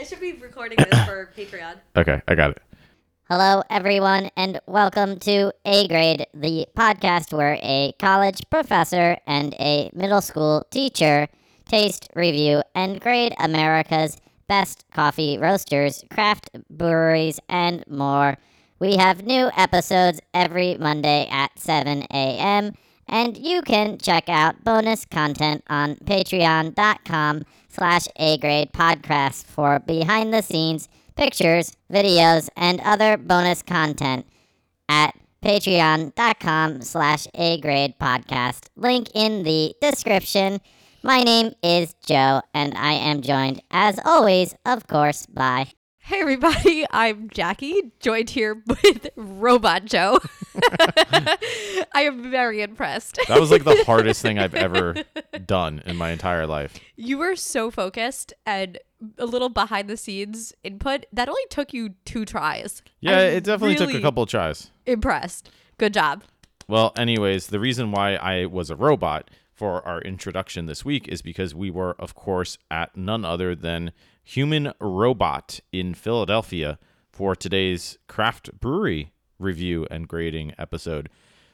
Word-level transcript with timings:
I 0.00 0.04
should 0.04 0.18
be 0.20 0.32
recording 0.32 0.78
this 0.78 1.04
for 1.04 1.30
Patreon. 1.36 1.74
Okay, 1.98 2.22
I 2.26 2.34
got 2.34 2.52
it. 2.52 2.62
Hello, 3.28 3.62
everyone, 3.68 4.30
and 4.34 4.58
welcome 4.66 5.18
to 5.18 5.52
A 5.66 5.86
Grade, 5.88 6.26
the 6.32 6.66
podcast 6.74 7.34
where 7.34 7.58
a 7.60 7.92
college 7.98 8.40
professor 8.48 9.18
and 9.26 9.52
a 9.60 9.90
middle 9.92 10.22
school 10.22 10.66
teacher 10.70 11.28
taste, 11.68 12.08
review, 12.16 12.62
and 12.74 12.98
grade 12.98 13.34
America's 13.38 14.16
best 14.48 14.86
coffee 14.90 15.36
roasters, 15.36 16.02
craft 16.10 16.48
breweries, 16.70 17.38
and 17.50 17.84
more. 17.86 18.38
We 18.78 18.96
have 18.96 19.26
new 19.26 19.50
episodes 19.54 20.18
every 20.32 20.78
Monday 20.78 21.28
at 21.30 21.58
7 21.58 22.04
a.m., 22.10 22.72
and 23.10 23.36
you 23.36 23.60
can 23.60 23.98
check 23.98 24.28
out 24.28 24.64
bonus 24.64 25.04
content 25.04 25.62
on 25.68 25.96
patreon.com 25.96 27.42
slash 27.68 28.06
A 28.16 28.38
Grade 28.38 28.72
Podcast 28.72 29.44
for 29.44 29.80
behind 29.80 30.32
the 30.32 30.42
scenes 30.42 30.88
pictures, 31.16 31.76
videos, 31.92 32.48
and 32.56 32.80
other 32.80 33.18
bonus 33.18 33.62
content 33.62 34.26
at 34.88 35.14
patreon.com 35.44 36.80
slash 36.80 37.26
A 37.34 37.60
Grade 37.60 37.98
Podcast. 38.00 38.68
Link 38.76 39.08
in 39.14 39.42
the 39.42 39.74
description. 39.82 40.60
My 41.02 41.22
name 41.22 41.52
is 41.62 41.94
Joe, 42.06 42.42
and 42.54 42.74
I 42.76 42.92
am 42.92 43.22
joined, 43.22 43.62
as 43.70 43.98
always, 44.04 44.54
of 44.64 44.86
course, 44.86 45.26
by 45.26 45.68
Hey 46.10 46.22
everybody, 46.22 46.84
I'm 46.90 47.30
Jackie, 47.30 47.92
joined 48.00 48.30
here 48.30 48.64
with 48.66 49.10
Robot 49.14 49.84
Joe. 49.84 50.18
I 51.92 52.02
am 52.02 52.32
very 52.32 52.62
impressed. 52.62 53.20
That 53.28 53.38
was 53.38 53.52
like 53.52 53.62
the 53.62 53.84
hardest 53.84 54.20
thing 54.20 54.36
I've 54.36 54.56
ever 54.56 54.96
done 55.46 55.80
in 55.86 55.94
my 55.94 56.10
entire 56.10 56.48
life. 56.48 56.80
You 56.96 57.18
were 57.18 57.36
so 57.36 57.70
focused 57.70 58.32
and 58.44 58.76
a 59.18 59.24
little 59.24 59.50
behind 59.50 59.88
the 59.88 59.96
scenes 59.96 60.52
input. 60.64 61.06
That 61.12 61.28
only 61.28 61.46
took 61.48 61.72
you 61.72 61.90
two 62.04 62.24
tries. 62.24 62.82
Yeah, 62.98 63.12
I'm 63.12 63.26
it 63.26 63.44
definitely 63.44 63.76
took 63.76 63.94
a 63.94 64.00
couple 64.00 64.24
of 64.24 64.28
tries. 64.28 64.72
Impressed. 64.86 65.48
Good 65.78 65.94
job. 65.94 66.24
Well, 66.66 66.92
anyways, 66.96 67.46
the 67.46 67.60
reason 67.60 67.92
why 67.92 68.16
I 68.16 68.46
was 68.46 68.68
a 68.68 68.74
robot 68.74 69.30
for 69.52 69.86
our 69.86 70.00
introduction 70.00 70.66
this 70.66 70.84
week 70.84 71.06
is 71.06 71.22
because 71.22 71.54
we 71.54 71.70
were, 71.70 71.94
of 72.00 72.16
course, 72.16 72.58
at 72.68 72.96
none 72.96 73.24
other 73.24 73.54
than 73.54 73.92
Human 74.34 74.72
Robot 74.78 75.58
in 75.72 75.92
Philadelphia 75.92 76.78
for 77.10 77.34
today's 77.34 77.98
craft 78.06 78.60
brewery 78.60 79.12
review 79.40 79.88
and 79.90 80.06
grading 80.06 80.54
episode. 80.56 81.08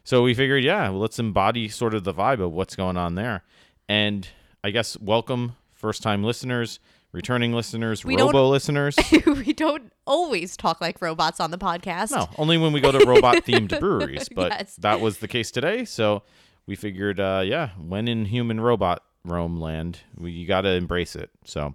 So 0.05 0.23
we 0.23 0.35
figured, 0.35 0.63
yeah, 0.63 0.91
well, 0.91 0.99
let's 1.01 1.19
embody 1.19 1.71
sort 1.71 1.95
of 1.95 2.05
the 2.05 2.13
vibe 2.13 2.41
of 2.45 2.53
what's 2.53 2.77
going 2.77 2.99
on 2.99 3.15
there. 3.15 3.45
And 3.89 4.29
I 4.63 4.69
guess 4.73 4.99
welcome 5.01 5.57
first 5.73 6.03
time 6.03 6.23
listeners, 6.23 6.79
returning 7.13 7.55
listeners, 7.55 8.05
We 8.05 8.15
robo 8.19 8.47
listeners. 8.51 8.95
we 9.27 9.55
don't 9.55 9.91
always 10.07 10.55
talk 10.55 10.83
like 10.83 11.01
robots 11.01 11.41
on 11.41 11.53
the 11.53 11.59
podcast. 11.59 12.11
No, 12.11 12.29
only 12.37 12.59
when 12.59 12.75
we 12.75 12.83
go 12.83 12.93
to 12.93 13.07
robot 13.07 13.37
themed 13.37 13.81
breweries. 13.81 14.29
But 14.29 14.53
Yes. 14.53 14.77
that 14.81 15.01
was 15.01 15.21
the 15.21 15.29
case 15.29 15.51
today. 15.51 15.87
So 15.87 16.25
we 16.67 16.77
figured, 16.77 17.21
uh, 17.21 17.41
yeah, 17.43 17.71
when 17.79 18.07
in 18.07 18.27
human 18.27 18.61
robot 18.61 19.03
Rome 19.25 19.59
land, 19.59 20.01
we, 20.15 20.33
you 20.33 20.47
got 20.47 20.61
to 20.61 20.73
embrace 20.73 21.17
it. 21.17 21.31
So, 21.47 21.75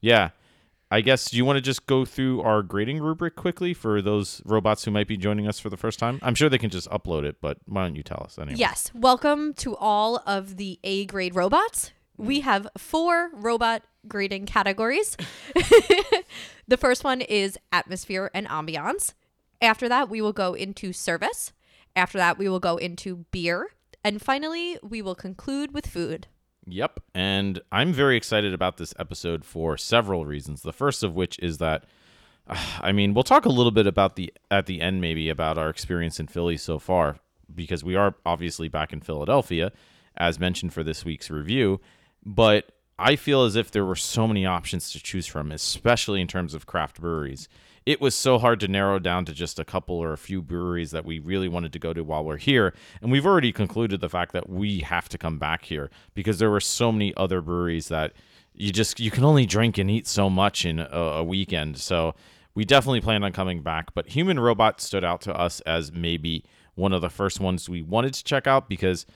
yeah, 0.00 0.30
I 0.90 1.02
guess 1.02 1.34
you 1.34 1.44
want 1.44 1.58
to 1.58 1.60
just 1.60 1.84
go 1.84 2.06
through 2.06 2.40
our 2.40 2.62
grading 2.62 3.00
rubric 3.02 3.36
quickly 3.36 3.74
for 3.74 4.00
those 4.00 4.40
robots 4.46 4.84
who 4.84 4.90
might 4.90 5.06
be 5.06 5.18
joining 5.18 5.46
us 5.46 5.60
for 5.60 5.68
the 5.68 5.76
first 5.76 5.98
time. 5.98 6.18
I'm 6.22 6.34
sure 6.34 6.48
they 6.48 6.56
can 6.56 6.70
just 6.70 6.88
upload 6.88 7.24
it, 7.24 7.36
but 7.42 7.58
why 7.66 7.84
don't 7.84 7.94
you 7.94 8.02
tell 8.02 8.22
us 8.24 8.38
anyway? 8.38 8.58
Yes. 8.58 8.90
Welcome 8.94 9.52
to 9.54 9.76
all 9.76 10.22
of 10.26 10.56
the 10.56 10.78
A 10.84 11.04
grade 11.04 11.34
robots. 11.34 11.92
We 12.16 12.40
mm. 12.40 12.44
have 12.44 12.68
four 12.78 13.30
robot 13.34 13.82
grading 14.06 14.46
categories. 14.46 15.14
the 16.66 16.78
first 16.78 17.04
one 17.04 17.20
is 17.20 17.58
atmosphere 17.70 18.30
and 18.32 18.48
ambiance. 18.48 19.12
After 19.60 19.90
that, 19.90 20.08
we 20.08 20.22
will 20.22 20.32
go 20.32 20.54
into 20.54 20.94
service. 20.94 21.52
After 21.94 22.16
that, 22.16 22.38
we 22.38 22.48
will 22.48 22.60
go 22.60 22.78
into 22.78 23.26
beer. 23.30 23.72
And 24.02 24.22
finally, 24.22 24.78
we 24.82 25.02
will 25.02 25.14
conclude 25.14 25.74
with 25.74 25.86
food. 25.86 26.28
Yep. 26.68 27.00
And 27.14 27.60
I'm 27.72 27.92
very 27.92 28.16
excited 28.16 28.52
about 28.52 28.76
this 28.76 28.94
episode 28.98 29.44
for 29.44 29.76
several 29.76 30.26
reasons. 30.26 30.62
The 30.62 30.72
first 30.72 31.02
of 31.02 31.14
which 31.14 31.38
is 31.38 31.58
that 31.58 31.84
I 32.80 32.92
mean, 32.92 33.14
we'll 33.14 33.24
talk 33.24 33.44
a 33.44 33.50
little 33.50 33.72
bit 33.72 33.86
about 33.86 34.16
the 34.16 34.32
at 34.50 34.66
the 34.66 34.80
end 34.80 35.00
maybe 35.00 35.28
about 35.28 35.58
our 35.58 35.70
experience 35.70 36.20
in 36.20 36.26
Philly 36.26 36.56
so 36.56 36.78
far 36.78 37.18
because 37.54 37.82
we 37.82 37.96
are 37.96 38.14
obviously 38.26 38.68
back 38.68 38.92
in 38.92 39.00
Philadelphia 39.00 39.72
as 40.18 40.38
mentioned 40.38 40.72
for 40.72 40.82
this 40.82 41.04
week's 41.04 41.30
review, 41.30 41.80
but 42.26 42.72
I 42.98 43.14
feel 43.16 43.44
as 43.44 43.54
if 43.54 43.70
there 43.70 43.84
were 43.84 43.96
so 43.96 44.26
many 44.26 44.44
options 44.44 44.90
to 44.92 45.00
choose 45.00 45.26
from, 45.26 45.52
especially 45.52 46.20
in 46.20 46.26
terms 46.26 46.54
of 46.54 46.66
craft 46.66 47.00
breweries. 47.00 47.48
It 47.88 48.02
was 48.02 48.14
so 48.14 48.38
hard 48.38 48.60
to 48.60 48.68
narrow 48.68 48.98
down 48.98 49.24
to 49.24 49.32
just 49.32 49.58
a 49.58 49.64
couple 49.64 49.96
or 49.96 50.12
a 50.12 50.18
few 50.18 50.42
breweries 50.42 50.90
that 50.90 51.06
we 51.06 51.20
really 51.20 51.48
wanted 51.48 51.72
to 51.72 51.78
go 51.78 51.94
to 51.94 52.04
while 52.04 52.22
we're 52.22 52.36
here. 52.36 52.74
And 53.00 53.10
we've 53.10 53.24
already 53.24 53.50
concluded 53.50 54.02
the 54.02 54.10
fact 54.10 54.32
that 54.32 54.46
we 54.46 54.80
have 54.80 55.08
to 55.08 55.16
come 55.16 55.38
back 55.38 55.64
here 55.64 55.88
because 56.12 56.38
there 56.38 56.50
were 56.50 56.60
so 56.60 56.92
many 56.92 57.14
other 57.16 57.40
breweries 57.40 57.88
that 57.88 58.12
you 58.52 58.72
just 58.72 59.00
you 59.00 59.10
can 59.10 59.24
only 59.24 59.46
drink 59.46 59.78
and 59.78 59.90
eat 59.90 60.06
so 60.06 60.28
much 60.28 60.66
in 60.66 60.80
a, 60.80 60.84
a 60.84 61.24
weekend. 61.24 61.78
So 61.78 62.14
we 62.54 62.66
definitely 62.66 63.00
plan 63.00 63.24
on 63.24 63.32
coming 63.32 63.62
back. 63.62 63.94
But 63.94 64.08
Human 64.08 64.38
Robot 64.38 64.82
stood 64.82 65.02
out 65.02 65.22
to 65.22 65.34
us 65.34 65.62
as 65.62 65.90
maybe 65.90 66.44
one 66.74 66.92
of 66.92 67.00
the 67.00 67.08
first 67.08 67.40
ones 67.40 67.70
we 67.70 67.80
wanted 67.80 68.12
to 68.12 68.22
check 68.22 68.46
out 68.46 68.68
because 68.68 69.06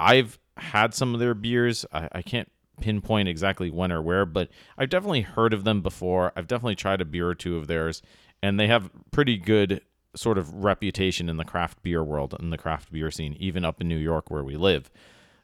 I've 0.00 0.40
had 0.56 0.94
some 0.94 1.14
of 1.14 1.20
their 1.20 1.34
beers. 1.34 1.86
I, 1.92 2.08
I 2.10 2.22
can't 2.22 2.50
pinpoint 2.80 3.28
exactly 3.28 3.70
when 3.70 3.92
or 3.92 4.02
where, 4.02 4.26
but 4.26 4.48
I've 4.76 4.88
definitely 4.88 5.22
heard 5.22 5.52
of 5.52 5.64
them 5.64 5.82
before. 5.82 6.32
I've 6.36 6.46
definitely 6.46 6.76
tried 6.76 7.00
a 7.00 7.04
beer 7.04 7.28
or 7.28 7.34
two 7.34 7.56
of 7.56 7.66
theirs, 7.66 8.02
and 8.42 8.58
they 8.58 8.66
have 8.66 8.90
pretty 9.10 9.36
good 9.36 9.80
sort 10.14 10.38
of 10.38 10.52
reputation 10.52 11.28
in 11.28 11.36
the 11.36 11.44
craft 11.44 11.82
beer 11.82 12.02
world 12.02 12.34
and 12.38 12.52
the 12.52 12.58
craft 12.58 12.92
beer 12.92 13.10
scene, 13.10 13.36
even 13.38 13.64
up 13.64 13.80
in 13.80 13.88
New 13.88 13.98
York 13.98 14.30
where 14.30 14.44
we 14.44 14.56
live. 14.56 14.90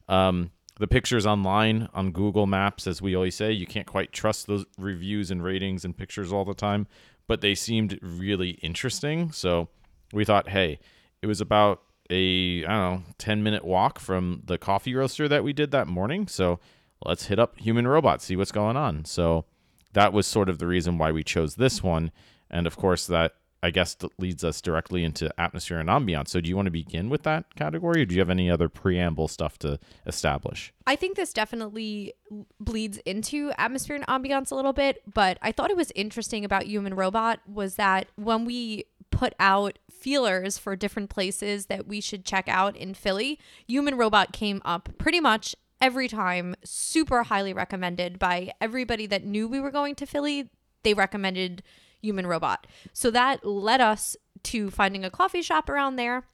Um, 0.09 0.51
the 0.79 0.87
pictures 0.87 1.27
online 1.27 1.89
on 1.93 2.13
Google 2.13 2.47
Maps, 2.47 2.87
as 2.87 3.03
we 3.03 3.15
always 3.15 3.35
say, 3.35 3.53
you 3.53 3.67
can't 3.67 3.87
quite 3.87 4.13
trust 4.13 4.47
those 4.47 4.65
reviews 4.79 5.31
and 5.31 5.43
ratings 5.45 5.85
and 5.85 5.97
pictures 5.97 6.33
all 6.33 6.45
the 6.45 6.55
time, 6.55 6.87
but 7.27 7.41
they 7.41 7.55
seemed 7.55 7.99
really 8.03 8.53
interesting. 8.63 9.31
So 9.33 9.69
we 10.13 10.25
thought, 10.25 10.49
hey, 10.49 10.81
it 11.21 11.27
was 11.27 11.41
about 11.41 11.83
a 12.11 12.65
I 12.65 12.69
don't 12.69 12.79
know 12.79 13.03
10 13.19 13.43
minute 13.43 13.65
walk 13.65 13.99
from 13.99 14.43
the 14.45 14.59
coffee 14.59 14.95
roaster 14.95 15.29
that 15.29 15.45
we 15.45 15.53
did 15.53 15.71
that 15.71 15.87
morning. 15.87 16.27
So 16.27 16.61
let's 17.07 17.27
hit 17.27 17.39
up 17.39 17.59
Human 17.59 17.87
Robot, 17.87 18.23
see 18.23 18.37
what's 18.37 18.53
going 18.53 18.77
on. 18.77 19.05
So 19.05 19.45
that 19.93 20.13
was 20.13 20.27
sort 20.27 20.49
of 20.49 20.59
the 20.59 20.67
reason 20.67 20.99
why 20.99 21.13
we 21.13 21.23
chose 21.23 21.57
this 21.57 21.83
one, 21.83 22.13
and 22.51 22.67
of 22.67 22.77
course 22.77 23.07
that 23.07 23.35
I 23.65 23.71
guess 23.71 23.97
leads 24.19 24.43
us 24.43 24.61
directly 24.61 25.05
into 25.05 25.33
atmosphere 25.41 25.79
and 25.79 25.89
ambiance. 25.89 26.29
So 26.29 26.41
do 26.41 26.49
you 26.49 26.57
want 26.57 26.67
to 26.67 26.73
begin 26.73 27.09
with 27.09 27.23
that 27.23 27.55
category, 27.55 28.03
or 28.03 28.05
do 28.05 28.15
you 28.15 28.21
have 28.21 28.31
any 28.31 28.51
other 28.51 28.69
preamble 28.69 29.29
stuff 29.29 29.57
to 29.61 29.79
establish? 30.05 30.73
I 30.87 30.97
think 30.97 31.17
this 31.17 31.33
definitely 31.33 32.15
bleeds 32.59 32.99
into 33.07 33.53
atmosphere 33.59 33.95
and 33.95 34.07
ambiance 34.09 34.51
a 34.51 34.57
little 34.57 34.73
bit, 34.73 35.03
but 35.13 35.39
I 35.43 35.53
thought 35.53 35.71
it 35.71 35.77
was 35.77 35.93
interesting 35.95 36.45
about 36.45 36.65
Human 36.65 36.95
Robot 36.95 37.39
was 37.47 37.77
that 37.77 38.09
when 38.17 38.45
we 38.45 38.85
put 39.13 39.35
out 39.39 39.79
feelers 39.91 40.59
for 40.59 40.75
different 40.75 41.09
places 41.09 41.67
that 41.67 41.87
we 41.87 42.01
should 42.01 42.25
check 42.25 42.49
out 42.49 42.77
in 42.77 42.95
Philly, 42.95 43.39
Human 43.69 43.97
Robot 43.97 44.33
came 44.33 44.61
up 44.65 44.89
pretty 44.99 45.21
much 45.21 45.55
every 45.83 46.09
time, 46.09 46.55
super 46.65 47.25
highly 47.25 47.53
recommended 47.53 48.19
by 48.19 48.53
everybody 48.61 49.05
that 49.07 49.25
knew 49.25 49.47
we 49.49 49.61
were 49.61 49.71
going 49.73 49.95
to 49.97 50.07
Philly. 50.07 50.49
They 50.85 50.95
recommended 50.95 51.63
Human 52.01 52.27
Robot. 52.27 52.67
So 52.95 53.11
that 53.11 53.45
led 53.45 53.81
us 53.83 54.17
to 54.45 54.71
finding 54.71 55.05
a 55.05 55.11
coffee 55.11 55.43
shop 55.43 55.69
around 55.69 55.97
there 55.97 56.25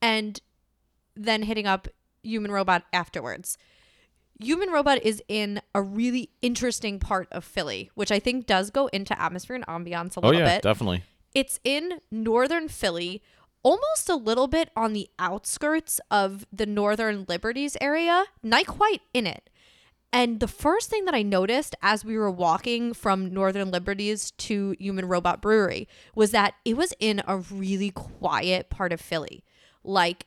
and 0.00 0.40
then 1.16 1.42
hitting 1.42 1.66
up 1.66 1.88
Human 2.22 2.50
Robot 2.50 2.84
afterwards. 2.92 3.58
Human 4.40 4.70
Robot 4.70 5.02
is 5.02 5.22
in 5.28 5.60
a 5.74 5.80
really 5.82 6.30
interesting 6.42 6.98
part 6.98 7.28
of 7.30 7.44
Philly, 7.44 7.90
which 7.94 8.10
I 8.10 8.18
think 8.18 8.46
does 8.46 8.70
go 8.70 8.88
into 8.88 9.18
atmosphere 9.20 9.56
and 9.56 9.66
ambiance 9.66 10.16
a 10.16 10.20
Oh 10.20 10.28
little 10.28 10.40
yeah, 10.40 10.56
bit. 10.56 10.62
definitely. 10.62 11.04
It's 11.34 11.60
in 11.64 12.00
northern 12.10 12.68
Philly, 12.68 13.22
almost 13.64 14.08
a 14.08 14.14
little 14.14 14.46
bit 14.46 14.70
on 14.76 14.92
the 14.92 15.08
outskirts 15.18 16.00
of 16.10 16.46
the 16.52 16.66
Northern 16.66 17.24
Liberties 17.28 17.76
area, 17.80 18.24
not 18.42 18.66
quite 18.66 19.00
in 19.12 19.26
it. 19.26 19.50
And 20.12 20.38
the 20.38 20.46
first 20.46 20.90
thing 20.90 21.06
that 21.06 21.14
I 21.14 21.22
noticed 21.22 21.74
as 21.82 22.04
we 22.04 22.16
were 22.16 22.30
walking 22.30 22.94
from 22.94 23.34
Northern 23.34 23.72
Liberties 23.72 24.30
to 24.32 24.76
Human 24.78 25.06
Robot 25.06 25.42
Brewery 25.42 25.88
was 26.14 26.30
that 26.30 26.54
it 26.64 26.76
was 26.76 26.94
in 27.00 27.20
a 27.26 27.38
really 27.38 27.90
quiet 27.90 28.70
part 28.70 28.92
of 28.92 29.00
Philly. 29.00 29.42
Like 29.82 30.26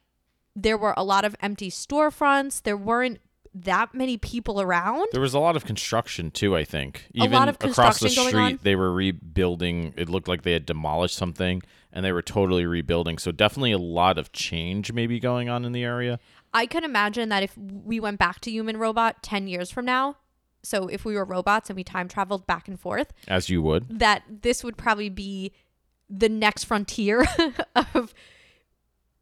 there 0.54 0.78
were 0.78 0.94
a 0.98 1.06
lot 1.06 1.24
of 1.24 1.38
empty 1.40 1.72
storefronts, 1.72 2.64
there 2.64 2.76
weren't 2.76 3.20
that 3.54 3.94
many 3.94 4.18
people 4.18 4.60
around. 4.60 5.08
There 5.14 5.22
was 5.22 5.34
a 5.34 5.40
lot 5.40 5.56
of 5.56 5.66
construction 5.66 6.32
too. 6.32 6.56
I 6.56 6.64
think 6.66 7.08
even 7.14 7.48
across 7.48 8.00
the 8.00 8.10
street, 8.10 8.64
they 8.64 8.76
were 8.76 8.92
rebuilding. 8.92 9.94
It 9.96 10.10
looked 10.10 10.28
like 10.28 10.44
they 10.44 10.52
had 10.54 10.66
demolished 10.66 11.16
something, 11.16 11.64
and 11.98 12.06
they 12.06 12.12
were 12.12 12.22
totally 12.22 12.68
rebuilding. 12.68 13.18
So 13.18 13.32
definitely 13.32 13.72
a 13.72 13.80
lot 13.80 14.20
of 14.20 14.32
change 14.32 14.94
maybe 14.94 15.20
going 15.20 15.50
on 15.50 15.66
in 15.66 15.72
the 15.72 15.84
area. 15.84 16.20
I 16.54 16.68
can 16.68 16.84
imagine 16.84 17.30
that 17.30 17.42
if 17.42 17.58
we 17.58 18.00
went 18.00 18.20
back 18.20 18.40
to 18.42 18.52
Human 18.52 18.78
Robot 18.78 19.24
10 19.24 19.48
years 19.48 19.72
from 19.72 19.86
now, 19.86 20.18
so 20.62 20.88
if 20.90 21.06
we 21.06 21.16
were 21.16 21.26
robots 21.26 21.72
and 21.72 21.76
we 21.76 21.84
time 21.84 22.08
traveled 22.08 22.46
back 22.46 22.68
and 22.68 22.80
forth, 22.80 23.14
As 23.28 23.50
you 23.50 23.64
would. 23.64 23.98
that 23.98 24.22
this 24.30 24.64
would 24.64 24.78
probably 24.78 25.10
be 25.10 25.54
the 26.08 26.30
next 26.30 26.66
frontier 26.66 27.26
of 27.96 28.14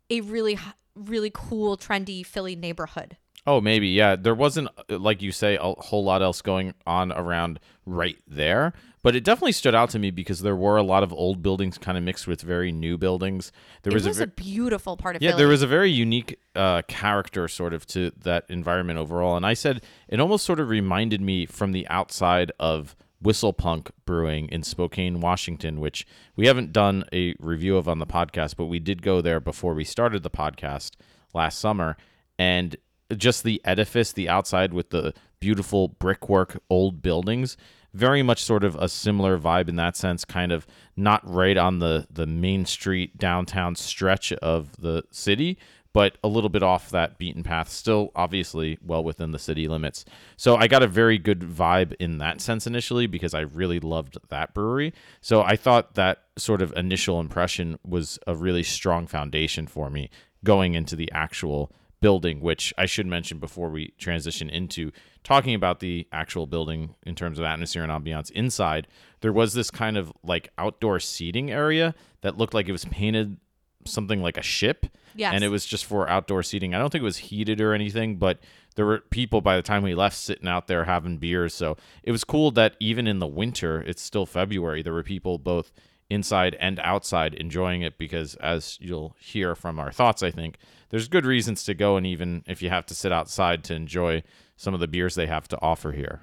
a 0.09 0.19
really 0.19 0.59
really 0.95 1.31
cool 1.33 1.77
trendy 1.77 2.25
Philly 2.25 2.57
neighborhood. 2.57 3.15
Oh, 3.47 3.61
maybe. 3.61 3.89
Yeah. 3.89 4.15
There 4.15 4.35
wasn't, 4.35 4.69
uh, 4.89 4.97
like 4.97 5.21
you 5.21 5.31
say, 5.31 5.55
a 5.55 5.73
whole 5.73 6.03
lot 6.03 6.21
else 6.21 6.41
going 6.41 6.73
on 6.87 7.11
around 7.11 7.59
right 7.85 8.17
there. 8.27 8.73
But 9.03 9.15
it 9.15 9.23
definitely 9.23 9.51
stood 9.51 9.75
out 9.75 9.91
to 9.91 9.99
me 9.99 10.09
because 10.09 10.39
there 10.39 10.55
were 10.55 10.77
a 10.77 10.83
lot 10.83 11.03
of 11.03 11.13
old 11.13 11.43
buildings 11.43 11.77
kind 11.77 11.95
of 11.95 12.03
mixed 12.03 12.25
with 12.25 12.41
very 12.41 12.71
new 12.71 12.97
buildings. 12.97 13.51
There 13.83 13.91
it 13.91 13.93
was, 13.93 14.07
was 14.07 14.19
a, 14.19 14.23
a, 14.23 14.27
beautiful 14.27 14.97
part 14.97 15.15
of 15.15 15.21
Yeah, 15.21 15.31
Philly. 15.31 15.41
there 15.41 15.47
was 15.47 15.61
a 15.61 15.67
very 15.67 15.91
unique 15.91 16.39
uh, 16.55 16.81
character 16.87 17.47
sort 17.47 17.75
of 17.75 17.85
to 17.87 18.11
that 18.23 18.45
environment 18.49 18.97
overall. 18.97 19.37
And 19.37 19.45
I 19.45 19.53
said 19.53 19.83
it 20.07 20.19
almost 20.19 20.43
sort 20.43 20.59
of 20.59 20.69
reminded 20.69 21.21
me 21.21 21.45
from 21.45 21.71
the 21.71 21.87
outside 21.87 22.51
of 22.59 22.95
Whistlepunk 23.23 23.91
Brewing 24.05 24.49
in 24.49 24.63
Spokane, 24.63 25.19
Washington, 25.19 25.79
which 25.79 26.07
we 26.35 26.47
haven't 26.47 26.73
done 26.73 27.05
a 27.13 27.35
review 27.39 27.77
of 27.77 27.87
on 27.87 27.99
the 27.99 28.07
podcast, 28.07 28.55
but 28.55 28.65
we 28.65 28.79
did 28.79 29.03
go 29.03 29.21
there 29.21 29.39
before 29.39 29.75
we 29.75 29.83
started 29.83 30.23
the 30.23 30.31
podcast 30.31 30.93
last 31.31 31.59
summer. 31.59 31.95
And 32.39 32.75
just 33.15 33.43
the 33.43 33.61
edifice, 33.65 34.11
the 34.11 34.29
outside 34.29 34.73
with 34.73 34.89
the 34.89 35.13
beautiful 35.39 35.87
brickwork 35.87 36.61
old 36.69 37.01
buildings, 37.01 37.57
very 37.93 38.21
much 38.21 38.43
sort 38.43 38.63
of 38.63 38.75
a 38.75 38.89
similar 38.89 39.37
vibe 39.37 39.69
in 39.69 39.77
that 39.77 39.95
sense, 39.95 40.25
kind 40.25 40.51
of 40.51 40.67
not 40.97 41.21
right 41.29 41.57
on 41.57 41.79
the, 41.79 42.07
the 42.11 42.25
main 42.25 42.65
street 42.65 43.17
downtown 43.17 43.75
stretch 43.75 44.33
of 44.33 44.75
the 44.81 45.03
city, 45.11 45.57
but 45.93 46.17
a 46.21 46.27
little 46.27 46.49
bit 46.49 46.61
off 46.61 46.89
that 46.89 47.17
beaten 47.17 47.41
path, 47.41 47.69
still 47.69 48.11
obviously 48.15 48.77
well 48.85 49.01
within 49.01 49.31
the 49.31 49.39
city 49.39 49.65
limits. 49.69 50.03
So 50.35 50.57
I 50.57 50.67
got 50.67 50.83
a 50.83 50.87
very 50.87 51.17
good 51.17 51.39
vibe 51.39 51.93
in 52.01 52.17
that 52.17 52.41
sense 52.41 52.67
initially 52.67 53.07
because 53.07 53.33
I 53.33 53.41
really 53.41 53.79
loved 53.79 54.17
that 54.27 54.53
brewery. 54.53 54.93
So 55.21 55.41
I 55.41 55.55
thought 55.55 55.93
that 55.93 56.23
sort 56.37 56.61
of 56.61 56.73
initial 56.75 57.21
impression 57.21 57.79
was 57.85 58.19
a 58.27 58.35
really 58.35 58.63
strong 58.63 59.07
foundation 59.07 59.67
for 59.67 59.89
me 59.89 60.09
going 60.43 60.73
into 60.73 60.97
the 60.97 61.09
actual 61.13 61.71
building, 62.05 62.39
which 62.39 62.71
I 62.77 62.85
should 62.85 63.07
mention 63.07 63.39
before 63.39 63.67
we 63.67 63.91
transition 63.97 64.47
into 64.47 64.91
talking 65.23 65.55
about 65.55 65.79
the 65.79 66.07
actual 66.11 66.45
building 66.45 66.93
in 67.03 67.15
terms 67.15 67.39
of 67.39 67.45
atmosphere 67.45 67.81
and 67.81 67.91
ambiance 67.91 68.29
inside. 68.29 68.85
There 69.21 69.33
was 69.33 69.55
this 69.55 69.71
kind 69.71 69.97
of 69.97 70.13
like 70.23 70.51
outdoor 70.59 70.99
seating 70.99 71.49
area 71.49 71.95
that 72.21 72.37
looked 72.37 72.53
like 72.53 72.69
it 72.69 72.73
was 72.73 72.85
painted 72.85 73.37
something 73.85 74.21
like 74.21 74.37
a 74.37 74.43
ship. 74.43 74.85
Yes. 75.15 75.33
And 75.33 75.43
it 75.43 75.47
was 75.47 75.65
just 75.65 75.83
for 75.83 76.07
outdoor 76.07 76.43
seating. 76.43 76.75
I 76.75 76.77
don't 76.77 76.91
think 76.91 77.01
it 77.01 77.05
was 77.05 77.17
heated 77.17 77.59
or 77.59 77.73
anything, 77.73 78.17
but 78.17 78.37
there 78.75 78.85
were 78.85 78.99
people 78.99 79.41
by 79.41 79.55
the 79.55 79.63
time 79.63 79.81
we 79.81 79.95
left 79.95 80.15
sitting 80.15 80.47
out 80.47 80.67
there 80.67 80.85
having 80.85 81.17
beers. 81.17 81.55
So 81.55 81.75
it 82.03 82.11
was 82.11 82.23
cool 82.23 82.51
that 82.51 82.75
even 82.79 83.07
in 83.07 83.17
the 83.17 83.25
winter, 83.25 83.81
it's 83.81 84.03
still 84.03 84.27
February, 84.27 84.83
there 84.83 84.93
were 84.93 85.01
people 85.01 85.39
both 85.39 85.71
inside 86.09 86.55
and 86.59 86.79
outside 86.79 87.33
enjoying 87.33 87.81
it 87.81 87.97
because 87.97 88.35
as 88.35 88.77
you'll 88.79 89.15
hear 89.19 89.55
from 89.55 89.79
our 89.79 89.91
thoughts, 89.91 90.21
I 90.21 90.31
think 90.31 90.57
there's 90.89 91.07
good 91.07 91.25
reasons 91.25 91.63
to 91.63 91.73
go 91.73 91.97
and 91.97 92.05
even 92.05 92.43
if 92.45 92.61
you 92.61 92.69
have 92.69 92.85
to 92.87 92.95
sit 92.95 93.11
outside 93.11 93.63
to 93.65 93.75
enjoy 93.75 94.23
some 94.55 94.73
of 94.73 94.79
the 94.79 94.87
beers 94.87 95.15
they 95.15 95.27
have 95.27 95.47
to 95.49 95.61
offer 95.61 95.91
here. 95.91 96.21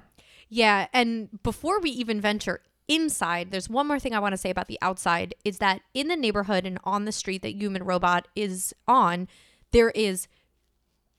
Yeah, 0.49 0.87
and 0.93 1.29
before 1.43 1.79
we 1.79 1.89
even 1.91 2.21
venture 2.21 2.61
inside, 2.87 3.51
there's 3.51 3.69
one 3.69 3.87
more 3.87 3.99
thing 3.99 4.13
I 4.13 4.19
want 4.19 4.33
to 4.33 4.37
say 4.37 4.49
about 4.49 4.67
the 4.67 4.77
outside 4.81 5.33
is 5.43 5.57
that 5.59 5.81
in 5.93 6.07
the 6.07 6.15
neighborhood 6.15 6.65
and 6.65 6.79
on 6.83 7.05
the 7.05 7.11
street 7.11 7.41
that 7.41 7.55
Human 7.55 7.83
Robot 7.83 8.27
is 8.35 8.73
on, 8.87 9.27
there 9.71 9.89
is 9.91 10.27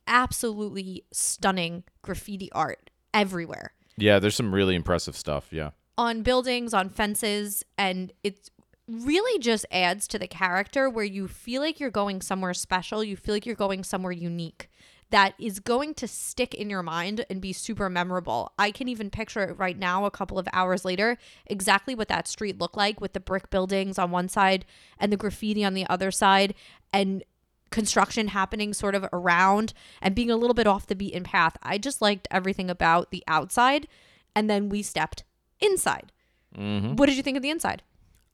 absolutely 0.07 1.05
stunning 1.13 1.85
graffiti 2.03 2.51
art 2.53 2.91
everywhere. 3.13 3.73
Yeah, 3.97 4.19
there's 4.19 4.37
some 4.37 4.55
really 4.55 4.75
impressive 4.75 5.17
stuff. 5.17 5.49
Yeah. 5.51 5.71
On 5.97 6.23
buildings, 6.23 6.75
on 6.75 6.89
fences, 6.89 7.65
and 7.79 8.13
it 8.25 8.51
really 8.89 9.39
just 9.39 9.67
adds 9.71 10.07
to 10.09 10.19
the 10.19 10.29
character 10.29 10.91
where 10.91 11.05
you 11.05 11.29
feel 11.29 11.63
like 11.63 11.81
you're 11.81 11.91
going 11.91 12.21
somewhere 12.21 12.55
special, 12.55 13.03
you 13.03 13.17
feel 13.17 13.35
like 13.35 13.47
you're 13.47 13.55
going 13.55 13.85
somewhere 13.85 14.13
unique 14.13 14.69
that 15.11 15.35
is 15.39 15.61
going 15.61 15.95
to 15.95 16.09
stick 16.09 16.55
in 16.55 16.69
your 16.69 16.83
mind 16.83 17.25
and 17.31 17.41
be 17.41 17.53
super 17.53 17.89
memorable. 17.89 18.53
I 18.59 18.71
can 18.71 18.89
even 18.89 19.11
picture 19.11 19.45
it 19.45 19.59
right 19.59 19.79
now, 19.79 20.07
a 20.07 20.11
couple 20.11 20.39
of 20.39 20.49
hours 20.53 20.85
later, 20.85 21.19
exactly 21.47 21.95
what 21.95 22.09
that 22.09 22.27
street 22.27 22.59
looked 22.59 22.77
like 22.77 23.01
with 23.01 23.13
the 23.13 23.21
brick 23.21 23.49
buildings 23.51 23.99
on 23.99 24.11
one 24.11 24.29
side 24.29 24.65
and 24.99 25.13
the 25.13 25.17
graffiti 25.17 25.65
on 25.65 25.75
the 25.75 25.87
other 25.89 26.11
side, 26.11 26.55
and 26.93 27.23
construction 27.71 28.29
happening 28.29 28.73
sort 28.73 28.95
of 28.95 29.07
around 29.13 29.73
and 30.01 30.15
being 30.15 30.31
a 30.31 30.37
little 30.37 30.55
bit 30.55 30.67
off 30.67 30.87
the 30.87 30.97
beaten 30.97 31.23
path. 31.23 31.57
I 31.63 31.79
just 31.79 32.03
liked 32.03 32.27
everything 32.31 32.71
about 32.71 33.11
the 33.11 33.23
outside. 33.29 33.87
And 34.35 34.51
then 34.51 34.69
we 34.69 34.83
stepped 34.83 35.25
inside. 35.61 36.13
Mm-hmm. 36.57 36.97
What 36.97 37.07
did 37.07 37.17
you 37.17 37.23
think 37.23 37.37
of 37.37 37.43
the 37.43 37.51
inside? 37.51 37.83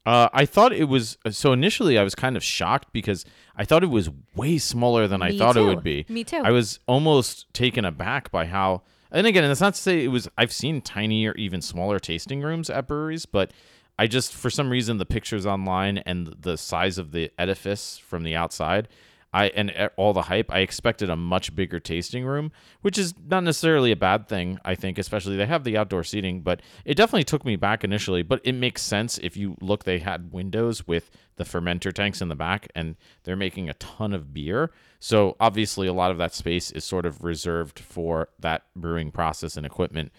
Uh, 0.05 0.29
I 0.33 0.45
thought 0.45 0.73
it 0.73 0.85
was 0.85 1.17
so 1.29 1.53
initially. 1.53 1.97
I 1.97 2.03
was 2.03 2.15
kind 2.15 2.35
of 2.35 2.43
shocked 2.43 2.91
because 2.91 3.23
I 3.55 3.65
thought 3.65 3.83
it 3.83 3.87
was 3.87 4.09
way 4.35 4.57
smaller 4.57 5.07
than 5.07 5.21
I 5.21 5.29
Me 5.29 5.37
thought 5.37 5.57
it 5.57 5.61
would 5.63 5.83
be. 5.83 6.05
Me 6.09 6.23
too. 6.23 6.41
I 6.43 6.51
was 6.51 6.79
almost 6.87 7.53
taken 7.53 7.85
aback 7.85 8.31
by 8.31 8.45
how. 8.45 8.81
And 9.11 9.27
again, 9.27 9.43
that's 9.43 9.61
not 9.61 9.75
to 9.75 9.81
say 9.81 10.03
it 10.03 10.07
was. 10.07 10.27
I've 10.37 10.51
seen 10.51 10.81
tinier, 10.81 11.33
even 11.35 11.61
smaller 11.61 11.99
tasting 11.99 12.41
rooms 12.41 12.69
at 12.69 12.87
breweries, 12.87 13.25
but 13.25 13.51
I 13.99 14.07
just 14.07 14.33
for 14.33 14.49
some 14.49 14.69
reason 14.69 14.97
the 14.97 15.05
pictures 15.05 15.45
online 15.45 15.99
and 15.99 16.35
the 16.39 16.57
size 16.57 16.97
of 16.97 17.11
the 17.11 17.31
edifice 17.37 17.99
from 17.99 18.23
the 18.23 18.35
outside. 18.35 18.87
I 19.33 19.47
and 19.47 19.71
all 19.95 20.13
the 20.13 20.23
hype, 20.23 20.51
I 20.51 20.59
expected 20.59 21.09
a 21.09 21.15
much 21.15 21.55
bigger 21.55 21.79
tasting 21.79 22.25
room, 22.25 22.51
which 22.81 22.97
is 22.97 23.13
not 23.27 23.43
necessarily 23.43 23.91
a 23.91 23.95
bad 23.95 24.27
thing. 24.27 24.59
I 24.65 24.75
think, 24.75 24.97
especially 24.97 25.37
they 25.37 25.45
have 25.45 25.63
the 25.63 25.77
outdoor 25.77 26.03
seating, 26.03 26.41
but 26.41 26.61
it 26.83 26.95
definitely 26.95 27.23
took 27.23 27.45
me 27.45 27.55
back 27.55 27.83
initially. 27.83 28.23
But 28.23 28.41
it 28.43 28.53
makes 28.53 28.81
sense 28.81 29.17
if 29.19 29.37
you 29.37 29.55
look; 29.61 29.85
they 29.85 29.99
had 29.99 30.33
windows 30.33 30.85
with 30.85 31.09
the 31.37 31.45
fermenter 31.45 31.93
tanks 31.93 32.21
in 32.21 32.27
the 32.27 32.35
back, 32.35 32.67
and 32.75 32.97
they're 33.23 33.37
making 33.37 33.69
a 33.69 33.73
ton 33.75 34.13
of 34.13 34.33
beer. 34.33 34.71
So 34.99 35.37
obviously, 35.39 35.87
a 35.87 35.93
lot 35.93 36.11
of 36.11 36.17
that 36.17 36.33
space 36.33 36.69
is 36.71 36.83
sort 36.83 37.05
of 37.05 37.23
reserved 37.23 37.79
for 37.79 38.29
that 38.39 38.63
brewing 38.75 39.11
process 39.11 39.55
and 39.55 39.65
equipment. 39.65 40.11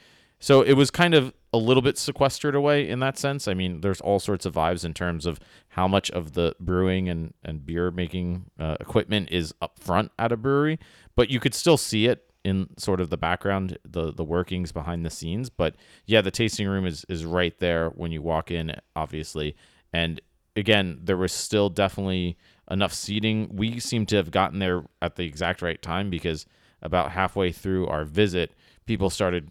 So 0.43 0.63
it 0.63 0.73
was 0.73 0.91
kind 0.91 1.15
of 1.15 1.33
a 1.53 1.59
little 1.59 1.83
bit 1.83 1.97
sequestered 1.97 2.57
away 2.57 2.89
in 2.89 2.99
that 2.99 3.17
sense. 3.17 3.47
I 3.47 3.55
mean, 3.55 3.81
there's 3.81 4.01
all 4.01 4.19
sorts 4.19 4.45
of 4.45 4.55
vibes 4.55 4.85
in 4.85 4.93
terms 4.93 5.25
of 5.25 5.39
how 5.73 5.89
much 5.89 6.11
of 6.11 6.35
the 6.35 6.55
brewing 6.61 7.09
and, 7.09 7.33
and 7.43 7.65
beer 7.65 7.91
making 7.91 8.45
uh, 8.59 8.77
equipment 8.79 9.31
is 9.31 9.55
up 9.63 9.79
front 9.79 10.13
at 10.19 10.31
a 10.31 10.37
brewery, 10.37 10.79
but 11.17 11.31
you 11.31 11.41
could 11.41 11.55
still 11.55 11.79
see 11.79 12.07
it 12.07 12.31
in 12.45 12.69
sort 12.77 13.01
of 13.01 13.09
the 13.09 13.17
background, 13.17 13.79
the 13.89 14.13
the 14.13 14.25
workings 14.25 14.71
behind 14.71 15.07
the 15.07 15.09
scenes. 15.11 15.49
But 15.49 15.77
yeah, 16.05 16.21
the 16.21 16.31
tasting 16.31 16.69
room 16.69 16.85
is 16.85 17.07
is 17.09 17.25
right 17.25 17.59
there 17.59 17.89
when 17.91 18.13
you 18.13 18.21
walk 18.21 18.51
in, 18.51 18.75
obviously. 18.95 19.57
And 19.95 20.21
again, 20.57 21.01
there 21.03 21.17
was 21.17 21.33
still 21.33 21.71
definitely 21.71 22.37
enough 22.71 22.93
seating. 22.93 23.49
We 23.57 23.81
seem 23.81 24.05
to 24.07 24.17
have 24.17 24.31
gotten 24.31 24.59
there 24.59 24.85
at 25.01 25.17
the 25.17 25.25
exact 25.25 25.63
right 25.63 25.81
time 25.81 26.11
because 26.11 26.45
about 26.83 27.13
halfway 27.13 27.51
through 27.51 27.87
our 27.87 28.05
visit, 28.05 28.53
people 28.85 29.09
started 29.09 29.49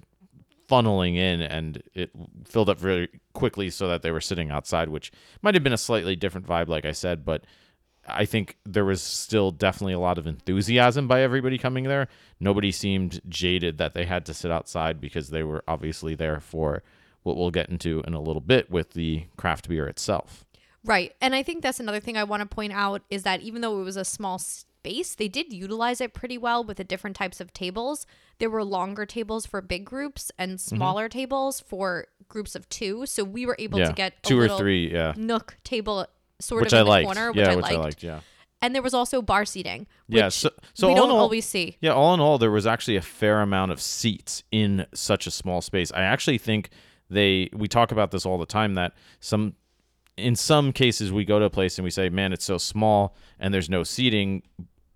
funneling 0.71 1.15
in 1.15 1.41
and 1.41 1.83
it 1.93 2.11
filled 2.45 2.69
up 2.69 2.79
very 2.79 3.09
quickly 3.33 3.69
so 3.69 3.87
that 3.89 4.01
they 4.01 4.11
were 4.11 4.21
sitting 4.21 4.49
outside, 4.49 4.87
which 4.89 5.11
might 5.41 5.53
have 5.53 5.63
been 5.63 5.73
a 5.73 5.77
slightly 5.77 6.15
different 6.15 6.47
vibe, 6.47 6.69
like 6.69 6.85
I 6.85 6.93
said, 6.93 7.25
but 7.25 7.43
I 8.07 8.25
think 8.25 8.57
there 8.65 8.85
was 8.85 9.01
still 9.01 9.51
definitely 9.51 9.93
a 9.93 9.99
lot 9.99 10.17
of 10.17 10.25
enthusiasm 10.25 11.07
by 11.07 11.21
everybody 11.21 11.57
coming 11.57 11.83
there. 11.83 12.07
Nobody 12.39 12.71
seemed 12.71 13.21
jaded 13.27 13.77
that 13.77 13.93
they 13.93 14.05
had 14.05 14.25
to 14.27 14.33
sit 14.33 14.49
outside 14.51 14.99
because 14.99 15.29
they 15.29 15.43
were 15.43 15.63
obviously 15.67 16.15
there 16.15 16.39
for 16.39 16.83
what 17.23 17.37
we'll 17.37 17.51
get 17.51 17.69
into 17.69 18.01
in 18.07 18.13
a 18.13 18.21
little 18.21 18.41
bit 18.41 18.71
with 18.71 18.91
the 18.91 19.25
craft 19.37 19.69
beer 19.69 19.87
itself. 19.87 20.45
Right. 20.83 21.13
And 21.21 21.35
I 21.35 21.43
think 21.43 21.61
that's 21.61 21.79
another 21.79 21.99
thing 21.99 22.17
I 22.17 22.23
want 22.23 22.41
to 22.41 22.47
point 22.47 22.73
out 22.73 23.03
is 23.11 23.23
that 23.23 23.41
even 23.41 23.61
though 23.61 23.79
it 23.79 23.83
was 23.83 23.97
a 23.97 24.05
small 24.05 24.41
space, 24.81 25.13
they 25.15 25.27
did 25.27 25.53
utilize 25.53 26.01
it 26.01 26.13
pretty 26.13 26.37
well 26.37 26.63
with 26.63 26.77
the 26.77 26.83
different 26.83 27.15
types 27.15 27.39
of 27.39 27.53
tables. 27.53 28.07
There 28.39 28.49
were 28.49 28.63
longer 28.63 29.05
tables 29.05 29.45
for 29.45 29.61
big 29.61 29.85
groups 29.85 30.31
and 30.39 30.51
Mm-hmm. 30.57 30.75
smaller 30.75 31.07
tables 31.07 31.59
for 31.59 32.07
groups 32.27 32.55
of 32.55 32.67
two. 32.69 33.05
So 33.05 33.23
we 33.23 33.45
were 33.45 33.55
able 33.59 33.77
yeah, 33.79 33.85
to 33.85 33.93
get 33.93 34.13
a 34.23 34.27
two 34.27 34.37
or 34.39 34.41
little 34.41 34.57
three, 34.57 34.91
yeah. 34.91 35.13
nook 35.15 35.57
table 35.63 36.07
sort 36.39 36.63
Which 36.63 36.73
of 36.73 36.77
in 36.77 36.79
I 36.79 36.83
the 36.83 36.89
liked. 36.89 37.05
corner, 37.05 37.31
which, 37.31 37.37
yeah, 37.37 37.51
I, 37.51 37.55
which 37.55 37.63
liked. 37.63 37.75
I 37.75 37.79
liked. 37.79 38.03
Yeah. 38.03 38.19
And 38.63 38.73
there 38.75 38.81
was 38.81 38.93
also 38.95 39.21
bar 39.21 39.45
seating, 39.45 39.81
which 40.07 40.17
Yeah, 40.17 40.29
so- 40.29 40.49
so 40.73 40.87
we 40.87 40.93
all 40.93 40.99
don't 41.01 41.11
all- 41.11 41.17
always 41.19 41.45
see. 41.45 41.77
Yeah, 41.79 41.93
all 41.93 42.13
in 42.15 42.19
all, 42.19 42.37
there 42.39 42.51
was 42.51 42.65
actually 42.65 42.95
a 42.97 43.01
fair 43.01 43.41
amount 43.41 43.71
of 43.71 43.79
seats 43.81 44.43
in 44.51 44.85
such 44.93 45.27
a 45.27 45.31
small 45.31 45.61
space. 45.61 45.91
I 45.91 46.01
actually 46.01 46.37
think 46.39 46.69
they 47.09 47.49
we 47.53 47.67
talk 47.67 47.91
about 47.91 48.09
this 48.11 48.25
all 48.25 48.37
the 48.39 48.45
time 48.47 48.73
that 48.75 48.93
some 49.19 49.53
in 50.17 50.35
some 50.35 50.71
cases 50.73 51.11
we 51.11 51.23
go 51.25 51.39
to 51.39 51.45
a 51.45 51.49
place 51.49 51.77
and 51.77 51.83
we 51.83 51.89
say, 51.91 52.09
"Man, 52.09 52.33
it's 52.33 52.45
so 52.45 52.57
small 52.57 53.15
and 53.39 53.53
there's 53.53 53.69
no 53.69 53.83
seating," 53.83 54.43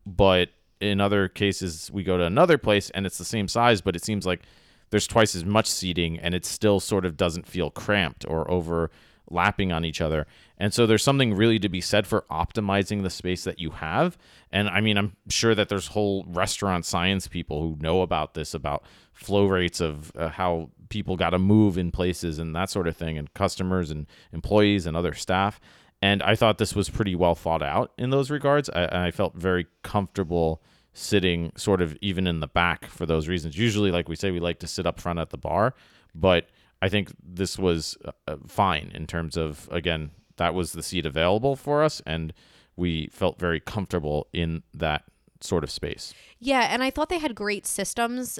but 0.05 0.49
in 0.81 0.99
other 1.01 1.27
cases 1.27 1.89
we 1.91 2.03
go 2.03 2.17
to 2.17 2.23
another 2.23 2.57
place 2.57 2.89
and 2.91 3.05
it's 3.05 3.17
the 3.17 3.25
same 3.25 3.47
size, 3.47 3.81
but 3.81 3.95
it 3.95 4.03
seems 4.03 4.25
like 4.25 4.41
there's 4.89 5.07
twice 5.07 5.35
as 5.35 5.45
much 5.45 5.67
seating 5.67 6.19
and 6.19 6.33
it 6.33 6.45
still 6.45 6.79
sort 6.79 7.05
of 7.05 7.17
doesn't 7.17 7.47
feel 7.47 7.69
cramped 7.69 8.25
or 8.27 8.49
overlapping 8.49 9.71
on 9.71 9.83
each 9.83 10.01
other. 10.01 10.27
And 10.57 10.73
so 10.73 10.85
there's 10.85 11.03
something 11.03 11.33
really 11.33 11.59
to 11.59 11.69
be 11.69 11.81
said 11.81 12.07
for 12.07 12.25
optimizing 12.31 13.03
the 13.03 13.09
space 13.09 13.43
that 13.43 13.59
you 13.59 13.71
have. 13.71 14.17
And 14.51 14.69
I 14.69 14.81
mean, 14.81 14.97
I'm 14.97 15.15
sure 15.27 15.55
that 15.55 15.69
there's 15.69 15.87
whole 15.87 16.23
restaurant 16.27 16.85
science 16.85 17.27
people 17.27 17.61
who 17.61 17.77
know 17.81 18.01
about 18.01 18.35
this 18.35 18.53
about 18.53 18.83
flow 19.11 19.45
rates 19.45 19.81
of 19.81 20.11
uh, 20.15 20.29
how 20.29 20.69
people 20.89 21.15
got 21.15 21.31
to 21.31 21.39
move 21.39 21.77
in 21.77 21.91
places 21.91 22.39
and 22.39 22.55
that 22.55 22.69
sort 22.69 22.87
of 22.87 22.95
thing, 22.95 23.17
and 23.17 23.33
customers 23.33 23.91
and 23.91 24.07
employees 24.31 24.85
and 24.85 24.95
other 24.95 25.13
staff. 25.13 25.59
And 26.05 26.21
I 26.21 26.35
thought 26.35 26.59
this 26.59 26.75
was 26.75 26.87
pretty 26.87 27.15
well 27.15 27.33
thought 27.33 27.63
out 27.63 27.91
in 27.97 28.11
those 28.11 28.29
regards. 28.29 28.69
I, 28.69 29.07
I 29.07 29.11
felt 29.11 29.33
very 29.33 29.65
comfortable 29.81 30.61
sitting 30.93 31.51
sort 31.57 31.81
of 31.81 31.97
even 31.99 32.27
in 32.27 32.41
the 32.41 32.47
back 32.47 32.85
for 32.85 33.07
those 33.07 33.27
reasons. 33.27 33.57
Usually, 33.57 33.89
like 33.89 34.07
we 34.07 34.15
say, 34.15 34.29
we 34.29 34.39
like 34.39 34.59
to 34.59 34.67
sit 34.67 34.85
up 34.85 34.99
front 34.99 35.17
at 35.17 35.31
the 35.31 35.37
bar, 35.39 35.73
but 36.13 36.45
I 36.79 36.89
think 36.89 37.11
this 37.23 37.57
was 37.57 37.97
uh, 38.27 38.35
fine 38.45 38.91
in 38.93 39.07
terms 39.07 39.35
of, 39.35 39.67
again, 39.71 40.11
that 40.37 40.53
was 40.53 40.73
the 40.73 40.83
seat 40.83 41.07
available 41.07 41.55
for 41.55 41.83
us. 41.83 42.03
And 42.05 42.33
we 42.75 43.07
felt 43.07 43.39
very 43.39 43.59
comfortable 43.59 44.27
in 44.31 44.61
that 44.75 45.05
sort 45.41 45.63
of 45.63 45.71
space. 45.71 46.13
Yeah, 46.37 46.67
and 46.69 46.83
I 46.83 46.91
thought 46.91 47.09
they 47.09 47.17
had 47.17 47.33
great 47.33 47.65
systems 47.65 48.37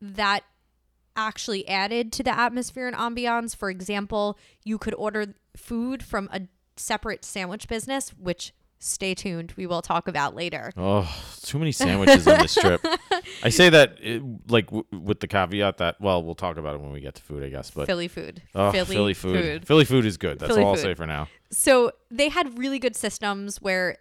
that 0.00 0.42
actually 1.14 1.68
added 1.68 2.12
to 2.14 2.24
the 2.24 2.36
atmosphere 2.36 2.88
and 2.88 2.96
ambiance. 2.96 3.54
For 3.54 3.70
example, 3.70 4.36
you 4.64 4.76
could 4.76 4.94
order 4.94 5.34
food 5.56 6.02
from 6.02 6.28
a 6.32 6.48
separate 6.76 7.24
sandwich 7.24 7.68
business, 7.68 8.10
which 8.10 8.52
stay 8.78 9.14
tuned, 9.14 9.52
we 9.56 9.66
will 9.66 9.82
talk 9.82 10.06
about 10.06 10.34
later. 10.34 10.70
Oh, 10.76 11.10
too 11.42 11.58
many 11.58 11.72
sandwiches 11.72 12.26
on 12.28 12.40
this 12.40 12.54
trip. 12.54 12.84
I 13.42 13.48
say 13.48 13.70
that 13.70 13.96
it, 14.00 14.22
like 14.50 14.66
w- 14.66 14.84
with 14.92 15.20
the 15.20 15.26
caveat 15.26 15.78
that 15.78 16.00
well, 16.00 16.22
we'll 16.22 16.34
talk 16.34 16.56
about 16.56 16.74
it 16.74 16.80
when 16.80 16.92
we 16.92 17.00
get 17.00 17.14
to 17.16 17.22
food, 17.22 17.42
I 17.42 17.48
guess. 17.48 17.70
But 17.70 17.86
Philly 17.86 18.08
food. 18.08 18.42
oh, 18.54 18.70
Philly, 18.72 19.14
food. 19.14 19.42
food. 19.42 19.66
Philly 19.66 19.84
food 19.84 20.04
is 20.04 20.16
good. 20.16 20.38
That's 20.38 20.50
Philly 20.50 20.62
all 20.62 20.70
I'll 20.70 20.76
food. 20.76 20.82
say 20.82 20.94
for 20.94 21.06
now. 21.06 21.28
So 21.50 21.92
they 22.10 22.28
had 22.28 22.58
really 22.58 22.78
good 22.78 22.96
systems 22.96 23.60
where 23.62 23.96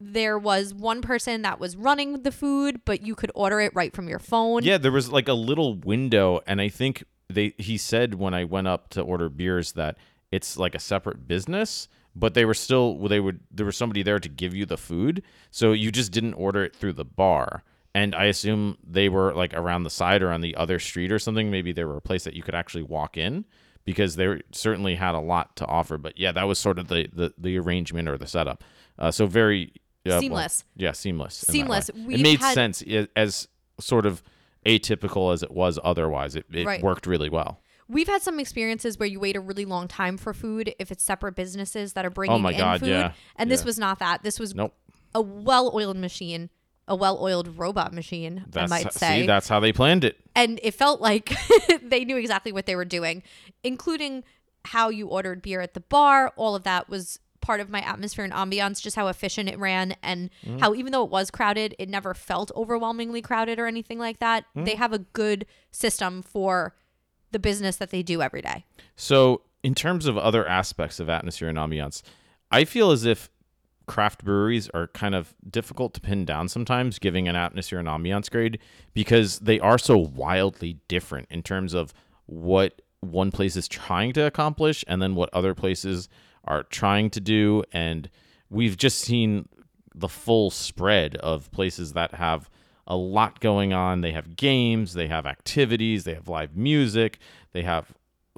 there 0.00 0.38
was 0.38 0.72
one 0.72 1.02
person 1.02 1.42
that 1.42 1.60
was 1.60 1.76
running 1.76 2.22
the 2.22 2.32
food, 2.32 2.80
but 2.84 3.02
you 3.02 3.14
could 3.14 3.30
order 3.34 3.60
it 3.60 3.72
right 3.74 3.94
from 3.94 4.08
your 4.08 4.18
phone. 4.18 4.62
Yeah, 4.62 4.78
there 4.78 4.92
was 4.92 5.10
like 5.10 5.28
a 5.28 5.34
little 5.34 5.74
window, 5.76 6.40
and 6.46 6.60
I 6.60 6.68
think 6.68 7.04
they 7.28 7.54
he 7.58 7.76
said 7.78 8.14
when 8.14 8.34
I 8.34 8.44
went 8.44 8.66
up 8.66 8.88
to 8.90 9.02
order 9.02 9.28
beers 9.28 9.72
that 9.72 9.96
it's 10.32 10.56
like 10.56 10.74
a 10.74 10.78
separate 10.78 11.28
business, 11.28 11.88
but 12.16 12.34
they 12.34 12.44
were 12.44 12.54
still 12.54 12.96
they 13.08 13.20
would 13.20 13.40
there 13.50 13.66
was 13.66 13.76
somebody 13.76 14.02
there 14.02 14.18
to 14.18 14.28
give 14.28 14.54
you 14.54 14.66
the 14.66 14.76
food, 14.76 15.22
so 15.50 15.72
you 15.72 15.90
just 15.90 16.12
didn't 16.12 16.34
order 16.34 16.64
it 16.64 16.74
through 16.74 16.94
the 16.94 17.04
bar. 17.04 17.62
And 17.94 18.14
I 18.14 18.26
assume 18.26 18.78
they 18.86 19.08
were 19.08 19.34
like 19.34 19.52
around 19.54 19.82
the 19.82 19.90
side 19.90 20.22
or 20.22 20.30
on 20.30 20.40
the 20.42 20.54
other 20.54 20.78
street 20.78 21.10
or 21.10 21.18
something. 21.18 21.50
Maybe 21.50 21.72
they 21.72 21.84
were 21.84 21.96
a 21.96 22.00
place 22.00 22.22
that 22.24 22.34
you 22.34 22.42
could 22.42 22.54
actually 22.54 22.84
walk 22.84 23.16
in 23.16 23.44
because 23.84 24.14
they 24.16 24.42
certainly 24.52 24.94
had 24.94 25.14
a 25.16 25.20
lot 25.20 25.56
to 25.56 25.66
offer. 25.66 25.98
But 25.98 26.16
yeah, 26.18 26.30
that 26.32 26.44
was 26.44 26.58
sort 26.58 26.78
of 26.78 26.86
the 26.88 27.08
the, 27.12 27.34
the 27.36 27.58
arrangement 27.58 28.08
or 28.08 28.16
the 28.16 28.26
setup. 28.28 28.62
Uh, 28.98 29.10
so 29.10 29.26
very 29.26 29.72
uh, 30.06 30.10
well, 30.10 30.20
Seamless. 30.20 30.64
yeah, 30.76 30.92
seamless. 30.92 31.34
Seamless. 31.34 31.88
It 31.90 32.20
made 32.20 32.40
had- 32.40 32.54
sense 32.54 32.82
as 33.16 33.48
sort 33.80 34.06
of 34.06 34.22
atypical 34.66 35.32
as 35.32 35.42
it 35.42 35.50
was 35.50 35.78
otherwise. 35.82 36.36
It, 36.36 36.46
it 36.52 36.66
Right. 36.66 36.82
worked 36.82 37.06
really 37.06 37.28
well. 37.30 37.60
We've 37.90 38.06
had 38.06 38.22
some 38.22 38.38
experiences 38.38 38.98
where 38.98 39.08
you 39.08 39.18
wait 39.18 39.34
a 39.36 39.40
really 39.40 39.64
long 39.64 39.88
time 39.88 40.16
for 40.16 40.32
food 40.32 40.74
if 40.78 40.92
it's 40.92 41.02
separate 41.02 41.34
businesses 41.34 41.94
that 41.94 42.04
are 42.06 42.10
bringing 42.10 42.36
Oh 42.36 42.38
my 42.38 42.52
in 42.52 42.58
God, 42.58 42.80
food. 42.80 42.88
yeah. 42.90 43.12
And 43.36 43.50
this 43.50 43.64
was 43.64 43.78
not 43.78 43.98
that. 43.98 44.22
This 44.22 44.38
was 44.38 44.54
Nope. 44.54 44.74
a 45.14 45.20
well-oiled 45.20 45.96
machine, 45.96 46.50
a 46.86 46.94
well-oiled 46.94 47.58
robot 47.58 47.92
machine, 47.92 48.44
That's 48.48 48.70
I 48.70 48.76
might 48.82 48.92
say. 48.92 49.20
see, 49.22 49.26
that's 49.26 49.48
how 49.48 49.58
they 49.58 49.72
planned 49.72 50.04
it. 50.04 50.16
and 50.36 50.60
it 50.62 50.74
felt 50.74 51.00
like 51.00 51.32
they 51.82 52.04
knew 52.04 52.16
exactly 52.16 52.52
what 52.52 52.66
they 52.66 52.76
were 52.76 52.84
doing, 52.84 53.22
including 53.64 54.22
how 54.66 54.88
you 54.88 55.08
ordered 55.08 55.42
beer 55.42 55.60
at 55.60 55.74
the 55.74 55.80
bar. 55.80 56.32
All 56.36 56.54
of 56.54 56.62
that 56.64 56.88
was 56.88 57.18
part 57.40 57.60
of 57.60 57.70
my 57.70 57.80
atmosphere 57.80 58.24
and 58.24 58.32
ambiance, 58.34 58.82
just 58.82 58.96
how 58.96 59.08
efficient 59.08 59.48
it 59.48 59.58
ran, 59.58 59.96
and 60.02 60.28
Mm. 60.46 60.60
how 60.60 60.74
even 60.74 60.92
though 60.92 61.02
it 61.04 61.10
was 61.10 61.30
crowded, 61.30 61.74
it 61.78 61.88
never 61.88 62.12
felt 62.14 62.52
overwhelmingly 62.54 63.22
crowded 63.22 63.58
or 63.58 63.66
anything 63.66 63.98
like 63.98 64.18
that. 64.20 64.44
Mm. 64.54 64.66
They 64.66 64.74
have 64.74 64.92
a 64.92 64.98
good 64.98 65.46
system 65.72 66.22
for 66.22 66.74
the 67.32 67.38
business 67.38 67.76
that 67.76 67.90
they 67.90 68.02
do 68.02 68.22
every 68.22 68.42
day. 68.42 68.64
So, 68.96 69.42
in 69.62 69.74
terms 69.74 70.06
of 70.06 70.16
other 70.16 70.46
aspects 70.46 71.00
of 71.00 71.08
atmosphere 71.08 71.48
and 71.48 71.58
ambiance, 71.58 72.02
I 72.50 72.64
feel 72.64 72.90
as 72.90 73.04
if 73.04 73.28
craft 73.86 74.24
breweries 74.24 74.68
are 74.70 74.86
kind 74.88 75.14
of 75.14 75.34
difficult 75.48 75.94
to 75.94 76.00
pin 76.00 76.24
down 76.24 76.48
sometimes, 76.48 76.98
giving 76.98 77.26
an 77.26 77.36
atmosphere 77.36 77.80
and 77.80 77.88
ambiance 77.88 78.30
grade 78.30 78.58
because 78.94 79.40
they 79.40 79.58
are 79.58 79.78
so 79.78 79.98
wildly 79.98 80.78
different 80.86 81.26
in 81.28 81.42
terms 81.42 81.74
of 81.74 81.92
what 82.26 82.80
one 83.00 83.30
place 83.30 83.56
is 83.56 83.66
trying 83.66 84.12
to 84.12 84.24
accomplish 84.24 84.84
and 84.86 85.02
then 85.02 85.14
what 85.14 85.28
other 85.32 85.54
places 85.54 86.08
are 86.44 86.62
trying 86.62 87.10
to 87.10 87.20
do. 87.20 87.64
And 87.72 88.08
we've 88.48 88.76
just 88.76 88.98
seen 88.98 89.48
the 89.94 90.08
full 90.08 90.50
spread 90.50 91.16
of 91.16 91.50
places 91.50 91.92
that 91.94 92.14
have 92.14 92.48
a 92.90 92.96
lot 92.96 93.38
going 93.38 93.72
on. 93.72 94.00
They 94.02 94.12
have 94.12 94.36
games, 94.36 94.94
they 94.94 95.06
have 95.06 95.24
activities, 95.24 96.02
they 96.04 96.14
have 96.14 96.28
live 96.28 96.56
music, 96.56 97.18
they 97.52 97.62
have 97.62 97.92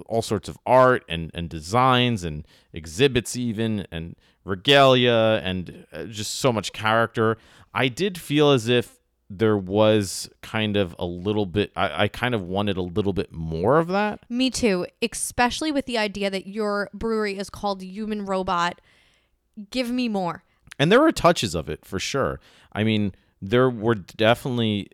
all 0.06 0.22
sorts 0.22 0.48
of 0.48 0.58
art 0.66 1.04
and, 1.08 1.30
and 1.32 1.48
designs 1.48 2.22
and 2.22 2.46
exhibits, 2.72 3.34
even 3.36 3.86
and 3.90 4.14
regalia 4.44 5.40
and 5.42 5.86
uh, 5.92 6.04
just 6.04 6.34
so 6.34 6.52
much 6.52 6.72
character. 6.72 7.38
I 7.72 7.88
did 7.88 8.18
feel 8.18 8.50
as 8.50 8.68
if 8.68 8.98
there 9.30 9.56
was 9.56 10.28
kind 10.42 10.76
of 10.76 10.94
a 10.98 11.06
little 11.06 11.46
bit, 11.46 11.72
I, 11.74 12.04
I 12.04 12.08
kind 12.08 12.34
of 12.34 12.42
wanted 12.42 12.76
a 12.76 12.82
little 12.82 13.14
bit 13.14 13.32
more 13.32 13.78
of 13.78 13.88
that. 13.88 14.20
Me 14.28 14.50
too, 14.50 14.86
especially 15.00 15.72
with 15.72 15.86
the 15.86 15.96
idea 15.96 16.28
that 16.28 16.46
your 16.46 16.90
brewery 16.92 17.38
is 17.38 17.48
called 17.48 17.82
Human 17.82 18.26
Robot. 18.26 18.80
Give 19.70 19.90
me 19.90 20.08
more. 20.08 20.44
and 20.78 20.92
there 20.92 21.00
were 21.00 21.12
touches 21.12 21.54
of 21.54 21.68
it 21.70 21.84
for 21.86 21.98
sure. 21.98 22.40
I 22.72 22.84
mean, 22.84 23.14
there 23.42 23.68
were 23.68 23.96
definitely, 23.96 24.88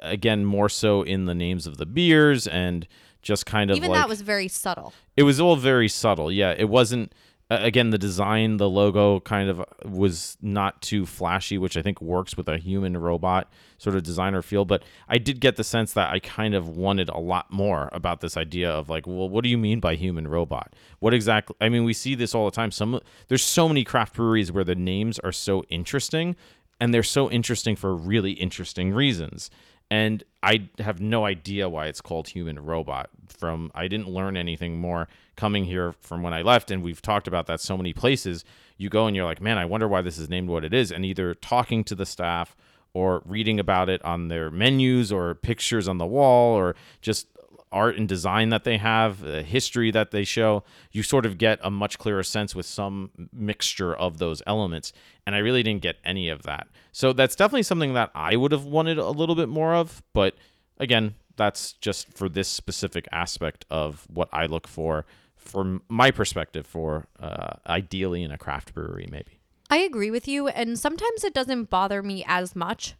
again, 0.00 0.44
more 0.44 0.68
so 0.68 1.02
in 1.02 1.24
the 1.24 1.34
names 1.34 1.66
of 1.66 1.78
the 1.78 1.86
beers 1.86 2.46
and 2.46 2.86
just 3.22 3.46
kind 3.46 3.70
of 3.70 3.76
Even 3.76 3.90
like 3.90 3.98
that 3.98 4.08
was 4.08 4.20
very 4.20 4.46
subtle. 4.46 4.92
it 5.16 5.24
was 5.24 5.40
all 5.40 5.56
very 5.56 5.88
subtle. 5.88 6.30
Yeah, 6.30 6.54
it 6.56 6.68
wasn't. 6.68 7.12
Again, 7.48 7.90
the 7.90 7.98
design, 7.98 8.56
the 8.56 8.68
logo, 8.68 9.20
kind 9.20 9.48
of 9.48 9.64
was 9.84 10.36
not 10.42 10.82
too 10.82 11.06
flashy, 11.06 11.58
which 11.58 11.76
I 11.76 11.82
think 11.82 12.02
works 12.02 12.36
with 12.36 12.48
a 12.48 12.58
human 12.58 12.96
robot 12.96 13.48
sort 13.78 13.94
of 13.94 14.02
designer 14.02 14.42
feel. 14.42 14.64
But 14.64 14.82
I 15.08 15.18
did 15.18 15.38
get 15.38 15.54
the 15.54 15.62
sense 15.62 15.92
that 15.92 16.10
I 16.12 16.18
kind 16.18 16.56
of 16.56 16.68
wanted 16.68 17.08
a 17.08 17.18
lot 17.18 17.52
more 17.52 17.88
about 17.92 18.20
this 18.20 18.36
idea 18.36 18.68
of 18.68 18.88
like, 18.88 19.06
well, 19.06 19.28
what 19.28 19.44
do 19.44 19.48
you 19.48 19.58
mean 19.58 19.78
by 19.78 19.94
human 19.94 20.26
robot? 20.26 20.74
What 20.98 21.14
exactly? 21.14 21.54
I 21.60 21.68
mean, 21.68 21.84
we 21.84 21.92
see 21.92 22.16
this 22.16 22.34
all 22.34 22.46
the 22.46 22.50
time. 22.50 22.72
Some 22.72 22.98
there's 23.28 23.44
so 23.44 23.68
many 23.68 23.84
craft 23.84 24.16
breweries 24.16 24.50
where 24.50 24.64
the 24.64 24.74
names 24.74 25.20
are 25.20 25.30
so 25.30 25.62
interesting, 25.68 26.34
and 26.80 26.92
they're 26.92 27.02
so 27.02 27.30
interesting 27.30 27.76
for 27.76 27.94
really 27.94 28.32
interesting 28.32 28.92
reasons 28.92 29.50
and 29.90 30.24
I 30.42 30.68
have 30.78 31.00
no 31.00 31.24
idea 31.24 31.68
why 31.68 31.86
it's 31.86 32.00
called 32.00 32.28
human 32.28 32.58
robot. 32.58 33.10
From 33.28 33.70
I 33.74 33.88
didn't 33.88 34.08
learn 34.08 34.36
anything 34.36 34.78
more 34.78 35.08
coming 35.36 35.64
here 35.64 35.94
from 36.00 36.22
when 36.22 36.32
I 36.32 36.42
left, 36.42 36.70
and 36.70 36.82
we've 36.82 37.02
talked 37.02 37.28
about 37.28 37.46
that 37.46 37.60
so 37.60 37.76
many 37.76 37.92
places. 37.92 38.44
You 38.76 38.88
go 38.88 39.06
and 39.06 39.14
you're 39.14 39.24
like, 39.24 39.40
man, 39.40 39.58
I 39.58 39.64
wonder 39.64 39.86
why 39.86 40.02
this 40.02 40.18
is 40.18 40.28
named 40.28 40.48
what 40.48 40.64
it 40.64 40.74
is, 40.74 40.90
and 40.90 41.04
either 41.04 41.34
talking 41.34 41.84
to 41.84 41.94
the 41.94 42.06
staff 42.06 42.56
or 42.94 43.22
reading 43.26 43.60
about 43.60 43.88
it 43.88 44.02
on 44.04 44.28
their 44.28 44.50
menus 44.50 45.12
or 45.12 45.34
pictures 45.34 45.86
on 45.86 45.98
the 45.98 46.06
wall 46.06 46.54
or 46.54 46.74
just 47.02 47.28
art 47.76 47.96
and 47.98 48.08
design 48.08 48.48
that 48.48 48.64
they 48.64 48.78
have, 48.78 49.20
the 49.20 49.42
history 49.42 49.90
that 49.90 50.10
they 50.10 50.24
show, 50.24 50.64
you 50.92 51.02
sort 51.02 51.26
of 51.26 51.36
get 51.36 51.58
a 51.62 51.70
much 51.70 51.98
clearer 51.98 52.22
sense 52.22 52.54
with 52.54 52.66
some 52.66 53.10
mixture 53.32 53.94
of 53.94 54.18
those 54.18 54.42
elements. 54.46 54.92
And 55.26 55.34
I 55.34 55.38
really 55.38 55.62
didn't 55.62 55.82
get 55.82 55.96
any 56.04 56.30
of 56.30 56.42
that. 56.44 56.68
So 56.92 57.12
that's 57.12 57.36
definitely 57.36 57.64
something 57.64 57.94
that 57.94 58.10
I 58.14 58.36
would 58.36 58.52
have 58.52 58.64
wanted 58.64 58.98
a 58.98 59.10
little 59.10 59.34
bit 59.34 59.48
more 59.48 59.74
of. 59.74 60.02
But 60.12 60.34
again, 60.78 61.14
that's 61.36 61.74
just 61.74 62.16
for 62.16 62.28
this 62.28 62.48
specific 62.48 63.06
aspect 63.12 63.66
of 63.70 64.06
what 64.08 64.28
I 64.32 64.46
look 64.46 64.66
for, 64.66 65.04
from 65.36 65.82
my 65.88 66.10
perspective, 66.10 66.66
for 66.66 67.06
uh, 67.20 67.56
ideally 67.66 68.22
in 68.22 68.32
a 68.32 68.38
craft 68.38 68.74
brewery, 68.74 69.06
maybe. 69.10 69.38
I 69.68 69.78
agree 69.78 70.10
with 70.10 70.26
you, 70.26 70.48
and 70.48 70.78
sometimes 70.78 71.24
it 71.24 71.34
doesn't 71.34 71.70
bother 71.70 72.02
me 72.02 72.24
as 72.26 72.56
much. 72.56 72.94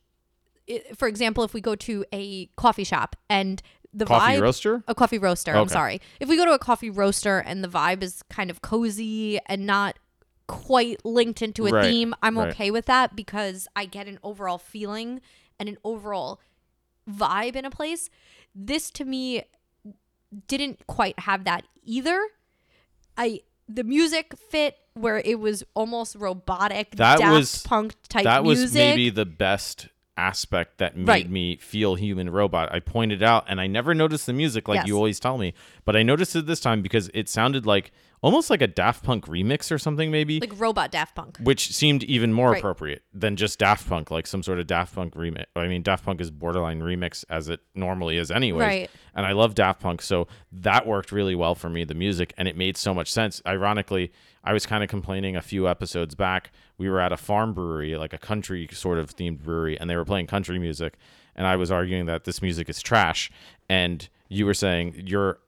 It, 0.67 0.97
for 0.99 1.07
example, 1.09 1.45
if 1.45 1.55
we 1.55 1.61
go 1.61 1.77
to 1.77 2.05
a 2.13 2.47
coffee 2.57 2.85
shop 2.85 3.15
and 3.31 3.63
the 3.97 4.05
Coffee 4.05 4.35
vibe, 4.35 4.41
roaster? 4.43 4.83
a 4.87 4.95
coffee 4.95 5.19
roaster. 5.19 5.57
I'm 5.57 5.69
sorry. 5.69 6.01
If 6.21 6.29
we 6.29 6.37
go 6.37 6.45
to 6.45 6.53
a 6.53 6.59
coffee 6.59 6.91
roaster 6.91 7.39
and 7.39 7.65
the 7.65 7.69
vibe 7.69 8.03
is 8.03 8.23
kind 8.29 8.51
of 8.51 8.61
cozy 8.63 9.39
and 9.47 9.67
not 9.67 9.99
quite 10.47 11.05
linked 11.05 11.41
into 11.43 11.67
a 11.67 11.71
Right, 11.71 11.85
theme, 11.85 12.15
I'm 12.23 12.39
right. 12.39 12.51
okay 12.51 12.71
with 12.71 12.87
that 12.87 13.17
because 13.17 13.67
I 13.75 13.87
get 13.87 14.07
an 14.07 14.19
overall 14.23 14.59
feeling 14.59 15.21
and 15.59 15.69
an 15.69 15.79
overall 15.83 16.41
vibe 17.11 17.57
in 17.57 17.65
a 17.65 17.71
place. 17.71 18.11
This 18.55 18.91
to 18.93 19.05
me 19.05 19.45
didn't 20.49 20.87
quite 20.87 21.19
have 21.21 21.45
that 21.45 21.65
either. 21.85 22.21
I 23.17 23.41
the 23.69 23.83
music 23.85 24.35
fit 24.51 24.77
where 24.95 25.19
it 25.19 25.41
was 25.41 25.65
almost 25.75 26.15
robotic, 26.17 26.97
That 26.97 27.19
was- 27.21 27.63
Punk 27.63 27.95
type 28.09 28.25
that 28.25 28.43
music. 28.45 28.65
was 28.65 28.75
maybe 28.75 29.11
the 29.11 29.25
best 29.27 29.89
aspect 30.17 30.79
that 30.79 30.97
made 30.97 31.07
Right. 31.09 31.31
me 31.31 31.57
feel 31.57 31.95
human 31.95 32.31
robot. 32.31 32.73
I 32.73 32.81
pointed 32.81 33.23
out, 33.23 33.45
and 33.49 33.61
I 33.61 33.67
never 33.67 33.95
noticed 33.95 34.27
the 34.27 34.33
music 34.33 34.69
like 34.69 34.79
Yes. 34.79 34.87
you 34.89 34.97
always 34.97 35.21
tell 35.21 35.39
me, 35.39 35.55
but 35.85 35.95
I 35.97 36.03
noticed 36.03 36.35
it 36.37 36.47
this 36.47 36.61
time 36.61 36.83
because 36.83 37.11
it 37.15 37.29
sounded 37.29 37.67
like 37.67 37.93
almost 38.23 38.49
like 38.49 38.63
a 38.63 38.67
Daft 38.67 39.05
Punk 39.05 39.27
remix 39.27 39.71
or 39.71 39.79
something, 39.79 40.11
maybe. 40.11 40.41
Like 40.41 40.59
robot 40.59 40.91
Daft 40.91 41.15
Punk. 41.15 41.37
which 41.39 41.69
seemed 41.73 42.03
even 42.05 42.33
more 42.33 42.51
Right. 42.53 42.59
appropriate 42.59 43.03
than 43.13 43.37
just 43.37 43.59
Daft 43.59 43.89
Punk, 43.89 44.11
like 44.11 44.27
some 44.27 44.43
sort 44.43 44.59
of 44.59 44.67
Daft 44.67 44.95
Punk 44.95 45.15
remix. 45.15 45.45
I 45.55 45.69
mean, 45.69 45.83
Daft 45.83 46.05
Punk 46.05 46.21
is 46.21 46.31
borderline 46.31 46.81
remix 46.81 47.25
as 47.29 47.49
it 47.49 47.61
normally 47.75 48.17
is, 48.17 48.31
anyway. 48.31 48.65
Right. 48.65 48.91
And 49.15 49.27
I 49.27 49.33
love 49.33 49.55
Daft 49.55 49.81
Punk, 49.81 50.01
so 50.03 50.27
that 50.51 50.87
worked 50.87 51.13
really 51.13 51.35
well 51.35 51.55
for 51.55 51.69
me, 51.69 51.85
the 51.85 51.95
music, 51.95 52.33
and 52.39 52.49
it 52.49 52.57
made 52.57 52.77
so 52.79 52.95
much 52.95 53.13
sense. 53.13 53.43
Ironically, 53.47 54.11
I 54.47 54.53
was 54.53 54.65
kind 54.65 54.83
of 54.85 54.89
complaining 54.89 55.35
a 55.37 55.43
few 55.43 55.69
episodes 55.69 56.15
back. 56.15 56.53
We 56.79 56.89
were 56.89 57.01
at 57.01 57.13
a 57.13 57.17
farm 57.17 57.53
brewery, 57.53 57.97
like 57.97 58.13
a 58.13 58.19
country 58.19 58.69
sort 58.73 58.99
of 58.99 59.15
themed 59.17 59.41
brewery, 59.41 59.79
and 59.79 59.91
they 59.91 59.97
were 59.97 60.05
playing 60.05 60.29
country 60.29 60.59
music, 60.59 60.95
and 61.35 61.47
I 61.47 61.57
was 61.57 61.71
arguing 61.71 62.07
that 62.07 62.25
this 62.25 62.41
music 62.41 62.69
is 62.69 62.81
trash, 62.81 63.31
and 63.69 64.09
you 64.29 64.47
were 64.47 64.55
saying 64.55 65.03
you're 65.05 65.39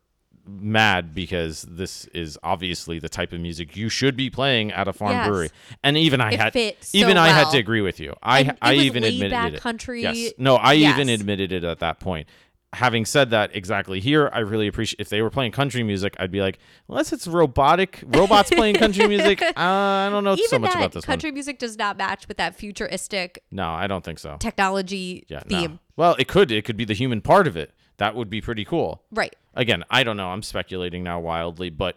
mad 0.46 1.14
because 1.14 1.62
this 1.62 2.06
is 2.06 2.38
obviously 2.42 2.98
the 2.98 3.08
type 3.08 3.32
of 3.34 3.40
music 3.40 3.76
you 3.76 3.88
should 3.90 4.16
be 4.16 4.30
playing 4.30 4.72
at 4.72 4.88
a 4.88 4.92
farm 4.94 5.12
Yes. 5.12 5.28
brewery. 5.28 5.50
And 5.84 5.96
even 5.98 6.20
I 6.22 6.32
It 6.32 6.40
had 6.40 6.52
so 6.80 6.98
even 6.98 7.18
I 7.18 7.28
had 7.28 7.50
to 7.50 7.58
agree 7.58 7.82
with 7.82 8.00
you. 8.00 8.14
I 8.22 8.40
And 8.40 8.58
I 8.62 8.74
even 8.74 9.04
admitted 9.04 9.54
it. 9.54 9.60
country. 9.60 10.02
Yes. 10.02 10.32
No, 10.38 10.56
I 10.56 10.74
even 10.74 11.08
admitted 11.10 11.52
it 11.52 11.64
at 11.64 11.80
that 11.80 12.00
point. 12.00 12.28
Having 12.74 13.06
said 13.06 13.30
that, 13.30 13.56
exactly 13.56 13.98
here, 13.98 14.28
I 14.30 14.40
really 14.40 14.66
appreciate 14.66 15.00
if 15.00 15.08
they 15.08 15.22
were 15.22 15.30
playing 15.30 15.52
country 15.52 15.82
music, 15.82 16.14
I'd 16.20 16.30
be 16.30 16.42
like, 16.42 16.58
unless 16.90 17.14
it's 17.14 17.26
robotic 17.26 18.02
robots 18.06 18.50
playing 18.50 18.74
country 18.74 19.08
music, 19.08 19.40
uh, 19.42 19.52
I 19.56 20.10
don't 20.12 20.22
know 20.22 20.34
Even 20.34 20.48
so 20.48 20.58
much 20.58 20.74
about 20.74 20.92
this 20.92 21.04
country 21.06 21.30
one. 21.30 21.34
music 21.34 21.58
does 21.58 21.78
not 21.78 21.96
match 21.96 22.28
with 22.28 22.36
that 22.36 22.54
futuristic 22.56 23.42
No, 23.50 23.70
I 23.70 23.86
don't 23.86 24.04
think 24.04 24.18
so. 24.18 24.36
technology 24.38 25.24
Yeah, 25.28 25.42
no. 25.48 25.58
theme. 25.60 25.78
Well, 25.96 26.14
it 26.18 26.28
could. 26.28 26.52
It 26.52 26.66
could 26.66 26.76
be 26.76 26.84
the 26.84 26.92
human 26.94 27.22
part 27.22 27.46
of 27.46 27.56
it. 27.56 27.72
That 27.96 28.14
would 28.14 28.28
be 28.28 28.42
pretty 28.42 28.66
cool. 28.66 29.02
Right. 29.10 29.34
again, 29.54 29.82
I 29.90 30.04
don't 30.04 30.18
know. 30.18 30.28
I'm 30.28 30.42
speculating 30.42 31.02
now 31.02 31.18
wildly, 31.20 31.70
but 31.70 31.96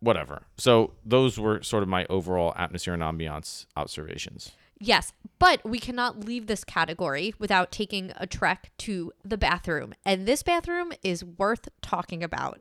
whatever. 0.00 0.42
So 0.58 0.94
those 1.04 1.38
were 1.38 1.62
sort 1.62 1.82
of 1.84 1.88
my 1.88 2.06
overall 2.10 2.52
atmosphere 2.56 2.92
and 2.94 3.02
ambiance 3.04 3.66
observations. 3.76 4.50
Yes, 4.78 5.12
but 5.38 5.64
we 5.64 5.78
cannot 5.78 6.24
leave 6.24 6.46
this 6.46 6.62
category 6.62 7.34
without 7.38 7.72
taking 7.72 8.12
a 8.16 8.26
trek 8.26 8.70
to 8.78 9.12
the 9.24 9.38
bathroom. 9.38 9.94
And 10.04 10.26
this 10.26 10.42
bathroom 10.42 10.92
is 11.02 11.24
worth 11.24 11.68
talking 11.80 12.22
about. 12.22 12.60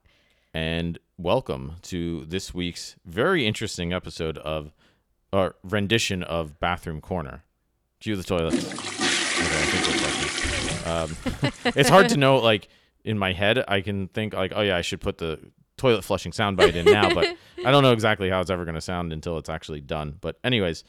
And 0.53 0.97
welcome 1.17 1.73
to 1.83 2.23
this 2.25 2.53
week's 2.53 2.95
very 3.05 3.45
interesting 3.45 3.91
episode 3.91 4.37
of 4.37 4.71
or 5.33 5.55
rendition 5.63 6.23
of 6.23 6.57
Bathroom 6.61 7.01
Corner. 7.01 7.43
Cue 7.99 8.15
the 8.15 8.23
toilet. 8.23 8.53
Okay, 8.53 8.63
I 8.63 9.65
think 9.65 10.85
we're. 10.85 10.91
Um, 10.91 11.17
it's 11.75 11.89
hard 11.89 12.07
to 12.09 12.17
know. 12.17 12.37
Like 12.37 12.69
in 13.03 13.17
my 13.17 13.33
head, 13.33 13.61
I 13.67 13.81
can 13.81 14.07
think 14.07 14.33
like, 14.33 14.53
oh 14.55 14.61
yeah, 14.61 14.77
I 14.77 14.81
should 14.81 15.01
put 15.01 15.17
the 15.17 15.39
toilet 15.75 16.03
flushing 16.03 16.31
soundbite 16.31 16.75
in 16.75 16.85
now, 16.85 17.13
but 17.13 17.27
I 17.65 17.71
don't 17.71 17.83
know 17.83 17.91
exactly 17.91 18.29
how 18.29 18.39
it's 18.39 18.49
ever 18.49 18.63
going 18.63 18.75
to 18.75 18.81
sound 18.81 19.11
until 19.11 19.37
it's 19.37 19.49
actually 19.49 19.81
done. 19.81 20.17
But 20.21 20.39
anyways, 20.43 20.85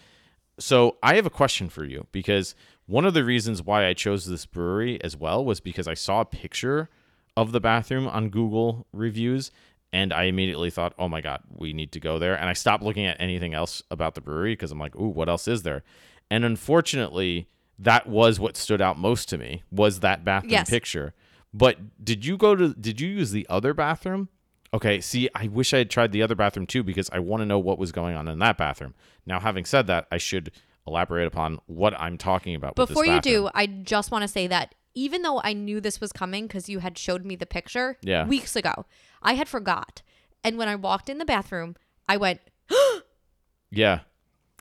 so 0.58 0.96
I 1.02 1.16
have 1.16 1.26
a 1.26 1.30
question 1.30 1.68
for 1.68 1.84
you 1.84 2.06
because 2.12 2.54
one 2.86 3.04
of 3.04 3.14
the 3.14 3.24
reasons 3.24 3.62
why 3.62 3.86
I 3.86 3.94
chose 3.94 4.26
this 4.26 4.46
brewery 4.46 5.02
as 5.02 5.16
well 5.16 5.44
was 5.44 5.60
because 5.60 5.88
I 5.88 5.94
saw 5.94 6.20
a 6.20 6.24
picture 6.24 6.88
of 7.36 7.52
the 7.52 7.60
bathroom 7.60 8.06
on 8.08 8.30
Google 8.30 8.86
reviews 8.92 9.50
and 9.92 10.12
I 10.12 10.24
immediately 10.24 10.70
thought, 10.70 10.94
"Oh 10.98 11.08
my 11.08 11.20
god, 11.20 11.42
we 11.48 11.72
need 11.72 11.92
to 11.92 12.00
go 12.00 12.18
there." 12.18 12.34
And 12.34 12.48
I 12.48 12.52
stopped 12.54 12.82
looking 12.82 13.06
at 13.06 13.20
anything 13.20 13.54
else 13.54 13.82
about 13.90 14.14
the 14.14 14.20
brewery 14.20 14.52
because 14.52 14.72
I'm 14.72 14.78
like, 14.78 14.96
"Ooh, 14.96 15.08
what 15.08 15.28
else 15.28 15.46
is 15.48 15.62
there?" 15.62 15.84
And 16.30 16.44
unfortunately, 16.44 17.48
that 17.78 18.06
was 18.06 18.40
what 18.40 18.56
stood 18.56 18.80
out 18.80 18.98
most 18.98 19.28
to 19.30 19.38
me 19.38 19.62
was 19.70 20.00
that 20.00 20.24
bathroom 20.24 20.52
Yes. 20.52 20.70
picture. 20.70 21.14
But 21.54 22.04
did 22.04 22.26
you 22.26 22.36
go 22.36 22.54
to 22.56 22.74
did 22.74 23.00
you 23.00 23.08
use 23.08 23.30
the 23.30 23.46
other 23.48 23.72
bathroom? 23.74 24.28
Okay, 24.76 25.00
see, 25.00 25.30
I 25.34 25.48
wish 25.48 25.72
I 25.72 25.78
had 25.78 25.88
tried 25.88 26.12
the 26.12 26.22
other 26.22 26.34
bathroom 26.34 26.66
too 26.66 26.82
because 26.82 27.08
I 27.10 27.18
want 27.18 27.40
to 27.40 27.46
know 27.46 27.58
what 27.58 27.78
was 27.78 27.92
going 27.92 28.14
on 28.14 28.28
in 28.28 28.38
that 28.40 28.58
bathroom. 28.58 28.92
Now, 29.24 29.40
having 29.40 29.64
said 29.64 29.86
that, 29.86 30.06
I 30.12 30.18
should 30.18 30.52
elaborate 30.86 31.26
upon 31.26 31.60
what 31.64 31.98
I'm 31.98 32.18
talking 32.18 32.54
about. 32.54 32.76
with 32.76 32.88
this 32.88 32.94
Before 32.94 33.06
you 33.06 33.22
do, 33.22 33.48
I 33.54 33.66
just 33.66 34.10
want 34.10 34.20
to 34.22 34.28
say 34.28 34.46
that 34.48 34.74
even 34.92 35.22
though 35.22 35.40
I 35.42 35.54
knew 35.54 35.80
this 35.80 35.98
was 35.98 36.12
coming 36.12 36.46
because 36.46 36.68
you 36.68 36.80
had 36.80 36.98
showed 36.98 37.24
me 37.24 37.36
the 37.36 37.46
picture 37.46 37.96
Yeah. 38.02 38.26
weeks 38.26 38.54
ago, 38.54 38.84
I 39.22 39.32
had 39.32 39.48
forgot. 39.48 40.02
And 40.44 40.58
when 40.58 40.68
I 40.68 40.74
walked 40.74 41.08
in 41.08 41.16
the 41.16 41.24
bathroom, 41.24 41.76
I 42.06 42.18
went, 42.18 42.42
Yeah, 43.70 44.00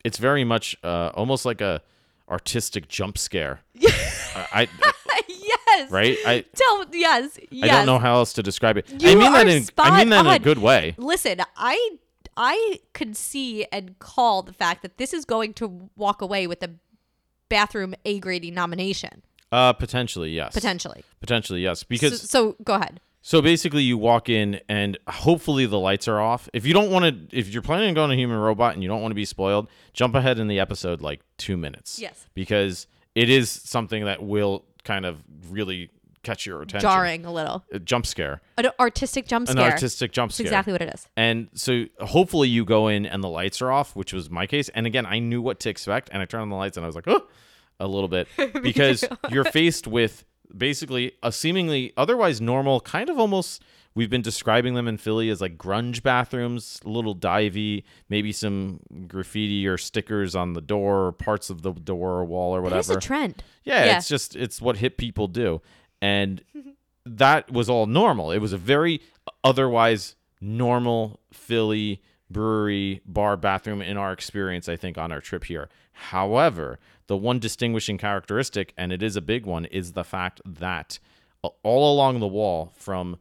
it's 0.06 0.18
very 0.18 0.46
much 0.46 0.78
uh, 0.82 1.12
almost 1.14 1.46
like 1.46 1.60
a 1.60 1.82
artistic 2.30 2.88
jump 2.88 3.18
scare. 3.18 3.60
I, 3.84 4.70
I 5.12 5.22
yes. 5.78 5.92
right. 5.92 6.18
I 6.26 6.46
Tell 6.54 6.86
yes. 6.92 7.40
Yes. 7.52 7.70
I 7.70 7.78
don't 7.78 7.86
know 7.86 8.00
how 8.00 8.16
else 8.16 8.34
to 8.34 8.44
describe 8.44 8.78
it. 8.78 8.90
You 9.02 9.12
I 9.12 9.16
mean 9.16 9.34
that 9.34 9.48
in 9.48 9.66
I 9.78 9.98
mean 10.00 10.10
that 10.10 10.26
in 10.26 10.32
a 10.32 10.40
good 10.40 10.60
way. 10.60 10.96
Listen, 10.98 11.42
I 11.58 11.98
I 12.38 12.80
could 12.94 13.16
see 13.16 13.66
and 13.72 13.98
call 14.00 14.44
the 14.44 14.54
fact 14.54 14.82
that 14.82 14.98
this 14.98 15.14
is 15.14 15.26
going 15.26 15.54
to 15.56 15.90
walk 15.96 16.22
away 16.22 16.48
with 16.48 16.62
a 16.64 16.72
bathroom 17.50 17.96
A 18.06 18.20
grading 18.20 18.54
nomination 18.56 19.22
Uh, 19.52 19.72
potentially 19.74 20.32
yes. 20.32 20.54
potentially. 20.54 21.04
Potentially 21.20 21.62
yes. 21.62 21.80
So, 21.80 21.86
Because 21.88 22.30
so 22.30 22.56
go 22.64 22.74
ahead. 22.74 23.00
So 23.22 23.42
basically, 23.42 23.82
you 23.82 23.98
walk 23.98 24.30
in 24.30 24.60
and 24.70 25.00
hopefully 25.08 25.66
the 25.66 25.80
lights 25.80 26.08
are 26.08 26.20
off. 26.20 26.48
If 26.54 26.64
you 26.64 26.76
don't 26.76 26.92
want 26.92 27.32
to, 27.32 27.36
if 27.36 27.50
you're 27.50 27.64
planning 27.64 27.88
on 27.90 27.96
going 27.96 28.12
to 28.12 28.16
human 28.16 28.38
robot 28.38 28.76
and 28.76 28.84
you 28.84 28.88
don't 28.88 29.02
want 29.02 29.14
to 29.14 29.16
be 29.16 29.26
spoiled, 29.26 29.68
jump 29.94 30.14
ahead 30.14 30.38
in 30.38 30.48
the 30.48 30.60
episode 30.60 31.02
like 31.02 31.22
two 31.38 31.58
minutes. 31.58 31.98
Yes. 31.98 32.28
Because 32.36 32.86
it 33.16 33.28
is 33.28 33.50
something 33.50 34.06
that 34.06 34.22
will 34.22 34.66
kind 34.86 35.06
of 35.06 35.22
really 35.50 35.90
catch 36.24 36.46
your 36.46 36.62
attention. 36.62 36.90
Jarring 36.90 37.26
a 37.26 37.32
little. 37.32 37.64
A 37.72 37.80
jump 37.80 38.06
scare. 38.06 38.42
An 38.58 38.68
artistic 38.80 39.28
jump 39.28 39.48
scare. 39.48 39.66
An 39.66 39.72
artistic 39.72 40.12
jump 40.12 40.32
That's 40.32 40.38
scare. 40.38 40.48
exactly 40.48 40.74
what 40.74 40.82
it 40.82 40.94
is. 40.94 41.08
And 41.16 41.50
so 41.54 41.86
hopefully 42.00 42.50
you 42.50 42.66
go 42.66 42.88
in 42.88 43.06
and 43.06 43.24
the 43.24 43.30
lights 43.30 43.62
are 43.62 43.72
off, 43.72 43.96
which 43.96 44.12
was 44.12 44.30
my 44.30 44.48
case. 44.48 44.70
And 44.70 44.86
again, 44.86 45.06
I 45.06 45.20
knew 45.20 45.42
what 45.42 45.60
to 45.62 45.70
expect 45.70 46.10
and 46.12 46.22
I 46.22 46.26
turned 46.26 46.42
on 46.42 46.50
the 46.50 46.56
lights 46.56 46.78
and 46.78 46.84
I 46.84 46.88
was 46.88 46.96
like, 46.96 47.08
oh, 47.08 47.28
a 47.80 47.88
little 47.88 48.08
bit 48.08 48.28
because 48.64 49.04
you're 49.30 49.44
faced 49.46 49.88
with 49.88 50.26
basically 50.56 51.14
a 51.22 51.32
seemingly 51.32 51.94
otherwise 51.96 52.42
normal, 52.42 52.82
kind 52.82 53.10
of 53.10 53.20
almost. 53.20 53.62
We've 53.96 54.10
been 54.10 54.22
describing 54.22 54.74
them 54.74 54.88
in 54.90 54.98
Philly 54.98 55.30
as 55.30 55.40
like 55.40 55.58
grunge 55.58 56.04
bathrooms, 56.04 56.82
a 56.86 56.90
little 56.90 57.16
divey, 57.16 57.84
maybe 58.10 58.34
some 58.34 58.82
graffiti 59.08 59.66
or 59.68 59.78
stickers 59.78 60.36
on 60.36 60.52
the 60.54 60.62
door 60.62 61.06
or 61.08 61.12
parts 61.14 61.50
of 61.50 61.62
the 61.62 61.72
door 61.72 62.12
or 62.20 62.26
wall 62.26 62.54
or 62.56 62.62
whatever. 62.62 62.78
It 62.78 62.82
is 62.82 62.88
whatever. 62.90 63.00
a 63.00 63.02
trend. 63.02 63.44
Yeah, 63.64 63.86
Yeah. 63.86 63.98
it's 63.98 64.10
just 64.10 64.36
it's 64.36 64.62
what 64.62 64.78
hip 64.78 64.98
people 64.98 65.28
do. 65.28 65.62
And 66.02 66.44
that 67.06 67.52
was 67.52 67.70
all 67.70 67.86
normal. 67.86 68.32
It 68.32 68.40
was 68.40 68.52
a 68.52 68.58
very 68.58 69.00
otherwise 69.44 70.16
normal 70.42 71.22
Philly 71.32 72.02
brewery 72.30 73.02
bar 73.06 73.38
bathroom 73.38 73.82
in 73.82 73.96
our 73.98 74.12
experience, 74.12 74.68
I 74.68 74.76
think, 74.76 74.98
on 74.98 75.12
our 75.12 75.22
trip 75.22 75.46
here. 75.46 75.70
However, 75.94 76.80
the 77.08 77.16
one 77.16 77.40
distinguishing 77.40 77.98
characteristic, 77.98 78.74
and 78.78 78.92
it 78.92 79.02
is 79.02 79.16
a 79.16 79.22
big 79.22 79.46
one, 79.46 79.66
is 79.66 79.94
the 79.94 80.04
fact 80.04 80.42
that 80.46 81.00
uh, 81.44 81.50
all 81.64 81.94
along 81.94 82.20
the 82.20 82.28
wall 82.28 82.74
from 82.76 83.18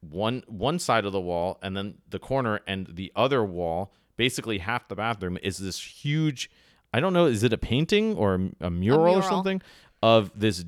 one 0.00 0.42
one 0.48 0.78
side 0.78 1.04
of 1.04 1.12
the 1.12 1.20
wall 1.20 1.58
and 1.62 1.76
then 1.76 1.94
the 2.08 2.18
corner 2.18 2.60
and 2.66 2.88
the 2.94 3.12
other 3.14 3.44
wall 3.44 3.92
basically 4.16 4.58
half 4.58 4.88
the 4.88 4.94
bathroom 4.96 5.36
is 5.42 5.58
this 5.58 5.78
huge 6.04 6.50
i 6.94 7.00
don't 7.00 7.12
know 7.12 7.26
is 7.26 7.42
it 7.42 7.52
a 7.52 7.58
painting 7.58 8.14
or 8.16 8.34
a, 8.60 8.66
a 8.66 8.70
mural, 8.70 9.00
or 9.02 9.06
mural. 9.08 9.22
something 9.22 9.60
of 10.02 10.30
this 10.34 10.64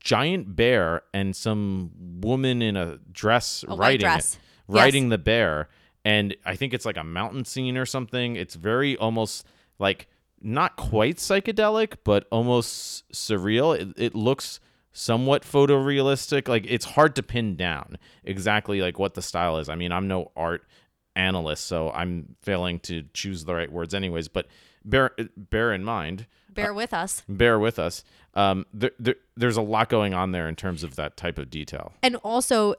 giant 0.00 0.54
bear 0.56 1.02
and 1.12 1.34
some 1.36 1.90
woman 2.20 2.62
in 2.62 2.76
a 2.76 2.98
dress 3.12 3.64
A 3.68 3.74
riding 3.74 4.00
dress. 4.00 4.34
it 4.34 4.38
Yes. 4.66 4.74
riding 4.76 5.08
the 5.10 5.18
bear 5.18 5.68
and 6.06 6.34
i 6.46 6.56
think 6.56 6.72
it's 6.72 6.86
like 6.86 6.96
a 6.96 7.04
mountain 7.04 7.44
scene 7.44 7.76
or 7.76 7.84
something 7.84 8.34
it's 8.36 8.54
very 8.54 8.96
almost 8.96 9.46
like 9.78 10.08
not 10.40 10.76
quite 10.76 11.16
psychedelic 11.16 11.96
but 12.02 12.26
almost 12.30 13.10
surreal 13.12 13.78
it, 13.78 13.88
it 13.98 14.14
looks 14.14 14.58
somewhat 14.96 15.42
photorealistic 15.42 16.48
like 16.48 16.64
it's 16.68 16.84
hard 16.84 17.14
to 17.16 17.22
pin 17.22 17.56
down 17.56 17.98
exactly 18.22 18.80
like 18.80 18.98
what 18.98 19.14
the 19.14 19.20
style 19.22 19.58
is 19.58 19.68
i 19.68 19.74
mean 19.74 19.90
i'm 19.92 20.06
no 20.08 20.30
art 20.36 20.62
analyst 21.16 21.66
so 21.66 21.90
i'm 21.90 22.36
failing 22.42 22.78
to 22.78 23.02
choose 23.12 23.44
the 23.44 23.54
right 23.54 23.70
words 23.72 23.92
anyways 23.92 24.28
but 24.28 24.46
bear 24.84 25.10
bear 25.36 25.72
in 25.72 25.84
mind 25.84 26.26
Bear 26.48 26.72
with 26.72 26.94
us. 26.94 27.24
bear 27.28 27.58
with 27.58 27.78
us 27.80 28.04
um 28.34 28.64
there, 28.72 28.92
there, 29.00 29.16
there's 29.36 29.56
a 29.56 29.62
lot 29.62 29.88
going 29.88 30.14
on 30.14 30.30
there 30.30 30.48
in 30.48 30.54
terms 30.54 30.84
of 30.84 30.94
that 30.94 31.16
type 31.16 31.38
of 31.38 31.50
detail 31.50 31.92
And 32.02 32.14
also, 32.16 32.74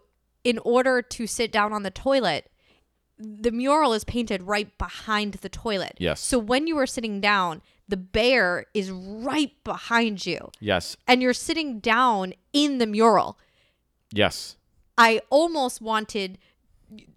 in 0.46 0.58
order 0.60 1.02
to 1.02 1.28
sit 1.28 1.52
down 1.52 1.74
on 1.74 1.84
the 1.84 1.92
toilet, 1.92 2.50
the 3.18 3.52
mural 3.52 3.94
is 3.94 4.04
painted 4.06 4.44
right 4.44 4.78
behind 4.78 5.34
the 5.36 5.50
toilet. 5.50 5.96
Yes. 5.98 6.20
So 6.22 6.38
when 6.38 6.68
you 6.68 6.78
are 6.78 6.86
sitting 6.86 7.20
down, 7.20 7.62
the 7.88 7.98
bear 7.98 8.66
is 8.74 8.90
right 8.92 9.52
behind 9.64 10.26
you, 10.26 10.50
yes 10.60 10.98
and 11.08 11.22
you're 11.22 11.34
sitting 11.34 11.80
down 11.80 12.34
in 12.54 12.78
the 12.80 12.86
mural. 12.88 13.38
yes 14.12 14.56
I 14.98 15.22
almost 15.30 15.82
wanted 15.82 16.38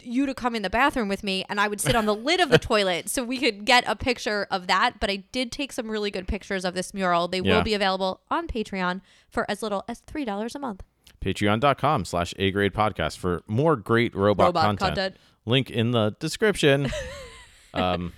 you 0.01 0.25
to 0.25 0.33
come 0.33 0.55
in 0.55 0.63
the 0.63 0.69
bathroom 0.69 1.07
with 1.07 1.23
me 1.23 1.45
and 1.47 1.61
I 1.61 1.67
would 1.69 1.79
sit 1.79 1.95
on 1.95 2.05
the 2.05 2.15
lid 2.27 2.39
of 2.41 2.49
the 2.49 2.57
toilet 2.57 3.07
so 3.09 3.23
we 3.23 3.37
could 3.37 3.63
get 3.65 3.83
a 3.87 3.95
picture 3.95 4.47
of 4.51 4.67
that. 4.67 4.99
But 4.99 5.09
I 5.09 5.17
did 5.31 5.51
take 5.51 5.71
some 5.71 5.89
really 5.89 6.11
good 6.11 6.27
pictures 6.27 6.65
of 6.65 6.73
this 6.73 6.93
mural. 6.93 7.27
They 7.29 7.39
Yeah. 7.39 7.55
will 7.57 7.63
be 7.63 7.73
available 7.75 8.19
on 8.29 8.47
Patreon 8.47 8.99
for 9.29 9.49
as 9.49 9.61
little 9.63 9.85
as 9.87 10.01
$3 10.01 10.55
a 10.55 10.59
month. 10.59 10.83
patreon.com 11.21 12.03
slash 12.05 12.33
a 12.37 12.51
grade 12.51 12.73
podcast 12.73 13.17
for 13.17 13.43
more 13.47 13.75
great 13.77 14.13
robot, 14.15 14.47
Robot 14.47 14.63
content. 14.65 14.79
content. 14.95 15.17
Link 15.45 15.69
in 15.69 15.91
the 15.91 16.15
description. 16.19 16.89
um, 17.73 18.11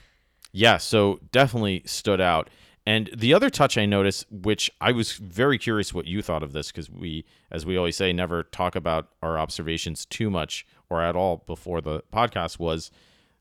yeah, 0.51 0.77
so 0.77 1.19
definitely 1.31 1.83
stood 1.85 2.21
out. 2.21 2.49
And 2.85 3.09
the 3.15 3.33
other 3.33 3.49
touch 3.51 3.77
I 3.77 3.85
noticed, 3.85 4.25
which 4.31 4.71
I 4.81 4.91
was 4.91 5.13
very 5.13 5.57
curious 5.59 5.93
what 5.93 6.07
you 6.07 6.21
thought 6.23 6.41
of 6.41 6.51
this, 6.51 6.71
because 6.71 6.89
we, 6.89 7.25
as 7.51 7.63
we 7.65 7.77
always 7.77 7.95
say, 7.95 8.11
never 8.11 8.41
talk 8.43 8.75
about 8.75 9.09
our 9.21 9.37
observations 9.37 10.03
too 10.05 10.29
much 10.31 10.65
or 10.89 11.01
at 11.01 11.15
all 11.15 11.43
before 11.45 11.79
the 11.79 12.01
podcast, 12.11 12.57
was 12.57 12.89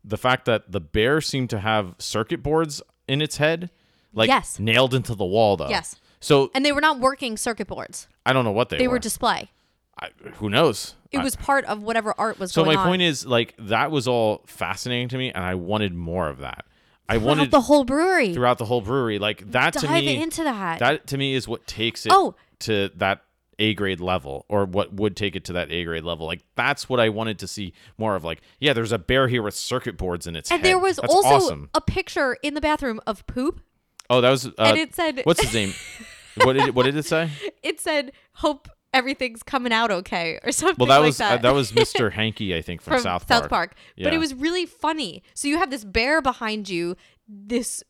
the 0.04 0.18
fact 0.18 0.44
that 0.44 0.70
the 0.72 0.80
bear 0.80 1.20
seemed 1.22 1.48
to 1.50 1.58
have 1.60 1.94
circuit 1.98 2.42
boards 2.42 2.82
in 3.08 3.22
its 3.22 3.38
head, 3.38 3.70
like 4.12 4.28
Yes. 4.28 4.58
nailed 4.60 4.92
into 4.94 5.14
the 5.14 5.24
wall, 5.24 5.56
though. 5.56 5.68
Yes. 5.70 5.96
So 6.20 6.50
And 6.54 6.64
they 6.64 6.72
were 6.72 6.80
not 6.82 7.00
working 7.00 7.38
circuit 7.38 7.66
boards. 7.66 8.08
I 8.26 8.34
don't 8.34 8.44
know 8.44 8.52
what 8.52 8.68
they, 8.68 8.76
They 8.76 8.82
were. 8.86 8.90
They 8.90 8.92
were 8.92 8.98
display. 8.98 9.50
I, 9.98 10.10
who 10.34 10.50
knows? 10.50 10.94
It 11.12 11.18
I- 11.20 11.24
was 11.24 11.34
part 11.34 11.64
of 11.64 11.82
whatever 11.82 12.14
art 12.18 12.38
was 12.38 12.52
so 12.52 12.64
my 12.64 12.74
on. 12.76 12.86
point 12.86 13.02
is, 13.02 13.24
like, 13.26 13.54
that 13.58 13.90
was 13.90 14.06
all 14.06 14.42
fascinating 14.46 15.08
to 15.08 15.18
me, 15.18 15.32
and 15.32 15.42
I 15.44 15.54
wanted 15.54 15.94
more 15.94 16.28
of 16.28 16.38
that. 16.38 16.66
I 17.10 17.14
Throughout 17.18 17.26
wanted 17.26 17.50
the 17.50 17.60
whole 17.60 17.84
brewery. 17.84 18.32
throughout 18.34 18.58
the 18.58 18.64
whole 18.64 18.80
brewery. 18.80 19.18
Like 19.18 19.50
that 19.52 19.72
to 19.74 19.86
Dive 19.86 20.04
me, 20.04 20.22
into 20.22 20.44
that. 20.44 20.78
that 20.78 21.06
to 21.08 21.18
me 21.18 21.34
is 21.34 21.48
what 21.48 21.66
takes 21.66 22.06
it 22.06 22.12
Oh. 22.14 22.34
to 22.60 22.90
that 22.96 23.24
A 23.58 23.74
grade 23.74 23.98
level, 24.00 24.46
or 24.48 24.64
what 24.64 24.92
would 24.94 25.16
take 25.16 25.34
it 25.36 25.44
to 25.46 25.52
that 25.54 25.70
A 25.72 25.84
grade 25.84 26.04
level. 26.04 26.26
Like 26.26 26.42
that's 26.54 26.88
what 26.88 27.00
I 27.00 27.08
wanted 27.08 27.38
to 27.40 27.48
see 27.48 27.72
more 27.98 28.14
of. 28.14 28.22
Like, 28.24 28.40
yeah, 28.60 28.72
there's 28.72 28.92
a 28.92 28.98
bear 28.98 29.26
here 29.28 29.42
with 29.42 29.54
circuit 29.54 29.96
boards 29.96 30.26
in 30.28 30.36
its 30.36 30.50
and 30.52 30.62
head. 30.62 30.68
there 30.70 30.78
was 30.78 30.96
That's 30.96 31.12
also 31.12 31.28
awesome. 31.28 31.70
a 31.74 31.80
picture 31.80 32.36
in 32.42 32.54
the 32.54 32.60
bathroom 32.60 33.00
of 33.06 33.26
poop. 33.26 33.60
Oh, 34.08 34.20
that 34.20 34.30
was. 34.30 34.46
Uh, 34.46 34.52
and 34.58 34.78
it 34.78 34.94
said 34.94 35.20
what's 35.24 35.42
his 35.42 35.52
name? 35.52 35.74
what 36.44 36.52
did 36.54 36.68
it, 36.68 36.74
what 36.74 36.84
did 36.84 36.96
it 36.96 37.04
say? 37.06 37.28
it 37.62 37.80
said 37.80 38.12
hope 38.34 38.68
everything's 38.92 39.42
coming 39.42 39.72
out 39.72 39.90
okay 39.90 40.38
or 40.44 40.52
something 40.52 40.76
Well, 40.78 40.88
that 40.88 40.98
like 40.98 41.06
was 41.08 41.18
that. 41.18 41.38
Uh, 41.40 41.42
that 41.42 41.54
was 41.54 41.72
Mr. 41.72 42.12
Hanky, 42.12 42.54
I 42.54 42.62
think, 42.62 42.82
from, 42.82 42.94
from 42.94 43.02
South 43.02 43.26
Park. 43.26 43.74
But 43.96 44.04
Yeah. 44.04 44.14
it 44.14 44.18
was 44.18 44.34
really 44.34 44.66
funny. 44.66 45.22
So 45.34 45.48
you 45.48 45.58
have 45.58 45.70
this 45.70 45.84
bear 45.84 46.20
behind 46.20 46.68
you, 46.68 46.96
this 47.28 47.82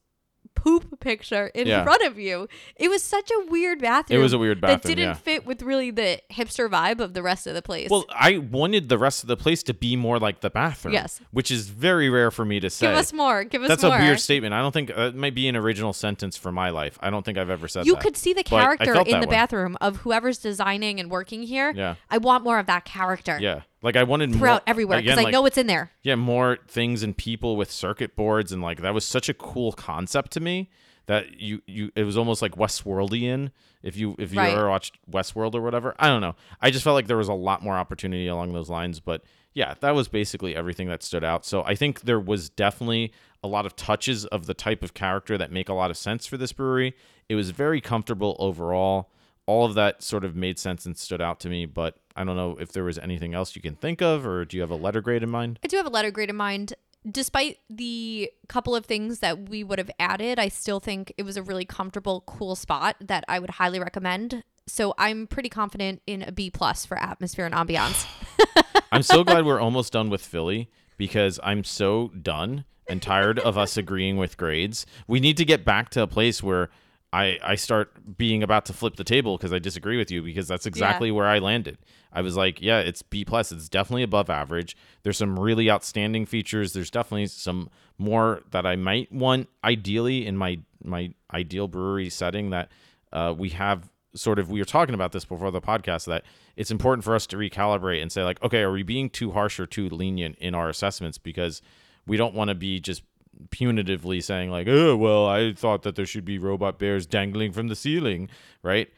poop 0.62 1.00
picture 1.00 1.46
in 1.54 1.66
Yeah. 1.66 1.84
front 1.84 2.02
of 2.02 2.18
you. 2.18 2.46
It 2.76 2.88
was 2.88 3.02
such 3.02 3.30
a 3.30 3.46
weird 3.50 3.80
bathroom. 3.80 4.18
It 4.18 4.22
was 4.22 4.32
a 4.32 4.38
weird 4.38 4.60
bathroom 4.60 4.80
that 4.82 4.88
didn't 4.88 5.08
yeah. 5.08 5.14
fit 5.14 5.46
with 5.46 5.62
really 5.62 5.90
the 5.90 6.20
hipster 6.30 6.68
vibe 6.68 7.00
of 7.00 7.14
the 7.14 7.22
rest 7.22 7.46
of 7.46 7.54
the 7.54 7.62
place. 7.62 7.88
Well, 7.90 8.04
I 8.10 8.38
wanted 8.38 8.88
the 8.88 8.98
rest 8.98 9.22
of 9.22 9.28
the 9.28 9.36
place 9.36 9.62
to 9.64 9.74
be 9.74 9.96
more 9.96 10.18
like 10.18 10.40
the 10.40 10.50
bathroom. 10.50 10.94
Yes. 10.94 11.20
Which 11.30 11.50
is 11.50 11.68
very 11.68 12.10
rare 12.10 12.30
for 12.30 12.44
me 12.44 12.60
to 12.60 12.68
say. 12.68 12.88
give 12.88 12.96
us 12.96 13.12
more. 13.12 13.44
Give 13.44 13.62
us 13.62 13.68
more. 13.68 13.76
That's 13.76 13.82
more. 13.82 13.96
a 13.96 14.00
weird 14.00 14.20
statement. 14.20 14.52
I 14.52 14.60
don't 14.60 14.72
think 14.72 14.90
uh, 14.90 15.02
it 15.02 15.14
might 15.14 15.34
be 15.34 15.48
an 15.48 15.56
original 15.56 15.92
sentence 15.92 16.36
for 16.36 16.52
my 16.52 16.70
life. 16.70 16.98
I 17.00 17.10
don't 17.10 17.24
think 17.24 17.38
I've 17.38 17.50
ever 17.50 17.68
said 17.68 17.80
that. 17.80 17.86
You 17.86 17.94
that. 17.94 18.02
could 18.02 18.16
see 18.16 18.32
the 18.32 18.44
character 18.44 18.94
in 19.00 19.20
the 19.20 19.26
way. 19.26 19.30
bathroom 19.30 19.78
of 19.80 19.98
whoever's 19.98 20.38
designing 20.38 21.00
and 21.00 21.10
working 21.10 21.42
here. 21.42 21.72
Yeah. 21.74 21.94
I 22.10 22.18
want 22.18 22.44
more 22.44 22.58
of 22.58 22.66
that 22.66 22.84
character 22.84 23.38
Yeah, 23.40 23.62
like 23.82 23.96
I 23.96 24.02
wanted 24.02 24.32
throughout 24.32 24.62
more, 24.62 24.62
everywhere 24.66 25.00
because 25.02 25.18
I 25.18 25.22
like, 25.24 25.32
know 25.32 25.46
it's 25.46 25.58
in 25.58 25.66
there. 25.66 25.90
yeah 26.02 26.14
more 26.16 26.58
things 26.68 27.02
and 27.02 27.16
people 27.16 27.56
with 27.56 27.70
circuit 27.70 28.16
boards 28.16 28.52
and 28.52 28.60
like 28.62 28.80
that 28.82 28.94
was 28.94 29.04
such 29.04 29.28
a 29.28 29.34
cool 29.34 29.72
concept 29.72 30.32
to 30.32 30.40
me 30.40 30.70
that 31.06 31.40
you 31.40 31.62
you 31.66 31.90
it 31.96 32.04
was 32.04 32.16
almost 32.16 32.42
like 32.42 32.52
Westworldian 32.56 33.50
if 33.82 33.96
you 33.96 34.14
if 34.18 34.32
you 34.32 34.38
Right. 34.38 34.52
ever 34.52 34.68
watched 34.68 34.98
Westworld 35.10 35.54
or 35.54 35.60
whatever. 35.62 35.94
I 35.98 36.08
don't 36.08 36.20
know. 36.20 36.36
I 36.60 36.70
just 36.70 36.84
felt 36.84 36.94
like 36.94 37.06
there 37.06 37.16
was 37.16 37.28
a 37.28 37.32
lot 37.34 37.62
more 37.62 37.74
opportunity 37.74 38.26
along 38.26 38.52
those 38.52 38.68
lines, 38.68 39.00
but 39.00 39.22
yeah, 39.54 39.74
that 39.80 39.94
was 39.94 40.06
basically 40.06 40.54
everything 40.54 40.88
that 40.88 41.02
stood 41.02 41.24
out. 41.24 41.44
So 41.44 41.62
I 41.64 41.74
think 41.74 42.02
there 42.02 42.20
was 42.20 42.50
definitely 42.50 43.12
a 43.42 43.48
lot 43.48 43.66
of 43.66 43.74
touches 43.74 44.24
of 44.26 44.46
the 44.46 44.54
type 44.54 44.84
of 44.84 44.94
character 44.94 45.36
that 45.38 45.50
make 45.50 45.68
a 45.68 45.72
lot 45.74 45.90
of 45.90 45.96
sense 45.96 46.26
for 46.26 46.36
this 46.36 46.52
brewery. 46.52 46.94
It 47.28 47.34
was 47.34 47.50
very 47.50 47.80
comfortable 47.80 48.36
overall. 48.38 49.10
All 49.50 49.64
of 49.64 49.74
that 49.74 50.00
sort 50.00 50.24
of 50.24 50.36
made 50.36 50.60
sense 50.60 50.86
and 50.86 50.96
stood 50.96 51.20
out 51.20 51.40
to 51.40 51.48
me, 51.48 51.66
but 51.66 51.96
I 52.14 52.22
don't 52.22 52.36
know 52.36 52.56
if 52.60 52.70
there 52.70 52.84
was 52.84 52.98
anything 52.98 53.34
else 53.34 53.56
you 53.56 53.62
can 53.62 53.74
think 53.74 54.00
of, 54.00 54.24
or 54.24 54.44
do 54.44 54.56
you 54.56 54.60
have 54.60 54.70
a 54.70 54.76
letter 54.76 55.00
grade 55.00 55.24
in 55.24 55.30
mind? 55.30 55.58
I 55.64 55.66
do 55.66 55.76
have 55.76 55.86
a 55.86 55.90
letter 55.90 56.12
grade 56.12 56.30
in 56.30 56.36
mind. 56.36 56.74
Despite 57.10 57.58
the 57.68 58.30
couple 58.46 58.76
of 58.76 58.86
things 58.86 59.18
that 59.18 59.48
we 59.48 59.64
would 59.64 59.80
have 59.80 59.90
added, 59.98 60.38
I 60.38 60.48
still 60.48 60.78
think 60.78 61.12
it 61.18 61.24
was 61.24 61.36
a 61.36 61.42
really 61.42 61.64
comfortable, 61.64 62.22
cool 62.26 62.54
spot 62.54 62.94
that 63.00 63.24
I 63.26 63.40
would 63.40 63.50
highly 63.50 63.80
recommend. 63.80 64.44
So 64.68 64.94
I'm 64.98 65.26
pretty 65.26 65.48
confident 65.48 66.00
in 66.06 66.22
a 66.22 66.30
B 66.30 66.48
plus 66.48 66.86
for 66.86 66.96
atmosphere 66.96 67.44
and 67.44 67.54
ambiance. 67.54 68.06
I'm 68.92 69.02
so 69.02 69.24
glad 69.24 69.44
we're 69.44 69.60
almost 69.60 69.92
done 69.92 70.10
with 70.10 70.24
Philly 70.24 70.70
because 70.96 71.40
I'm 71.42 71.64
so 71.64 72.08
done 72.08 72.64
and 72.88 73.02
tired 73.02 73.38
of 73.38 73.56
us 73.56 73.76
agreeing 73.76 74.16
with 74.16 74.36
grades. 74.36 74.86
We 75.08 75.20
need 75.20 75.36
to 75.38 75.44
get 75.44 75.64
back 75.64 75.90
to 75.90 76.02
a 76.02 76.06
place 76.06 76.42
where 76.42 76.70
I, 77.12 77.38
I 77.42 77.54
start 77.56 78.16
being 78.16 78.42
about 78.42 78.66
to 78.66 78.72
flip 78.72 78.96
the 78.96 79.04
table 79.04 79.36
because 79.36 79.52
I 79.52 79.58
disagree 79.58 79.96
with 79.96 80.10
you 80.10 80.22
because 80.22 80.46
that's 80.46 80.66
exactly 80.66 81.10
where 81.10 81.26
I 81.26 81.40
landed. 81.40 81.78
I 82.12 82.22
was 82.22 82.36
like, 82.36 82.62
yeah, 82.62 82.78
it's 82.78 83.02
B 83.02 83.24
plus. 83.24 83.50
It's 83.50 83.68
definitely 83.68 84.04
above 84.04 84.30
average. 84.30 84.76
There's 85.02 85.18
some 85.18 85.38
really 85.38 85.70
outstanding 85.70 86.26
features. 86.26 86.72
There's 86.72 86.90
definitely 86.90 87.26
some 87.26 87.68
more 87.98 88.42
that 88.52 88.64
I 88.64 88.76
might 88.76 89.10
want 89.12 89.48
ideally 89.64 90.26
in 90.26 90.36
my 90.36 90.60
my 90.82 91.12
ideal 91.34 91.68
brewery 91.68 92.10
setting 92.10 92.50
that 92.50 92.70
uh, 93.12 93.34
we 93.36 93.50
have 93.50 93.90
sort 94.14 94.38
of 94.38 94.50
we 94.50 94.60
were 94.60 94.64
talking 94.64 94.94
about 94.94 95.12
this 95.12 95.24
before 95.24 95.50
the 95.50 95.60
podcast 95.60 96.06
that 96.06 96.24
it's 96.56 96.70
important 96.70 97.04
for 97.04 97.14
us 97.14 97.26
to 97.28 97.36
recalibrate 97.36 98.02
and 98.02 98.10
say 98.10 98.24
like 98.24 98.42
okay 98.42 98.60
are 98.62 98.72
we 98.72 98.82
being 98.82 99.08
too 99.08 99.30
harsh 99.30 99.60
or 99.60 99.66
too 99.66 99.88
lenient 99.88 100.36
in 100.38 100.52
our 100.52 100.68
assessments 100.68 101.16
because 101.16 101.62
we 102.08 102.16
don't 102.16 102.34
want 102.34 102.48
to 102.48 102.56
be 102.56 102.80
just 102.80 103.02
punitively 103.48 104.22
saying 104.22 104.50
like 104.50 104.66
oh 104.68 104.96
well 104.96 105.26
i 105.26 105.52
thought 105.52 105.82
that 105.82 105.96
there 105.96 106.06
should 106.06 106.24
be 106.24 106.38
robot 106.38 106.78
bears 106.78 107.06
dangling 107.06 107.52
from 107.52 107.68
the 107.68 107.76
ceiling 107.76 108.28
right? 108.62 108.88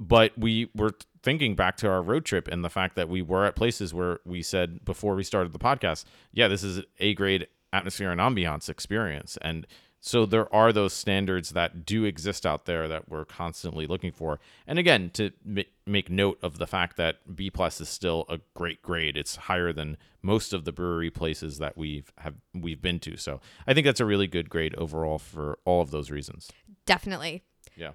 But 0.00 0.36
we 0.36 0.68
were 0.74 0.92
thinking 1.22 1.54
back 1.54 1.76
to 1.76 1.88
our 1.88 2.02
road 2.02 2.24
trip 2.24 2.48
and 2.48 2.64
the 2.64 2.70
fact 2.70 2.96
that 2.96 3.08
we 3.08 3.22
were 3.22 3.44
at 3.44 3.54
places 3.54 3.94
where 3.94 4.18
we 4.24 4.42
said 4.42 4.84
before 4.84 5.14
we 5.14 5.22
started 5.22 5.52
the 5.52 5.58
podcast 5.58 6.04
yeah 6.32 6.48
this 6.48 6.64
is 6.64 6.82
a 6.98 7.14
grade 7.14 7.46
atmosphere 7.72 8.10
and 8.10 8.20
ambiance 8.20 8.68
experience 8.68 9.38
and 9.42 9.66
so 10.04 10.26
there 10.26 10.52
are 10.52 10.72
those 10.72 10.92
standards 10.92 11.50
that 11.50 11.86
do 11.86 12.04
exist 12.04 12.44
out 12.44 12.64
there 12.66 12.88
that 12.88 13.08
we're 13.08 13.24
constantly 13.24 13.86
looking 13.86 14.10
for 14.10 14.40
and 14.66 14.78
again 14.78 15.08
to 15.10 15.30
ma- 15.44 15.62
make 15.86 16.10
note 16.10 16.38
of 16.42 16.58
the 16.58 16.66
fact 16.66 16.96
that 16.96 17.36
b 17.36 17.48
plus 17.50 17.80
is 17.80 17.88
still 17.88 18.24
a 18.28 18.38
great 18.54 18.82
grade 18.82 19.16
it's 19.16 19.36
higher 19.36 19.72
than 19.72 19.96
most 20.20 20.52
of 20.52 20.64
the 20.64 20.72
brewery 20.72 21.10
places 21.10 21.58
that 21.58 21.76
we've 21.78 22.12
have 22.18 22.34
we've 22.52 22.82
been 22.82 22.98
to 22.98 23.16
so 23.16 23.40
i 23.66 23.72
think 23.72 23.84
that's 23.84 24.00
a 24.00 24.04
really 24.04 24.26
good 24.26 24.50
grade 24.50 24.74
overall 24.76 25.18
for 25.18 25.58
all 25.64 25.80
of 25.80 25.90
those 25.92 26.10
reasons 26.10 26.50
Definitely. 26.84 27.44
yeah 27.76 27.92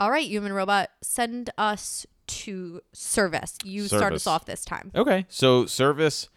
All 0.00 0.10
right, 0.10 0.26
human 0.26 0.52
robot, 0.52 0.90
send 1.00 1.50
us 1.56 2.04
to 2.26 2.80
service. 2.92 3.56
You 3.62 3.84
start 3.86 4.12
us 4.12 4.26
off 4.26 4.44
this 4.46 4.64
time. 4.64 4.90
Okay. 4.96 5.26
So 5.28 5.64
service 5.64 6.28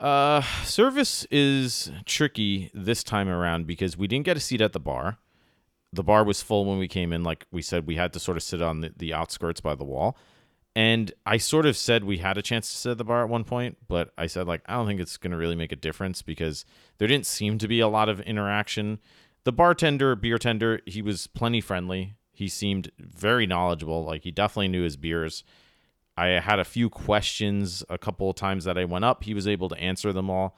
uh 0.00 0.42
service 0.64 1.26
is 1.30 1.90
tricky 2.04 2.70
this 2.74 3.02
time 3.02 3.28
around 3.28 3.66
because 3.66 3.96
we 3.96 4.06
didn't 4.06 4.24
get 4.24 4.36
a 4.36 4.40
seat 4.40 4.60
at 4.60 4.72
the 4.72 4.80
bar. 4.80 5.18
The 5.92 6.02
bar 6.02 6.24
was 6.24 6.42
full 6.42 6.64
when 6.64 6.78
we 6.78 6.88
came 6.88 7.12
in 7.12 7.22
like 7.22 7.46
we 7.50 7.62
said 7.62 7.86
we 7.86 7.96
had 7.96 8.12
to 8.12 8.20
sort 8.20 8.36
of 8.36 8.42
sit 8.42 8.60
on 8.60 8.80
the, 8.80 8.92
the 8.96 9.14
outskirts 9.14 9.60
by 9.60 9.74
the 9.74 9.84
wall. 9.84 10.16
And 10.74 11.10
I 11.24 11.38
sort 11.38 11.64
of 11.64 11.74
said 11.74 12.04
we 12.04 12.18
had 12.18 12.36
a 12.36 12.42
chance 12.42 12.68
to 12.70 12.76
sit 12.76 12.90
at 12.92 12.98
the 12.98 13.04
bar 13.04 13.22
at 13.22 13.30
one 13.30 13.44
point, 13.44 13.78
but 13.88 14.12
I 14.18 14.26
said 14.26 14.46
like 14.46 14.62
I 14.66 14.74
don't 14.74 14.86
think 14.86 15.00
it's 15.00 15.16
going 15.16 15.30
to 15.30 15.36
really 15.38 15.56
make 15.56 15.72
a 15.72 15.76
difference 15.76 16.20
because 16.20 16.64
there 16.98 17.08
didn't 17.08 17.26
seem 17.26 17.56
to 17.58 17.68
be 17.68 17.80
a 17.80 17.88
lot 17.88 18.08
of 18.08 18.20
interaction. 18.20 18.98
The 19.44 19.52
bartender, 19.52 20.14
beer 20.16 20.38
tender, 20.38 20.80
he 20.86 21.00
was 21.00 21.28
plenty 21.28 21.60
friendly. 21.60 22.16
He 22.32 22.48
seemed 22.48 22.90
very 22.98 23.46
knowledgeable, 23.46 24.04
like 24.04 24.24
he 24.24 24.30
definitely 24.30 24.68
knew 24.68 24.82
his 24.82 24.98
beers. 24.98 25.42
I 26.16 26.26
had 26.40 26.58
a 26.58 26.64
few 26.64 26.88
questions 26.88 27.84
a 27.88 27.98
couple 27.98 28.30
of 28.30 28.36
times 28.36 28.64
that 28.64 28.78
I 28.78 28.84
went 28.84 29.04
up. 29.04 29.24
He 29.24 29.34
was 29.34 29.46
able 29.46 29.68
to 29.68 29.76
answer 29.76 30.12
them 30.12 30.30
all. 30.30 30.56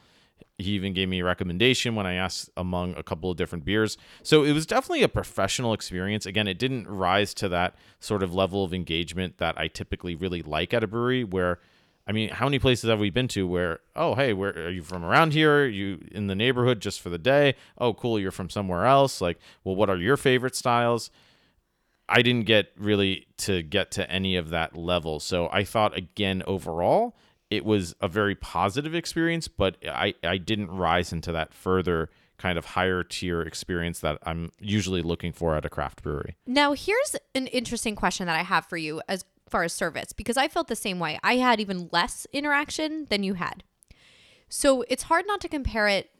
He 0.56 0.72
even 0.72 0.92
gave 0.92 1.08
me 1.08 1.20
a 1.20 1.24
recommendation 1.24 1.94
when 1.94 2.06
I 2.06 2.14
asked 2.14 2.50
among 2.56 2.94
a 2.96 3.02
couple 3.02 3.30
of 3.30 3.36
different 3.36 3.64
beers. 3.64 3.96
So 4.22 4.44
it 4.44 4.52
was 4.52 4.66
definitely 4.66 5.02
a 5.02 5.08
professional 5.08 5.72
experience. 5.72 6.26
Again, 6.26 6.46
it 6.46 6.58
didn't 6.58 6.86
rise 6.86 7.34
to 7.34 7.48
that 7.48 7.74
sort 7.98 8.22
of 8.22 8.34
level 8.34 8.64
of 8.64 8.72
engagement 8.72 9.38
that 9.38 9.58
I 9.58 9.68
typically 9.68 10.14
really 10.14 10.42
like 10.42 10.72
at 10.72 10.84
a 10.84 10.86
brewery 10.86 11.24
where 11.24 11.58
I 12.08 12.12
mean, 12.12 12.30
how 12.30 12.46
many 12.46 12.58
places 12.58 12.88
have 12.88 13.00
we 13.00 13.10
been 13.10 13.28
to 13.28 13.46
where, 13.46 13.80
oh, 13.94 14.14
hey, 14.14 14.32
where 14.32 14.50
are 14.50 14.70
you 14.70 14.82
from 14.82 15.04
around 15.04 15.34
here? 15.34 15.64
Are 15.64 15.68
you 15.68 16.02
in 16.10 16.26
the 16.26 16.34
neighborhood 16.34 16.80
just 16.80 17.02
for 17.02 17.10
the 17.10 17.18
day? 17.18 17.54
Oh, 17.76 17.92
cool, 17.92 18.18
you're 18.18 18.30
from 18.30 18.48
somewhere 18.48 18.86
else. 18.86 19.20
Like, 19.20 19.38
well, 19.62 19.76
what 19.76 19.90
are 19.90 19.96
your 19.98 20.16
favorite 20.16 20.56
styles? 20.56 21.10
I 22.08 22.22
didn't 22.22 22.46
get 22.46 22.72
really 22.76 23.26
to 23.38 23.62
get 23.62 23.90
to 23.92 24.10
any 24.10 24.36
of 24.36 24.50
that 24.50 24.76
level. 24.76 25.20
So 25.20 25.48
I 25.52 25.64
thought 25.64 25.96
again 25.96 26.42
overall 26.46 27.16
it 27.50 27.64
was 27.64 27.94
a 28.00 28.08
very 28.08 28.34
positive 28.34 28.94
experience, 28.94 29.48
but 29.48 29.76
I, 29.86 30.14
I 30.22 30.36
didn't 30.36 30.70
rise 30.70 31.12
into 31.12 31.32
that 31.32 31.54
further 31.54 32.10
kind 32.36 32.56
of 32.58 32.64
higher 32.64 33.02
tier 33.02 33.42
experience 33.42 34.00
that 34.00 34.18
I'm 34.22 34.52
usually 34.60 35.02
looking 35.02 35.32
for 35.32 35.56
at 35.56 35.64
a 35.64 35.70
craft 35.70 36.02
brewery. 36.02 36.36
Now, 36.46 36.72
here's 36.72 37.16
an 37.34 37.46
interesting 37.48 37.96
question 37.96 38.26
that 38.26 38.38
I 38.38 38.42
have 38.42 38.66
for 38.66 38.76
you 38.76 39.02
as 39.08 39.24
far 39.48 39.64
as 39.64 39.72
service, 39.72 40.12
because 40.12 40.36
I 40.36 40.46
felt 40.46 40.68
the 40.68 40.76
same 40.76 40.98
way. 40.98 41.18
I 41.24 41.36
had 41.36 41.58
even 41.58 41.88
less 41.90 42.26
interaction 42.32 43.06
than 43.08 43.22
you 43.22 43.34
had. 43.34 43.64
So 44.48 44.84
it's 44.88 45.04
hard 45.04 45.26
not 45.26 45.40
to 45.40 45.48
compare 45.48 45.88
it. 45.88 46.10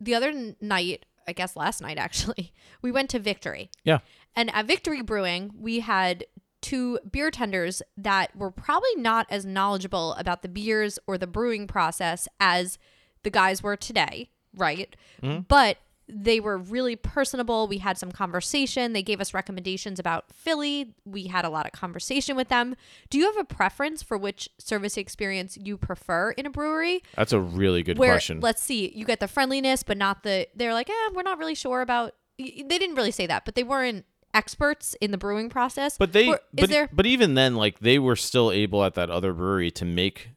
The 0.00 0.14
other 0.14 0.54
night, 0.60 1.06
I 1.28 1.32
guess 1.32 1.56
last 1.56 1.80
night 1.80 1.98
actually, 1.98 2.52
we 2.82 2.90
went 2.90 3.10
to 3.10 3.18
Victory. 3.18 3.70
Yeah. 3.84 3.98
And 4.36 4.54
at 4.54 4.66
Victory 4.66 5.02
Brewing, 5.02 5.52
we 5.58 5.80
had 5.80 6.24
two 6.60 6.98
beer 7.10 7.30
tenders 7.30 7.82
that 7.96 8.34
were 8.34 8.50
probably 8.50 8.94
not 8.96 9.26
as 9.28 9.44
knowledgeable 9.44 10.14
about 10.14 10.42
the 10.42 10.48
beers 10.48 10.98
or 11.06 11.18
the 11.18 11.26
brewing 11.26 11.66
process 11.66 12.26
as 12.40 12.78
the 13.22 13.30
guys 13.30 13.62
were 13.62 13.76
today, 13.76 14.30
right? 14.56 14.96
Mm-hmm. 15.22 15.40
But 15.46 15.76
they 16.08 16.40
were 16.40 16.58
really 16.58 16.96
personable. 16.96 17.66
We 17.66 17.78
had 17.78 17.98
some 17.98 18.12
conversation. 18.12 18.92
They 18.92 19.02
gave 19.02 19.20
us 19.20 19.32
recommendations 19.32 19.98
about 19.98 20.32
Philly. 20.32 20.94
We 21.04 21.26
had 21.26 21.44
a 21.44 21.48
lot 21.48 21.66
of 21.66 21.72
conversation 21.72 22.36
with 22.36 22.48
them. 22.48 22.76
Do 23.10 23.18
you 23.18 23.26
have 23.26 23.36
a 23.38 23.44
preference 23.44 24.02
for 24.02 24.16
which 24.18 24.48
service 24.58 24.96
experience 24.96 25.56
you 25.60 25.76
prefer 25.76 26.32
in 26.32 26.46
a 26.46 26.50
brewery? 26.50 27.02
That's 27.14 27.32
a 27.32 27.40
really 27.40 27.82
good 27.82 27.98
Where 27.98 28.12
question. 28.12 28.40
let's 28.40 28.62
see, 28.62 28.92
you 28.94 29.04
get 29.04 29.20
the 29.20 29.28
friendliness, 29.28 29.82
but 29.82 29.96
not 29.96 30.22
the. 30.22 30.48
They're 30.54 30.74
like, 30.74 30.90
eh, 30.90 31.10
we're 31.14 31.22
not 31.22 31.38
really 31.38 31.54
sure 31.54 31.80
about. 31.80 32.14
They 32.38 32.64
didn't 32.66 32.96
really 32.96 33.12
say 33.12 33.26
that, 33.26 33.44
but 33.44 33.54
they 33.54 33.62
weren't 33.62 34.04
experts 34.34 34.94
in 35.00 35.10
the 35.12 35.18
brewing 35.18 35.48
process. 35.48 35.96
But 35.96 36.12
they, 36.12 36.28
Or 36.28 36.40
but, 36.52 36.64
is 36.64 36.68
there? 36.70 36.88
but 36.92 37.06
even 37.06 37.34
then, 37.34 37.54
like 37.54 37.78
they 37.78 37.98
were 37.98 38.16
still 38.16 38.50
able 38.52 38.84
at 38.84 38.94
that 38.94 39.08
other 39.10 39.32
brewery 39.32 39.70
to 39.72 39.84
make 39.84 40.30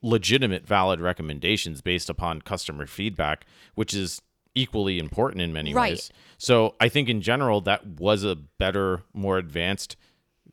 legitimate, 0.00 0.66
valid 0.66 1.00
recommendations 1.00 1.80
based 1.82 2.08
upon 2.08 2.40
customer 2.42 2.86
feedback, 2.86 3.44
which 3.74 3.94
is 3.94 4.22
equally 4.54 4.98
important 4.98 5.40
in 5.42 5.52
many 5.52 5.72
Right. 5.74 5.92
ways. 5.92 6.10
So 6.38 6.74
I 6.80 6.88
think 6.88 7.08
in 7.08 7.20
general 7.22 7.60
that 7.62 7.86
was 7.86 8.24
a 8.24 8.34
better, 8.36 9.02
more 9.12 9.38
advanced 9.38 9.96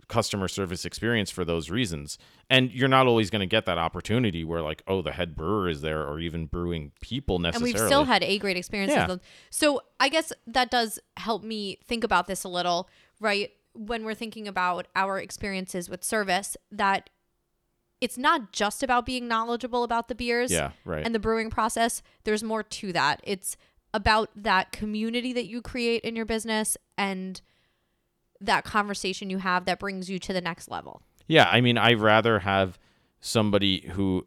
customer 0.09 0.47
service 0.47 0.83
experience 0.83 1.29
for 1.29 1.45
those 1.45 1.69
reasons. 1.69 2.17
And 2.49 2.71
you're 2.71 2.89
not 2.89 3.07
always 3.07 3.29
going 3.29 3.41
to 3.41 3.47
get 3.47 3.65
that 3.65 3.77
opportunity 3.77 4.43
where 4.43 4.61
like, 4.61 4.81
oh, 4.87 5.01
the 5.01 5.13
head 5.13 5.35
brewer 5.35 5.69
is 5.69 5.81
there 5.81 6.05
or 6.05 6.19
even 6.19 6.47
brewing 6.47 6.91
people 6.99 7.39
necessarily. 7.39 7.71
and 7.71 7.79
we've 7.79 7.87
still 7.87 8.03
had 8.05 8.23
A 8.23 8.37
great 8.39 8.57
experiences. 8.57 8.97
Yeah. 8.97 9.15
So 9.49 9.81
I 9.99 10.09
guess 10.09 10.33
that 10.47 10.69
does 10.69 10.99
help 11.15 11.43
me 11.43 11.77
think 11.85 12.03
about 12.03 12.27
this 12.27 12.43
a 12.43 12.49
little, 12.49 12.89
right? 13.21 13.51
When 13.73 14.03
we're 14.03 14.15
thinking 14.15 14.47
about 14.47 14.87
our 14.95 15.19
experiences 15.19 15.89
with 15.89 16.03
service, 16.03 16.57
that 16.71 17.09
it's 18.01 18.17
not 18.17 18.51
just 18.51 18.81
about 18.81 19.05
being 19.05 19.27
knowledgeable 19.27 19.83
about 19.83 20.07
the 20.07 20.15
beers 20.15 20.51
yeah, 20.51 20.71
right. 20.85 21.05
and 21.05 21.13
the 21.13 21.19
brewing 21.19 21.49
process. 21.49 22.01
There's 22.23 22.43
more 22.43 22.63
to 22.63 22.91
that. 22.93 23.21
It's 23.23 23.57
about 23.93 24.29
that 24.35 24.71
community 24.71 25.33
that 25.33 25.47
you 25.47 25.61
create 25.61 26.03
in 26.03 26.15
your 26.15 26.25
business 26.25 26.77
and 26.97 27.41
that 28.41 28.63
conversation 28.63 29.29
you 29.29 29.39
have 29.39 29.65
that 29.65 29.79
brings 29.79 30.09
you 30.09 30.19
to 30.19 30.33
the 30.33 30.41
next 30.41 30.69
level. 30.69 31.01
Yeah, 31.27 31.49
I 31.51 31.61
mean, 31.61 31.77
I'd 31.77 31.99
rather 31.99 32.39
have 32.39 32.79
somebody 33.19 33.89
who 33.93 34.25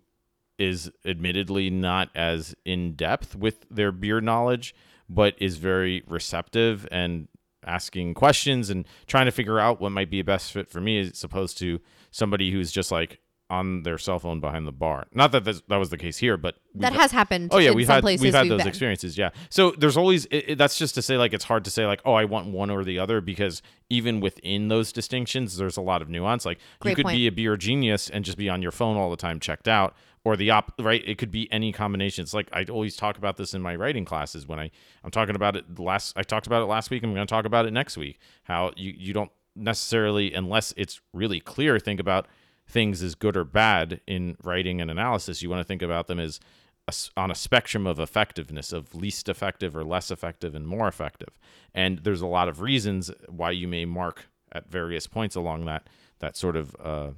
is 0.59 0.91
admittedly 1.05 1.71
not 1.71 2.11
as 2.15 2.55
in 2.65 2.95
depth 2.95 3.35
with 3.35 3.67
their 3.71 3.91
beer 3.91 4.21
knowledge, 4.21 4.75
but 5.09 5.35
is 5.39 5.57
very 5.57 6.03
receptive 6.07 6.87
and 6.93 7.29
asking 7.67 8.15
questions 8.15 8.71
and 8.71 8.87
trying 9.07 9.27
to 9.27 9.31
figure 9.31 9.59
out 9.59 9.81
what 9.81 9.91
might 9.91 10.11
be 10.11 10.21
a 10.21 10.25
best 10.25 10.53
fit 10.53 10.69
for 10.69 10.81
me, 10.81 11.01
as 11.01 11.25
opposed 11.25 11.59
to 11.59 11.81
somebody 12.11 12.51
who's 12.53 12.71
just 12.71 12.93
like 12.93 13.19
on 13.53 13.83
their 13.83 13.99
cell 13.99 14.19
phone 14.19 14.41
behind 14.41 14.67
the 14.67 14.73
bar. 14.73 15.07
Not 15.13 15.31
that 15.33 15.45
this, 15.45 15.61
that 15.69 15.77
was 15.77 15.91
the 15.91 15.99
case 15.99 16.17
here, 16.17 16.37
but 16.39 16.57
That 16.77 16.95
has 16.95 17.13
happened. 17.13 17.51
Oh 17.53 17.59
yeah, 17.59 17.71
in 17.71 17.77
we've 17.77 17.87
had 17.87 18.01
places 18.01 18.25
we've 18.25 18.33
had 18.35 18.45
we've 18.45 18.51
those 18.51 18.59
been. 18.61 18.69
experiences. 18.69 19.19
Yeah. 19.19 19.29
So 19.51 19.73
there's 19.77 19.97
always 19.99 20.25
it, 20.27 20.45
it- 20.49 20.59
that's 20.59 20.79
just 20.79 20.95
to 20.95 21.03
say 21.03 21.19
like 21.19 21.35
it's 21.35 21.45
hard 21.45 21.65
to 21.67 21.71
say 21.71 21.87
like 21.87 22.01
oh 22.07 22.15
I 22.15 22.25
want 22.25 22.49
one 22.49 22.71
or 22.71 22.83
the 22.83 22.99
other 22.99 23.21
because 23.21 23.61
even 23.91 24.21
within 24.21 24.69
those 24.69 24.91
distinctions 24.91 25.57
there's 25.59 25.77
a 25.77 25.83
lot 25.83 26.01
of 26.01 26.09
nuance. 26.09 26.47
Like 26.47 26.59
Great 26.81 26.93
you 26.93 26.97
could 26.97 27.05
point. 27.05 27.17
be 27.17 27.27
a 27.27 27.31
beer 27.33 27.57
genius 27.59 28.09
and 28.09 28.25
just 28.25 28.39
be 28.39 28.49
on 28.49 28.63
your 28.63 28.73
phone 28.73 28.97
all 28.97 29.11
the 29.11 29.17
time 29.19 29.39
checked 29.39 29.69
out, 29.69 29.95
or 30.25 30.35
the 30.35 30.51
op 30.51 30.73
right. 30.81 31.03
It 31.07 31.19
could 31.19 31.31
be 31.31 31.53
any 31.53 31.73
combination. 31.73 32.23
It's 32.23 32.33
like 32.33 32.49
I 32.55 32.65
always 32.71 32.97
talk 32.97 33.19
about 33.19 33.37
this 33.37 33.53
in 33.53 33.61
my 33.61 33.77
writing 33.77 34.07
classes 34.07 34.47
when 34.47 34.59
I 34.59 34.71
I'm 35.05 35.11
talking 35.11 35.37
about 35.37 35.57
it 35.57 35.79
last 35.79 36.15
I 36.17 36.23
talked 36.23 36.47
about 36.47 36.63
it 36.63 36.67
last 36.67 36.89
week. 36.91 37.03
I'm 37.03 37.13
going 37.15 37.27
to 37.27 37.31
talk 37.31 37.45
about 37.45 37.67
it 37.67 37.73
next 37.73 37.99
week. 37.99 38.19
How 38.45 38.73
you 38.77 38.95
you 38.97 39.13
don't 39.13 39.31
necessarily 39.55 40.33
unless 40.33 40.73
it's 40.79 41.01
really 41.13 41.39
clear 41.39 41.79
think 41.79 42.01
about 42.01 42.27
things 42.67 43.03
as 43.03 43.15
good 43.15 43.37
or 43.37 43.45
bad 43.45 44.01
in 44.07 44.37
writing 44.43 44.81
and 44.81 44.91
analysis. 44.91 45.43
You 45.43 45.51
want 45.51 45.61
to 45.61 45.67
think 45.69 45.83
about 45.83 46.07
them 46.07 46.19
as 46.19 46.41
a 46.89 46.95
on 47.17 47.31
a 47.31 47.35
spectrum 47.35 47.87
of 47.87 48.01
effectiveness 48.01 48.73
of 48.73 48.95
least 48.95 49.29
effective 49.29 49.77
or 49.77 49.85
less 49.85 50.11
effective 50.11 50.55
and 50.55 50.67
more 50.67 50.89
effective. 50.89 51.39
And 51.75 51.99
there's 51.99 52.21
a 52.21 52.27
lot 52.27 52.49
of 52.49 52.61
reasons 52.61 53.11
why 53.29 53.53
you 53.53 53.69
may 53.69 53.85
mark 53.85 54.27
at 54.51 54.71
various 54.71 55.07
points 55.07 55.37
along 55.37 55.65
that 55.67 55.89
that 56.19 56.37
sort 56.37 56.57
of 56.57 56.77
uh, 56.83 57.11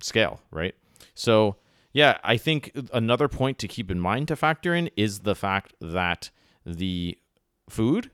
scale, 0.00 0.40
right? 0.50 0.74
So 1.14 1.56
yeah, 1.92 2.18
I 2.22 2.36
think 2.36 2.72
another 2.92 3.28
point 3.28 3.58
to 3.58 3.68
keep 3.68 3.90
in 3.90 4.00
mind 4.00 4.28
to 4.28 4.36
factor 4.36 4.74
in 4.74 4.90
is 4.96 5.20
the 5.20 5.34
fact 5.34 5.74
that 5.80 6.30
the 6.64 7.18
food 7.68 8.10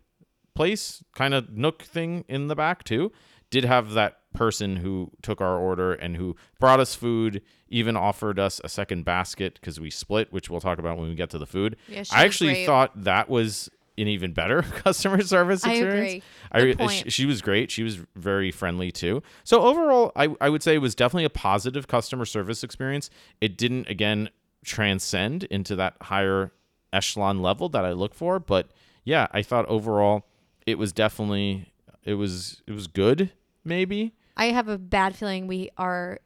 place 0.54 1.04
kind 1.14 1.34
of 1.34 1.50
nook 1.50 1.82
thing 1.82 2.24
in 2.28 2.48
the 2.48 2.56
back 2.56 2.84
too 2.84 3.12
did 3.50 3.64
have 3.64 3.92
that 3.92 4.20
person 4.36 4.76
who 4.76 5.10
took 5.22 5.40
our 5.40 5.56
order 5.58 5.92
and 5.94 6.16
who 6.16 6.36
brought 6.60 6.78
us 6.80 6.94
food 6.94 7.42
even 7.68 7.96
offered 7.96 8.38
us 8.38 8.60
a 8.62 8.68
second 8.68 9.04
basket 9.04 9.54
because 9.60 9.80
we 9.80 9.90
split 9.90 10.32
which 10.32 10.48
we'll 10.50 10.60
talk 10.60 10.78
about 10.78 10.96
when 10.98 11.08
we 11.08 11.14
get 11.14 11.30
to 11.30 11.38
the 11.38 11.46
food 11.46 11.76
Yeah, 11.88 12.02
she 12.04 12.14
i 12.14 12.24
actually 12.24 12.52
great. 12.52 12.66
thought 12.66 13.04
that 13.04 13.28
was 13.28 13.68
an 13.98 14.08
even 14.08 14.32
better 14.34 14.60
customer 14.84 15.22
service 15.22 15.64
I 15.64 15.70
experience 15.72 16.10
agree. 16.12 16.22
I, 16.52 16.60
Good 16.60 16.74
sh- 16.74 16.78
point. 17.02 17.12
she 17.12 17.26
was 17.26 17.40
great 17.42 17.70
she 17.70 17.82
was 17.82 17.98
very 18.14 18.50
friendly 18.52 18.92
too 18.92 19.22
so 19.42 19.62
overall 19.62 20.12
I, 20.14 20.34
I 20.40 20.48
would 20.50 20.62
say 20.62 20.74
it 20.74 20.78
was 20.82 20.94
definitely 20.94 21.24
a 21.24 21.30
positive 21.30 21.88
customer 21.88 22.24
service 22.26 22.62
experience 22.62 23.08
it 23.40 23.56
didn't 23.56 23.88
again 23.88 24.28
transcend 24.64 25.44
into 25.44 25.74
that 25.76 25.94
higher 26.02 26.52
echelon 26.92 27.40
level 27.40 27.68
that 27.70 27.84
i 27.84 27.92
look 27.92 28.14
for 28.14 28.38
but 28.38 28.68
yeah 29.04 29.26
i 29.32 29.40
thought 29.42 29.64
overall 29.66 30.26
it 30.66 30.76
was 30.76 30.92
definitely 30.92 31.72
it 32.04 32.14
was 32.14 32.62
it 32.66 32.72
was 32.72 32.86
good 32.86 33.30
maybe 33.64 34.12
I 34.36 34.46
have 34.46 34.68
a 34.68 34.78
bad 34.78 35.16
feeling 35.16 35.46
we 35.46 35.70
are 35.78 36.18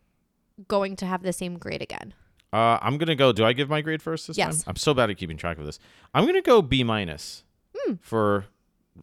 going 0.69 0.97
to 0.97 1.07
have 1.07 1.23
the 1.23 1.33
same 1.33 1.57
grade 1.59 1.81
again. 1.83 2.13
uh 2.53 2.79
i'm 2.83 2.99
gonna 2.99 3.15
go 3.15 3.33
do 3.33 3.45
i 3.45 3.53
give 3.55 3.69
my 3.71 3.81
grade 3.81 4.03
first 4.03 4.27
this 4.27 4.37
Yes. 4.37 4.65
time 4.65 4.73
i'm 4.73 4.77
so 4.77 4.93
bad 4.93 5.09
at 5.09 5.17
keeping 5.17 5.37
track 5.39 5.57
of 5.59 5.65
this 5.65 5.79
i'm 6.15 6.27
gonna 6.27 6.43
go 6.43 6.61
b 6.61 6.83
minus 6.85 7.45
Hmm. 7.87 7.95
for 8.03 8.47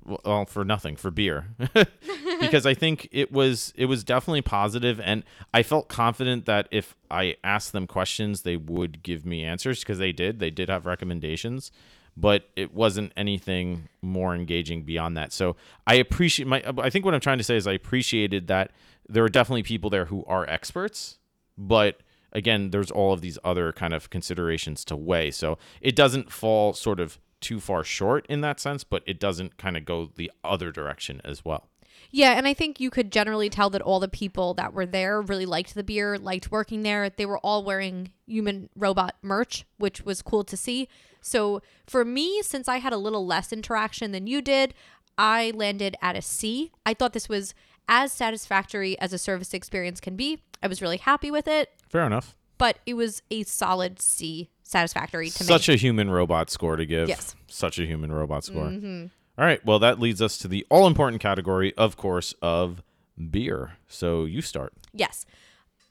well 0.06 0.46
for 0.46 0.64
nothing 0.66 0.96
for 0.98 1.10
beer 1.10 1.48
because 2.42 2.66
i 2.66 2.74
think 2.74 3.08
it 3.12 3.32
was 3.32 3.74
it 3.76 3.86
was 3.86 4.04
definitely 4.04 4.42
positive 4.44 5.00
and 5.00 5.24
i 5.54 5.64
felt 5.64 5.88
confident 5.88 6.46
that 6.46 6.68
if 6.72 6.96
i 7.10 7.36
asked 7.44 7.72
them 7.72 7.88
questions 7.88 8.42
they 8.42 8.58
would 8.58 9.02
give 9.02 9.26
me 9.26 9.44
answers 9.44 9.80
because 9.80 9.98
they 9.98 10.12
did 10.12 10.40
they 10.40 10.52
did 10.52 10.70
have 10.70 10.86
recommendations 10.86 11.72
but 12.16 12.50
it 12.56 12.74
wasn't 12.74 13.12
anything 13.16 13.88
more 14.02 14.36
engaging 14.36 14.84
beyond 14.84 15.16
that 15.18 15.32
so 15.32 15.56
i 15.88 15.96
appreciate 15.96 16.48
my 16.48 16.62
i 16.80 16.90
think 16.90 17.06
what 17.06 17.14
i'm 17.14 17.20
trying 17.22 17.38
to 17.40 17.44
say 17.44 17.56
is 17.56 17.66
i 17.66 17.72
appreciated 17.74 18.48
that 18.48 18.72
there 19.10 19.24
are 19.24 19.30
definitely 19.30 19.64
people 19.64 19.90
there 19.90 20.06
who 20.06 20.24
are 20.26 20.50
experts 20.50 21.20
but 21.58 22.02
again 22.32 22.72
there's 22.72 22.92
all 22.92 23.14
of 23.14 23.22
these 23.22 23.40
other 23.44 23.72
kind 23.72 23.94
of 23.94 24.10
considerations 24.10 24.84
to 24.86 24.96
weigh 24.96 25.32
so 25.32 25.58
it 25.82 25.96
doesn't 25.96 26.32
fall 26.32 26.74
sort 26.74 27.00
of 27.00 27.20
too 27.40 27.60
far 27.60 27.84
short 27.84 28.26
in 28.28 28.42
that 28.42 28.60
sense 28.60 28.84
but 28.84 29.04
it 29.06 29.20
doesn't 29.20 29.58
kind 29.58 29.78
of 29.78 29.86
go 29.86 30.10
the 30.16 30.32
other 30.44 30.72
direction 30.72 31.22
as 31.24 31.46
well 31.46 31.70
Yeah, 32.12 32.34
and 32.38 32.48
I 32.48 32.54
think 32.54 32.80
you 32.80 32.90
could 32.90 33.12
generally 33.12 33.50
tell 33.50 33.70
that 33.72 33.82
all 33.82 34.00
the 34.00 34.08
people 34.08 34.54
that 34.54 34.74
were 34.74 34.86
there 34.86 35.20
really 35.22 35.46
liked 35.48 35.74
the 35.74 35.84
beer, 35.84 36.18
liked 36.18 36.52
working 36.52 36.84
there. 36.84 37.10
They 37.10 37.26
were 37.26 37.40
all 37.40 37.64
wearing 37.64 38.12
human 38.28 38.70
robot 38.76 39.16
merch, 39.22 39.66
which 39.78 40.04
was 40.06 40.22
cool 40.22 40.44
to 40.44 40.56
see. 40.56 40.88
So 41.22 41.62
for 41.88 42.06
me, 42.06 42.42
since 42.44 42.68
I 42.68 42.78
had 42.78 42.94
a 42.94 42.98
little 42.98 43.26
less 43.26 43.52
interaction 43.52 44.12
than 44.12 44.28
you 44.28 44.42
did, 44.42 44.74
I 45.18 45.52
landed 45.56 45.96
at 46.02 46.16
a 46.16 46.22
C. 46.22 46.72
I 46.86 46.94
thought 46.94 47.14
this 47.14 47.28
was 47.30 47.54
as 47.88 48.12
satisfactory 48.12 49.00
as 49.00 49.14
a 49.14 49.18
service 49.18 49.54
experience 49.54 50.00
can 50.00 50.16
be. 50.16 50.42
I 50.62 50.68
was 50.68 50.82
really 50.82 50.98
happy 50.98 51.32
with 51.32 51.48
it, 51.48 51.70
fair 51.90 52.06
enough 52.06 52.36
but 52.58 52.80
it 52.86 52.96
was 52.96 53.22
a 53.30 53.44
solid 53.44 54.02
C 54.02 54.50
satisfactory 54.64 55.30
to 55.30 55.44
me. 55.44 55.48
such 55.48 55.68
me. 55.68 55.76
a 55.76 55.78
human 55.78 56.10
robot 56.10 56.50
score 56.50 56.76
to 56.76 56.86
give 56.86 57.08
Yes. 57.08 57.32
Mm-hmm. 57.32 57.40
such 57.48 57.80
a 57.80 57.86
human 57.86 58.12
robot 58.12 58.44
score 58.44 58.66
All 58.66 59.46
right 59.46 59.64
well 59.66 59.80
that 59.80 60.00
leads 60.00 60.22
us 60.22 60.38
to 60.40 60.48
the 60.48 60.66
all 60.70 60.88
important 60.88 61.22
category 61.22 61.74
of 61.78 61.96
course 61.98 62.34
of 62.42 62.82
beer 63.30 63.74
so 63.88 64.26
you 64.26 64.42
start 64.42 64.74
yes. 64.94 65.26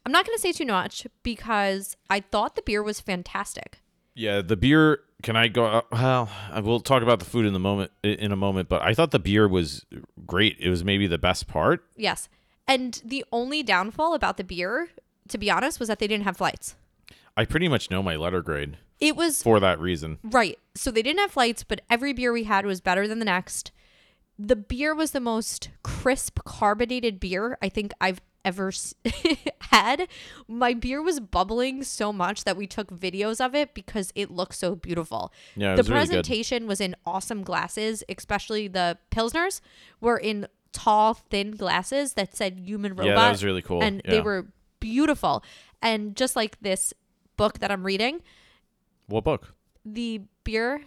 I'm 0.05 0.13
not 0.13 0.25
going 0.25 0.37
to 0.37 0.41
say 0.41 0.53
too 0.53 0.67
much 0.67 1.07
because 1.25 1.97
I 2.09 2.21
thought 2.21 2.55
the 2.55 2.63
beer 2.63 2.81
was 2.81 3.01
fantastic. 3.01 3.81
Yeah, 4.15 4.41
the 4.41 4.57
beer. 4.57 5.01
Can 5.23 5.35
I 5.37 5.49
go? 5.49 5.65
Uh, 5.67 5.81
well, 5.93 6.29
we'll 6.63 6.81
talk 6.81 7.03
about 7.03 7.19
the 7.19 7.25
food 7.25 7.47
in 7.47 7.53
the 7.53 7.59
moment 7.59 7.91
in 8.03 8.33
a 8.33 8.37
moment, 8.37 8.69
but 8.69 8.83
I 8.83 8.95
thought 8.95 9.11
the 9.11 9.19
beer 9.19 9.49
was 9.49 9.85
great. 10.27 10.57
It 10.61 10.69
was 10.71 10.85
maybe 10.85 11.07
the 11.07 11.19
best 11.19 11.47
part. 11.49 11.85
Yes. 11.97 12.29
And 12.69 13.01
the 13.05 13.25
only 13.33 13.63
downfall 13.63 14.15
about 14.15 14.37
the 14.37 14.45
beer, 14.45 14.89
to 15.29 15.39
be 15.39 15.51
honest, 15.51 15.79
was 15.81 15.89
that 15.89 15.99
they 16.01 16.07
didn't 16.07 16.25
have 16.25 16.37
flights. 16.37 16.75
I 17.37 17.45
pretty 17.45 17.69
much 17.69 17.91
know 17.91 18.03
my 18.03 18.17
letter 18.17 18.41
grade 18.43 18.77
It 19.01 19.15
was 19.17 19.43
for 19.43 19.61
that 19.61 19.79
reason. 19.81 20.19
right. 20.23 20.59
So 20.75 20.91
they 20.91 21.03
didn't 21.03 21.21
have 21.21 21.31
flights, 21.33 21.65
but 21.65 21.81
every 21.89 22.13
beer 22.13 22.33
we 22.33 22.45
had 22.45 22.67
was 22.67 22.81
better 22.81 23.07
than 23.09 23.19
the 23.19 23.25
next. 23.25 23.73
The 24.39 24.57
beer 24.57 24.95
was 24.95 25.13
the 25.13 25.21
most 25.21 25.71
crisp 25.83 26.41
carbonated 26.45 27.19
beer 27.21 27.57
I 27.63 27.69
think 27.71 27.93
I've 28.01 28.21
ever 28.47 28.69
s- 28.69 28.95
had. 29.61 30.09
My 30.49 30.73
beer 30.73 31.03
was 31.03 31.21
bubbling 31.21 31.83
so 31.83 32.13
much 32.13 32.45
that 32.45 32.57
we 32.57 32.67
took 32.67 32.89
videos 32.91 33.45
of 33.45 33.55
it 33.55 33.75
because 33.75 34.13
it 34.15 34.31
looked 34.31 34.55
so 34.55 34.75
beautiful. 34.75 35.33
Yeah, 35.57 35.75
the 35.75 35.81
was 35.81 35.91
really 35.91 35.99
presentation 36.07 36.67
was 36.67 36.81
in 36.81 36.95
awesome 37.05 37.43
glasses, 37.43 38.03
especially 38.09 38.69
the 38.69 38.97
pilsners 39.11 39.61
were 40.01 40.17
in 40.17 40.47
tall, 40.73 41.15
thin 41.15 41.51
glasses 41.53 42.15
that 42.15 42.37
said 42.37 42.61
human 42.61 42.93
robot. 42.93 43.07
Yeah, 43.07 43.15
that 43.17 43.31
was 43.33 43.45
really 43.45 43.63
cool. 43.63 43.83
And 43.83 44.01
they 44.07 44.21
were 44.21 44.47
beautiful. 44.81 45.43
And 45.83 46.17
just 46.17 46.37
like 46.37 46.59
this 46.61 46.95
book 47.37 47.59
that 47.59 47.71
I'm 47.71 47.85
reading, 47.85 48.23
What 49.09 49.25
book? 49.25 49.55
the 49.85 50.23
beer. 50.45 50.83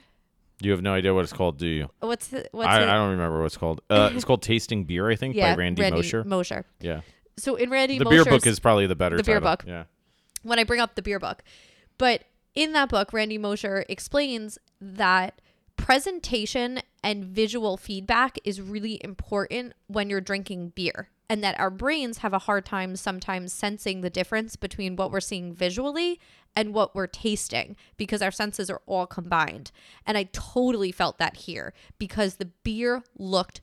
You 0.62 0.72
have 0.72 0.82
no 0.82 0.94
idea 0.94 1.14
what 1.14 1.24
it's 1.24 1.32
called, 1.32 1.58
do 1.58 1.68
you? 1.68 1.90
What's 2.02 2.28
the 2.28 2.50
what's 2.52 2.68
I, 2.68 2.82
it? 2.82 2.90
I 2.90 2.94
don't 2.96 3.12
remember 3.12 3.40
what 3.40 3.46
it's 3.46 3.56
called. 3.58 3.80
Uh, 3.90 4.10
it's 4.14 4.26
called 4.30 4.42
Tasting 4.42 4.84
Beer, 4.84 5.10
I 5.10 5.16
think, 5.16 5.36
yeah, 5.36 5.54
by 5.54 5.60
Randy, 5.60 5.90
Mosher. 5.90 6.24
Mosher. 6.26 6.66
yeah. 6.82 7.00
So 7.40 7.56
in 7.56 7.70
Randy 7.70 8.00
Mosher's 8.00 8.10
The 8.10 8.24
beer 8.24 8.34
book 8.38 8.48
is 8.48 8.60
probably 8.60 8.88
the 8.88 8.96
better 8.96 9.18
the 9.18 9.24
beer 9.24 9.42
book. 9.42 9.64
Yeah. 9.66 9.86
when 10.44 10.60
I 10.60 10.64
bring 10.64 10.80
up 10.80 10.96
the 10.96 11.02
beer 11.02 11.20
book. 11.20 11.44
But 11.98 12.24
in 12.56 12.74
that 12.74 12.90
book, 12.90 13.14
Randy 13.14 13.38
Mosher 13.38 13.86
explains 13.90 14.58
that 14.82 15.42
presentation 15.76 16.82
and 17.04 17.26
visual 17.26 17.78
feedback 17.78 18.38
is 18.44 18.62
really 18.62 19.00
important 19.04 19.74
when 19.88 20.10
you're 20.10 20.22
drinking 20.22 20.70
beer. 20.76 21.10
And 21.32 21.44
that 21.44 21.60
our 21.60 21.70
brains 21.70 22.20
have 22.20 22.34
a 22.34 22.40
hard 22.40 22.66
time 22.66 22.96
sometimes 22.96 23.54
sensing 23.54 24.02
the 24.02 24.10
difference 24.10 24.56
between 24.56 24.96
what 24.96 25.12
we're 25.12 25.20
seeing 25.20 25.54
visually 25.54 26.20
and 26.56 26.74
what 26.74 26.96
we're 26.96 27.06
tasting 27.06 27.76
because 27.98 28.24
our 28.24 28.32
senses 28.32 28.68
are 28.70 28.82
all 28.88 29.06
combined. 29.06 29.72
And 30.08 30.18
I 30.18 30.24
totally 30.32 30.92
felt 30.92 31.20
that 31.20 31.38
here 31.38 31.72
because 32.00 32.36
the 32.38 32.50
beer 32.64 33.04
looked 33.18 33.62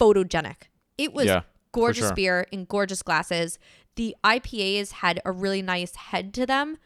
photogenic. 0.00 0.68
It 0.96 1.12
was 1.12 1.26
Yeah, 1.26 1.42
gorgeous 1.72 2.06
sure. 2.06 2.14
beer 2.14 2.46
in 2.50 2.64
gorgeous 2.64 3.02
glasses. 3.02 3.58
The 3.96 4.16
IPAs 4.24 4.92
had 4.92 5.20
a 5.24 5.32
really 5.32 5.62
nice 5.62 5.94
head 5.94 6.32
to 6.34 6.46
them 6.46 6.78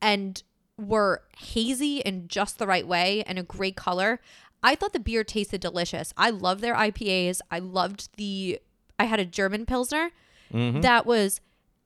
and 0.00 0.42
were 0.78 1.22
hazy 1.38 1.98
in 1.98 2.28
just 2.28 2.58
the 2.58 2.66
right 2.66 2.86
way 2.86 3.22
and 3.26 3.38
a 3.38 3.42
great 3.42 3.76
color. 3.76 4.20
I 4.62 4.74
thought 4.74 4.92
the 4.92 5.00
beer 5.00 5.24
tasted 5.24 5.60
delicious. 5.60 6.12
I 6.16 6.30
love 6.30 6.60
their 6.60 6.74
IPAs. 6.74 7.40
I 7.50 7.58
loved 7.58 8.08
the 8.16 8.58
I 8.98 9.04
had 9.04 9.20
a 9.20 9.24
German 9.26 9.66
Pilsner 9.66 10.10
Mm-hmm. 10.54 10.80
that 10.82 11.06
was 11.06 11.40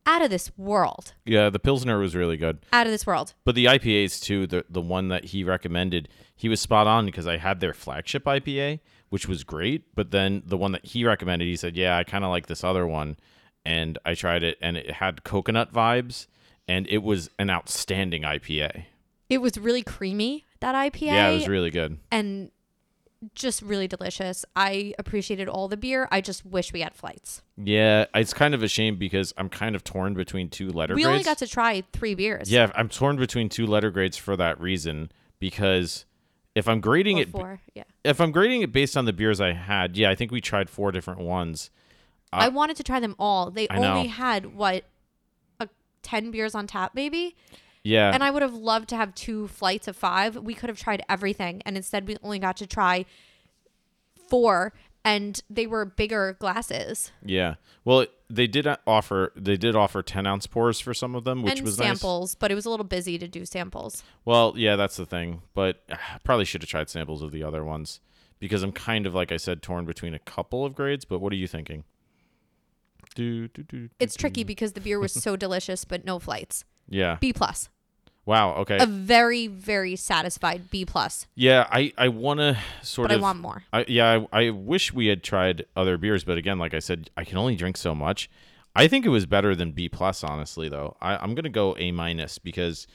out 0.05 0.21
of 0.21 0.29
this 0.29 0.51
world. 0.59 1.15
Yeah, 1.25 1.49
the 1.49 1.59
Pilsner 1.59 1.99
was 1.99 2.15
really 2.15 2.37
good. 2.37 2.59
Out 2.75 2.87
of 2.87 2.93
this 2.93 3.07
world. 3.07 3.33
But 3.45 3.55
the 3.55 3.65
IPAs 3.67 4.21
too, 4.21 4.47
the 4.47 4.65
the 4.69 4.81
one 4.83 5.09
that 5.09 5.27
he 5.27 5.45
recommended, 5.45 6.09
he 6.37 6.49
was 6.49 6.61
spot 6.61 6.87
on 6.87 7.07
because 7.07 7.27
I 7.27 7.39
had 7.39 7.61
their 7.61 7.73
flagship 7.73 8.25
IPA, 8.25 8.81
which 9.11 9.29
was 9.29 9.45
great. 9.45 9.95
But 9.95 10.11
then 10.11 10.43
the 10.47 10.57
one 10.57 10.73
that 10.73 10.85
he 10.87 11.05
recommended, 11.05 11.47
he 11.47 11.57
said, 11.57 11.77
"Yeah, 11.77 11.97
I 11.97 12.05
kind 12.05 12.25
of 12.25 12.31
like 12.31 12.47
this 12.47 12.65
other 12.65 12.87
one," 12.87 13.17
and 13.65 13.99
I 14.05 14.15
tried 14.15 14.43
it, 14.43 14.57
and 14.63 14.77
it 14.77 14.91
had 14.93 15.23
coconut 15.23 15.73
vibes, 15.73 16.27
and 16.67 16.87
it 16.89 17.03
was 17.03 17.31
an 17.39 17.51
outstanding 17.51 18.23
IPA. 18.23 18.85
It 19.29 19.39
was 19.39 19.59
really 19.59 19.83
creamy, 19.83 20.45
that 20.61 20.75
IPA. 20.75 21.01
Yeah, 21.03 21.29
it 21.29 21.35
was 21.35 21.49
really 21.49 21.71
good. 21.71 21.99
and 22.11 22.51
just 23.35 23.61
really 23.61 23.87
delicious. 23.87 24.47
I 24.57 24.95
appreciated 24.99 25.47
all 25.47 25.69
the 25.69 25.77
beer. 25.77 26.09
I 26.11 26.23
just 26.23 26.47
wish 26.47 26.73
we 26.73 26.81
had 26.81 26.95
flights. 26.95 27.43
Yeah, 27.57 28.07
it's 28.15 28.33
kind 28.33 28.55
of 28.55 28.63
a 28.63 28.69
shame 28.69 28.97
because 28.97 29.35
I'm 29.37 29.51
kind 29.51 29.77
of 29.77 29.85
torn 29.85 30.15
between 30.15 30.49
two 30.49 30.71
letter 30.71 30.95
grades. 30.95 30.97
We 30.97 31.03
grades. 31.03 31.13
only 31.13 31.25
got 31.25 31.39
to 31.39 31.47
try 31.47 31.83
three 31.93 32.15
beers. 32.15 32.51
yeah, 32.51 32.71
I'm 32.75 32.89
torn 32.89 33.17
between 33.17 33.51
two 33.51 33.67
letter 33.67 33.91
grades 33.91 34.17
for 34.17 34.37
that 34.37 34.59
reason 34.59 35.13
because 35.39 36.07
if 36.55 36.69
I'm 36.69 36.81
grading 36.81 37.19
Or 37.19 37.23
it 37.23 37.29
four. 37.31 37.61
Yeah. 37.75 37.85
if 38.05 38.21
I'm 38.21 38.33
grading 38.33 38.63
it 38.63 38.73
based 38.73 38.97
on 38.97 39.05
the 39.05 39.13
beers 39.13 39.41
I 39.41 39.53
had, 39.53 39.97
yeah, 39.97 40.11
I 40.11 40.15
think 40.15 40.33
we 40.33 40.41
tried 40.41 40.69
four 40.69 40.91
different 40.93 41.21
ones. 41.21 41.71
I 42.33 42.47
uh, 42.47 42.51
wanted 42.51 42.77
to 42.77 42.83
try 42.83 43.01
them 43.01 43.15
all. 43.19 43.51
They 43.51 43.67
I 43.71 43.79
know. 43.79 43.95
only 43.95 44.09
had 44.09 44.55
what 44.55 44.85
a 45.59 45.69
10 46.03 46.31
beers 46.31 46.55
on 46.55 46.67
tap 46.67 46.93
maybe. 46.95 47.37
Yeah. 47.83 48.13
And 48.13 48.23
I 48.23 48.31
would 48.31 48.43
have 48.43 48.55
loved 48.55 48.89
to 48.91 48.97
have 48.97 49.15
two 49.15 49.49
flights 49.49 49.89
of 49.89 49.97
5. 49.97 50.37
We 50.37 50.55
could 50.55 50.69
have 50.69 50.79
tried 50.79 51.03
everything 51.09 51.63
and 51.65 51.77
instead 51.77 52.07
we 52.07 52.17
only 52.23 52.39
got 52.39 52.57
to 52.59 52.67
try 52.67 53.05
four 54.29 54.73
and 55.05 55.41
they 55.49 55.67
were 55.67 55.85
bigger 55.85 56.37
glasses 56.39 57.13
yeah. 57.25 57.55
Well, 57.85 58.07
they 58.29 58.47
did 58.47 58.67
offer 58.87 59.33
they 59.35 59.57
did 59.57 59.75
offer 59.75 60.03
10 60.03 60.27
ounce 60.27 60.47
pours 60.47 60.81
for 60.81 60.95
some 60.95 61.15
of 61.15 61.25
them, 61.25 61.43
which 61.43 61.59
and 61.59 61.63
was 61.63 61.79
nice. 61.79 61.89
samples, 61.89 62.35
but 62.35 62.51
it 62.51 62.55
was 62.55 62.67
a 62.67 62.71
little 62.71 62.85
busy 62.85 63.19
to 63.19 63.27
do 63.27 63.45
samples. 63.45 64.03
Well, 64.25 64.55
yeah, 64.57 64.77
that's 64.77 64.97
the 64.97 65.07
thing. 65.07 65.43
But 65.55 65.83
uh, 65.91 65.97
probably 66.25 66.45
should 66.45 66.63
have 66.63 66.69
tried 66.69 66.91
samples 66.91 67.23
of 67.23 67.33
the 67.33 67.43
other 67.43 67.65
ones 67.65 68.01
because 68.39 68.63
I'm 68.63 68.73
kind 68.73 69.07
of 69.07 69.15
like 69.15 69.33
I 69.33 69.37
said 69.37 69.63
torn 69.63 69.85
between 69.85 70.15
a 70.15 70.19
couple 70.19 70.65
of 70.65 70.75
grades. 70.75 71.05
But 71.05 71.21
what 71.21 71.33
are 71.33 71.37
you 71.37 71.47
thinking? 71.47 71.85
Do, 73.15 73.49
do, 73.49 73.63
do, 73.65 73.89
It's 73.99 74.15
tricky 74.15 74.45
because 74.45 74.75
the 74.75 74.81
beer 74.81 75.01
was 75.01 75.13
so 75.13 75.35
delicious 75.37 75.85
but 75.85 76.05
no 76.05 76.19
flights. 76.19 76.65
Yeah. 76.89 77.17
B 77.21 77.33
plus. 77.33 77.69
Wow. 78.27 78.55
Okay. 78.57 78.79
A 78.79 78.87
very 78.87 79.47
very 79.47 79.97
satisfied 79.97 80.71
B 80.71 80.85
plus, 80.85 81.27
yeah. 81.35 81.67
I 81.71 81.93
I 81.97 82.09
want 82.09 82.41
to 82.41 82.59
sort 82.83 83.11
of 83.11 83.17
but 83.17 83.19
I 83.19 83.23
want 83.23 83.41
more. 83.41 83.65
I, 83.73 83.85
yeah, 83.89 84.21
I, 84.33 84.47
I 84.47 84.51
wish 84.51 84.93
we 84.93 85.07
had 85.07 85.23
tried 85.23 85.65
other 85.75 85.97
beers, 85.97 86.25
but 86.25 86.39
again, 86.39 86.59
like 86.59 86.75
I 86.75 86.79
said, 86.79 87.11
I 87.17 87.25
can 87.25 87.39
only 87.39 87.57
drink 87.57 87.77
so 87.77 87.95
much. 87.95 88.31
I 88.77 88.87
think 88.87 89.05
it 89.05 89.09
was 89.09 89.27
better 89.27 89.55
than 89.57 89.73
B 89.73 89.89
plus, 89.89 90.23
honestly. 90.23 90.69
Though 90.69 90.97
I, 91.01 91.17
I'm 91.17 91.35
gonna 91.35 91.49
go 91.49 91.77
A 91.79 91.93
minus 91.93 92.39
because 92.39 92.87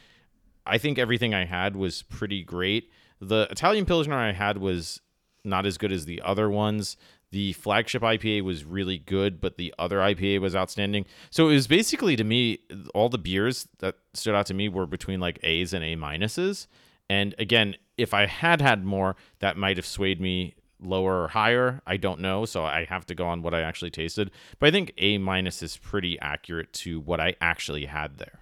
I 0.66 0.78
think 0.78 0.98
everything 0.98 1.34
I 1.34 1.46
had 1.46 1.76
was 1.76 2.04
pretty 2.04 2.44
great. 2.44 2.92
The 3.20 3.48
Italian 3.50 3.86
Pilsner 3.86 4.16
I 4.16 4.32
had 4.32 4.58
was 4.58 5.02
not 5.44 5.66
as 5.66 5.78
good 5.78 5.92
as 5.92 6.06
the 6.06 6.22
other 6.22 6.50
ones. 6.50 6.98
The 7.36 7.52
flagship 7.52 8.02
IPA 8.02 8.44
was 8.44 8.64
really 8.64 8.98
good, 8.98 9.42
but 9.42 9.58
the 9.58 9.74
other 9.78 9.98
IPA 9.98 10.40
was 10.40 10.56
outstanding. 10.56 11.06
So 11.32 11.50
it 11.50 11.56
was 11.56 11.68
basically 11.68 12.16
to 12.16 12.24
me, 12.24 12.60
all 12.94 13.10
the 13.10 13.18
beers 13.18 13.68
that 13.80 13.98
stood 14.14 14.34
out 14.34 14.46
to 14.46 14.54
me 14.54 14.70
were 14.70 14.86
between 14.86 15.20
like 15.20 15.38
A's 15.44 15.74
and 15.74 15.84
A 15.84 15.98
minuses. 15.98 16.68
And 17.10 17.36
again, 17.38 17.76
if 17.98 18.14
I 18.14 18.26
had 18.26 18.62
had 18.62 18.86
more, 18.86 19.18
that 19.40 19.58
might 19.58 19.76
have 19.76 19.86
swayed 19.86 20.22
me 20.22 20.56
lower 20.80 21.24
or 21.24 21.28
higher. 21.28 21.82
I 21.86 21.98
don't 21.98 22.22
know. 22.22 22.46
So 22.46 22.64
I 22.64 22.86
have 22.86 23.06
to 23.08 23.16
go 23.16 23.28
on 23.28 23.42
what 23.42 23.54
I 23.54 23.64
actually 23.64 23.92
tasted. 23.92 24.32
But 24.60 24.68
I 24.68 24.72
think 24.72 24.94
A 24.98 25.18
minus 25.18 25.62
is 25.62 25.76
pretty 25.76 26.18
accurate 26.22 26.72
to 26.72 27.02
what 27.02 27.20
I 27.20 27.36
actually 27.42 27.84
had 27.84 28.18
there. 28.18 28.40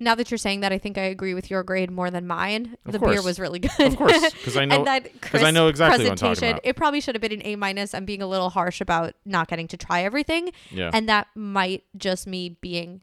Now 0.00 0.14
that 0.16 0.30
you're 0.30 0.38
saying 0.38 0.60
that, 0.60 0.72
I 0.72 0.78
think 0.78 0.98
I 0.98 1.02
agree 1.02 1.34
with 1.34 1.50
your 1.50 1.62
grade 1.62 1.90
more 1.90 2.10
than 2.10 2.26
mine. 2.26 2.76
Of 2.84 2.92
the 2.92 2.98
beer 2.98 3.22
was 3.22 3.38
really 3.38 3.60
good. 3.60 3.70
Of 3.78 3.96
course, 3.96 4.34
'cause 4.44 4.56
I 4.56 4.64
know- 4.66 4.76
and 4.78 4.86
that 4.86 5.20
'cause 5.20 5.42
I 5.44 5.50
know 5.52 5.68
exactly 5.68 6.04
what 6.04 6.10
I'm 6.12 6.16
talking 6.16 6.30
presentation, 6.32 6.56
about. 6.56 6.66
It 6.66 6.74
probably 6.76 7.00
should 7.00 7.14
have 7.14 7.22
been 7.22 7.32
an 7.32 7.42
A 7.44 7.54
minus. 7.56 7.94
I'm 7.94 8.04
being 8.04 8.20
a 8.22 8.26
little 8.26 8.50
harsh 8.50 8.80
about 8.80 9.14
not 9.24 9.46
getting 9.48 9.68
to 9.68 9.76
try 9.76 10.02
everything, 10.02 10.50
Yeah. 10.70 10.90
and 10.92 11.08
that 11.08 11.28
might 11.36 11.84
just 11.96 12.26
me 12.26 12.56
being 12.60 13.02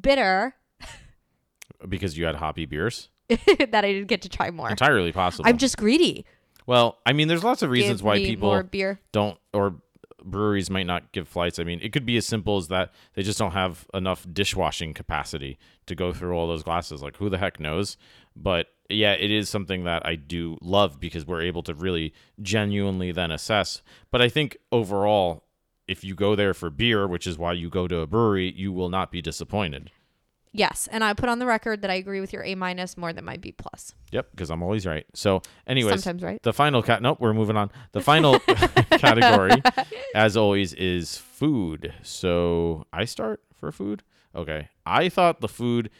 bitter 0.00 0.54
because 1.88 2.16
you 2.16 2.24
had 2.26 2.36
hoppy 2.36 2.66
beers. 2.66 3.08
that 3.28 3.84
I 3.84 3.92
didn't 3.92 4.08
get 4.08 4.22
to 4.22 4.28
try 4.28 4.50
more. 4.50 4.68
Entirely 4.70 5.12
possible. 5.12 5.48
I'm 5.48 5.56
just 5.58 5.76
greedy. 5.76 6.24
well, 6.66 6.98
I 7.06 7.12
mean, 7.12 7.28
there's 7.28 7.44
lots 7.44 7.62
of 7.62 7.70
reasons 7.70 8.00
Give 8.00 8.06
why 8.06 8.16
people 8.18 8.62
don't 9.12 9.38
or 9.52 9.76
breweries 10.24 10.70
might 10.70 10.86
not 10.86 11.12
give 11.12 11.28
flights. 11.28 11.58
I 11.58 11.64
mean, 11.64 11.80
it 11.82 11.92
could 11.92 12.06
be 12.06 12.16
as 12.16 12.26
simple 12.26 12.56
as 12.56 12.68
that 12.68 12.92
they 13.14 13.22
just 13.22 13.38
don't 13.38 13.52
have 13.52 13.86
enough 13.94 14.26
dishwashing 14.32 14.94
capacity 14.94 15.58
to 15.86 15.94
go 15.94 16.12
through 16.12 16.34
all 16.34 16.46
those 16.46 16.62
glasses. 16.62 17.02
Like 17.02 17.16
who 17.16 17.28
the 17.28 17.38
heck 17.38 17.60
knows? 17.60 17.96
But 18.34 18.68
yeah, 18.88 19.12
it 19.12 19.30
is 19.30 19.48
something 19.48 19.84
that 19.84 20.04
I 20.04 20.16
do 20.16 20.58
love 20.60 21.00
because 21.00 21.26
we're 21.26 21.42
able 21.42 21.62
to 21.64 21.74
really 21.74 22.12
genuinely 22.42 23.12
then 23.12 23.30
assess. 23.30 23.82
But 24.10 24.20
I 24.20 24.28
think 24.28 24.56
overall, 24.72 25.44
if 25.86 26.04
you 26.04 26.14
go 26.14 26.34
there 26.34 26.54
for 26.54 26.70
beer, 26.70 27.06
which 27.06 27.26
is 27.26 27.38
why 27.38 27.52
you 27.52 27.68
go 27.68 27.88
to 27.88 28.00
a 28.00 28.06
brewery, 28.06 28.52
you 28.56 28.72
will 28.72 28.88
not 28.88 29.10
be 29.10 29.22
disappointed. 29.22 29.90
Yes, 30.52 30.88
and 30.90 31.04
I 31.04 31.14
put 31.14 31.28
on 31.28 31.38
the 31.38 31.46
record 31.46 31.82
that 31.82 31.90
I 31.90 31.94
agree 31.94 32.20
with 32.20 32.32
your 32.32 32.42
A 32.44 32.56
minus 32.56 32.96
more 32.96 33.12
than 33.12 33.24
my 33.24 33.36
B 33.36 33.52
plus. 33.52 33.94
Yep, 34.10 34.32
because 34.32 34.50
I'm 34.50 34.62
always 34.62 34.84
right. 34.84 35.06
So, 35.14 35.42
anyways, 35.66 36.02
Sometimes 36.02 36.22
right. 36.24 36.42
The 36.42 36.52
final 36.52 36.82
cat. 36.82 37.02
Nope, 37.02 37.20
we're 37.20 37.32
moving 37.34 37.56
on. 37.56 37.70
The 37.92 38.00
final 38.00 38.38
category, 38.90 39.62
as 40.14 40.36
always, 40.36 40.74
is 40.74 41.16
food. 41.16 41.94
So 42.02 42.84
I 42.92 43.04
start 43.04 43.42
for 43.54 43.70
food. 43.70 44.02
Okay, 44.34 44.68
I 44.84 45.08
thought 45.08 45.40
the 45.40 45.48
food. 45.48 45.90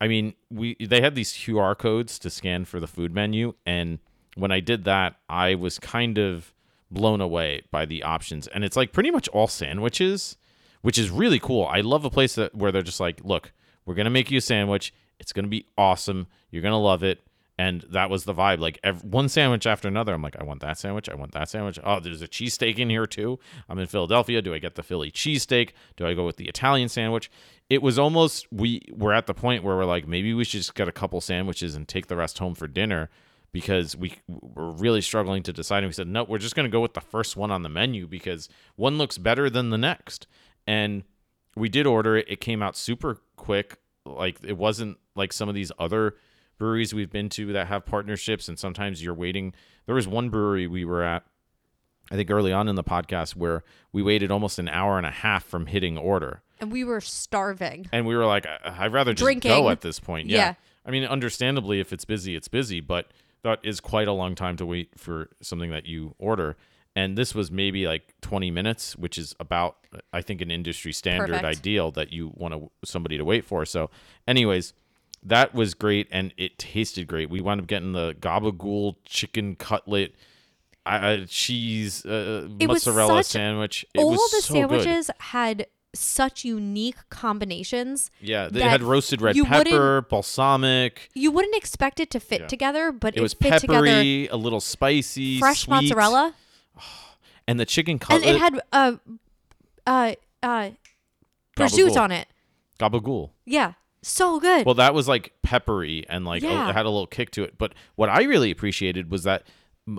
I 0.00 0.08
mean, 0.08 0.34
we 0.50 0.76
they 0.84 1.00
had 1.00 1.14
these 1.14 1.32
QR 1.32 1.78
codes 1.78 2.18
to 2.20 2.30
scan 2.30 2.64
for 2.64 2.80
the 2.80 2.88
food 2.88 3.14
menu, 3.14 3.54
and 3.64 4.00
when 4.34 4.50
I 4.50 4.58
did 4.60 4.84
that, 4.84 5.16
I 5.28 5.54
was 5.54 5.78
kind 5.78 6.18
of 6.18 6.52
blown 6.90 7.20
away 7.20 7.62
by 7.70 7.86
the 7.86 8.02
options. 8.02 8.46
And 8.48 8.64
it's 8.64 8.76
like 8.76 8.92
pretty 8.92 9.10
much 9.10 9.28
all 9.28 9.46
sandwiches, 9.46 10.36
which 10.82 10.98
is 10.98 11.10
really 11.10 11.38
cool. 11.38 11.66
I 11.66 11.80
love 11.80 12.04
a 12.04 12.10
place 12.10 12.34
that 12.34 12.54
where 12.54 12.72
they're 12.72 12.82
just 12.82 13.00
like, 13.00 13.20
look, 13.24 13.52
we're 13.84 13.94
gonna 13.94 14.10
make 14.10 14.30
you 14.30 14.38
a 14.38 14.42
sandwich. 14.42 14.92
It's 15.18 15.32
gonna 15.32 15.48
be 15.48 15.66
awesome. 15.76 16.26
You're 16.50 16.62
gonna 16.62 16.80
love 16.80 17.02
it. 17.02 17.20
And 17.58 17.84
that 17.90 18.10
was 18.10 18.24
the 18.24 18.34
vibe. 18.34 18.60
Like 18.60 18.78
ev 18.82 19.04
one 19.04 19.28
sandwich 19.28 19.66
after 19.66 19.86
another. 19.86 20.14
I'm 20.14 20.22
like, 20.22 20.40
I 20.40 20.44
want 20.44 20.60
that 20.62 20.78
sandwich. 20.78 21.08
I 21.08 21.14
want 21.14 21.32
that 21.32 21.48
sandwich. 21.48 21.78
Oh, 21.84 22.00
there's 22.00 22.22
a 22.22 22.28
cheesesteak 22.28 22.78
in 22.78 22.90
here 22.90 23.06
too. 23.06 23.38
I'm 23.68 23.78
in 23.78 23.86
Philadelphia. 23.86 24.40
Do 24.42 24.54
I 24.54 24.58
get 24.58 24.74
the 24.74 24.82
Philly 24.82 25.10
cheesesteak? 25.10 25.70
Do 25.96 26.06
I 26.06 26.14
go 26.14 26.24
with 26.24 26.38
the 26.38 26.48
Italian 26.48 26.88
sandwich? 26.88 27.30
It 27.68 27.82
was 27.82 27.98
almost 27.98 28.46
we 28.50 28.82
were 28.90 29.12
at 29.12 29.26
the 29.26 29.34
point 29.34 29.64
where 29.64 29.76
we're 29.76 29.84
like, 29.84 30.08
maybe 30.08 30.34
we 30.34 30.44
should 30.44 30.60
just 30.60 30.74
get 30.74 30.88
a 30.88 30.92
couple 30.92 31.20
sandwiches 31.20 31.74
and 31.74 31.86
take 31.86 32.06
the 32.06 32.16
rest 32.16 32.38
home 32.38 32.54
for 32.54 32.66
dinner 32.66 33.10
because 33.52 33.94
we 33.94 34.14
were 34.28 34.72
really 34.72 35.02
struggling 35.02 35.42
to 35.42 35.52
decide. 35.52 35.78
And 35.78 35.88
we 35.88 35.92
said, 35.92 36.08
no, 36.08 36.24
we're 36.24 36.38
just 36.38 36.56
going 36.56 36.64
to 36.64 36.72
go 36.72 36.80
with 36.80 36.94
the 36.94 37.00
first 37.00 37.36
one 37.36 37.50
on 37.50 37.62
the 37.62 37.68
menu 37.68 38.06
because 38.06 38.48
one 38.76 38.98
looks 38.98 39.18
better 39.18 39.50
than 39.50 39.70
the 39.70 39.78
next. 39.78 40.26
And 40.66 41.04
we 41.54 41.68
did 41.68 41.86
order 41.86 42.16
it. 42.16 42.26
It 42.28 42.40
came 42.40 42.62
out 42.62 42.76
super 42.76 43.18
quick. 43.36 43.78
Like 44.04 44.38
it 44.44 44.56
wasn't 44.56 44.98
like 45.14 45.32
some 45.32 45.48
of 45.48 45.54
these 45.54 45.72
other 45.78 46.16
breweries 46.58 46.94
we've 46.94 47.10
been 47.10 47.28
to 47.30 47.52
that 47.52 47.66
have 47.68 47.84
partnerships 47.86 48.48
and 48.48 48.58
sometimes 48.58 49.02
you're 49.02 49.14
waiting. 49.14 49.54
There 49.86 49.94
was 49.94 50.06
one 50.08 50.28
brewery 50.28 50.66
we 50.66 50.84
were 50.84 51.02
at 51.02 51.24
I 52.10 52.16
think 52.16 52.30
early 52.30 52.52
on 52.52 52.68
in 52.68 52.74
the 52.74 52.84
podcast 52.84 53.36
where 53.36 53.64
we 53.92 54.02
waited 54.02 54.30
almost 54.30 54.58
an 54.58 54.68
hour 54.68 54.98
and 54.98 55.06
a 55.06 55.10
half 55.10 55.44
from 55.44 55.66
hitting 55.66 55.96
order. 55.96 56.42
And 56.60 56.70
we 56.70 56.84
were 56.84 57.00
starving. 57.00 57.88
And 57.92 58.06
we 58.06 58.14
were 58.16 58.26
like, 58.26 58.46
I'd 58.64 58.92
rather 58.92 59.12
just 59.14 59.22
Drinking. 59.24 59.50
go 59.50 59.70
at 59.70 59.80
this 59.80 59.98
point. 59.98 60.28
Yeah. 60.28 60.38
Yeah. 60.38 60.54
I 60.84 60.90
mean, 60.90 61.04
understandably, 61.04 61.80
if 61.80 61.92
it's 61.92 62.04
busy, 62.04 62.36
it's 62.36 62.48
busy, 62.48 62.80
but 62.80 63.06
that 63.44 63.60
is 63.62 63.80
quite 63.80 64.08
a 64.08 64.12
long 64.12 64.34
time 64.34 64.56
to 64.56 64.66
wait 64.66 64.90
for 64.98 65.30
something 65.40 65.70
that 65.70 65.86
you 65.86 66.14
order. 66.18 66.56
And 66.94 67.16
this 67.16 67.34
was 67.34 67.50
maybe 67.50 67.86
like 67.86 68.14
20 68.20 68.50
minutes, 68.50 68.96
which 68.96 69.16
is 69.16 69.34
about, 69.40 69.76
I 70.12 70.20
think, 70.20 70.40
an 70.42 70.50
industry 70.50 70.92
standard 70.92 71.28
Perfect. 71.28 71.44
ideal 71.58 71.90
that 71.92 72.12
you 72.12 72.32
want 72.34 72.52
to, 72.54 72.70
somebody 72.84 73.16
to 73.16 73.24
wait 73.24 73.44
for. 73.46 73.64
So, 73.64 73.88
anyways, 74.28 74.74
that 75.22 75.54
was 75.54 75.72
great 75.72 76.06
and 76.10 76.34
it 76.36 76.58
tasted 76.58 77.06
great. 77.06 77.30
We 77.30 77.40
wound 77.40 77.60
up 77.62 77.66
getting 77.66 77.92
the 77.92 78.14
gabagool 78.20 78.96
chicken 79.06 79.56
cutlet, 79.56 80.14
uh, 80.84 81.18
cheese, 81.28 82.04
uh, 82.04 82.46
mozzarella 82.60 83.24
sandwich. 83.24 83.86
It 83.94 84.00
All 84.00 84.12
the 84.12 84.18
so 84.42 84.52
good. 84.68 84.82
sandwiches 84.82 85.10
had 85.18 85.66
such 85.94 86.44
unique 86.44 86.96
combinations. 87.10 88.10
Yeah, 88.20 88.48
they 88.50 88.62
had 88.62 88.82
roasted 88.82 89.20
red 89.22 89.36
pepper, 89.36 90.02
balsamic. 90.08 91.10
You 91.14 91.30
wouldn't 91.30 91.54
expect 91.54 92.00
it 92.00 92.10
to 92.10 92.20
fit 92.20 92.42
Yeah. 92.42 92.46
together, 92.48 92.92
but 92.92 93.14
It 93.14 93.18
it, 93.18 93.22
was 93.22 93.34
fit 93.34 93.60
together. 93.60 93.84
peppery, 93.86 94.26
a 94.28 94.36
little 94.36 94.60
spicy, 94.60 95.38
Fresh 95.38 95.62
sweet, 95.62 95.74
mozzarella, 95.74 96.34
and 97.48 97.58
the 97.60 97.66
chicken 97.66 97.98
cutlet. 97.98 98.26
and 98.26 98.36
it 98.36 98.38
had 98.38 98.60
uh, 98.72 98.92
uh, 99.86 100.14
uh, 100.42 100.70
prosciutto 101.56 101.96
on 102.00 102.12
it. 102.12 102.28
gabagool. 102.78 103.30
Yeah, 103.44 103.74
so 104.02 104.40
good. 104.40 104.66
Well, 104.66 104.74
that 104.76 104.94
was 104.94 105.08
like 105.08 105.32
peppery 105.42 106.04
and 106.08 106.24
like 106.24 106.42
Yeah. 106.42 106.68
it 106.68 106.72
had 106.72 106.86
a 106.86 106.90
little 106.90 107.06
kick 107.06 107.30
to 107.32 107.42
it. 107.44 107.58
But 107.58 107.74
what 107.96 108.08
I 108.08 108.22
really 108.22 108.50
appreciated 108.50 109.10
was 109.10 109.22
that 109.24 109.44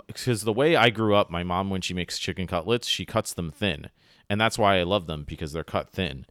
because 0.08 0.44
the 0.44 0.54
way 0.54 0.76
I 0.76 0.90
grew 0.90 1.14
up, 1.16 1.30
my 1.30 1.44
mom 1.44 1.70
when 1.70 1.82
she 1.82 1.94
makes 1.94 2.18
chicken 2.18 2.48
cutlets, 2.48 2.88
she 2.88 3.06
cuts 3.06 3.34
them 3.34 3.52
thin, 3.52 3.90
and 4.30 4.40
that's 4.40 4.58
why 4.58 4.80
I 4.80 4.84
love 4.84 5.08
them 5.08 5.24
because 5.28 5.52
they're 5.52 5.64
cut 5.66 5.90
thin, 5.90 6.26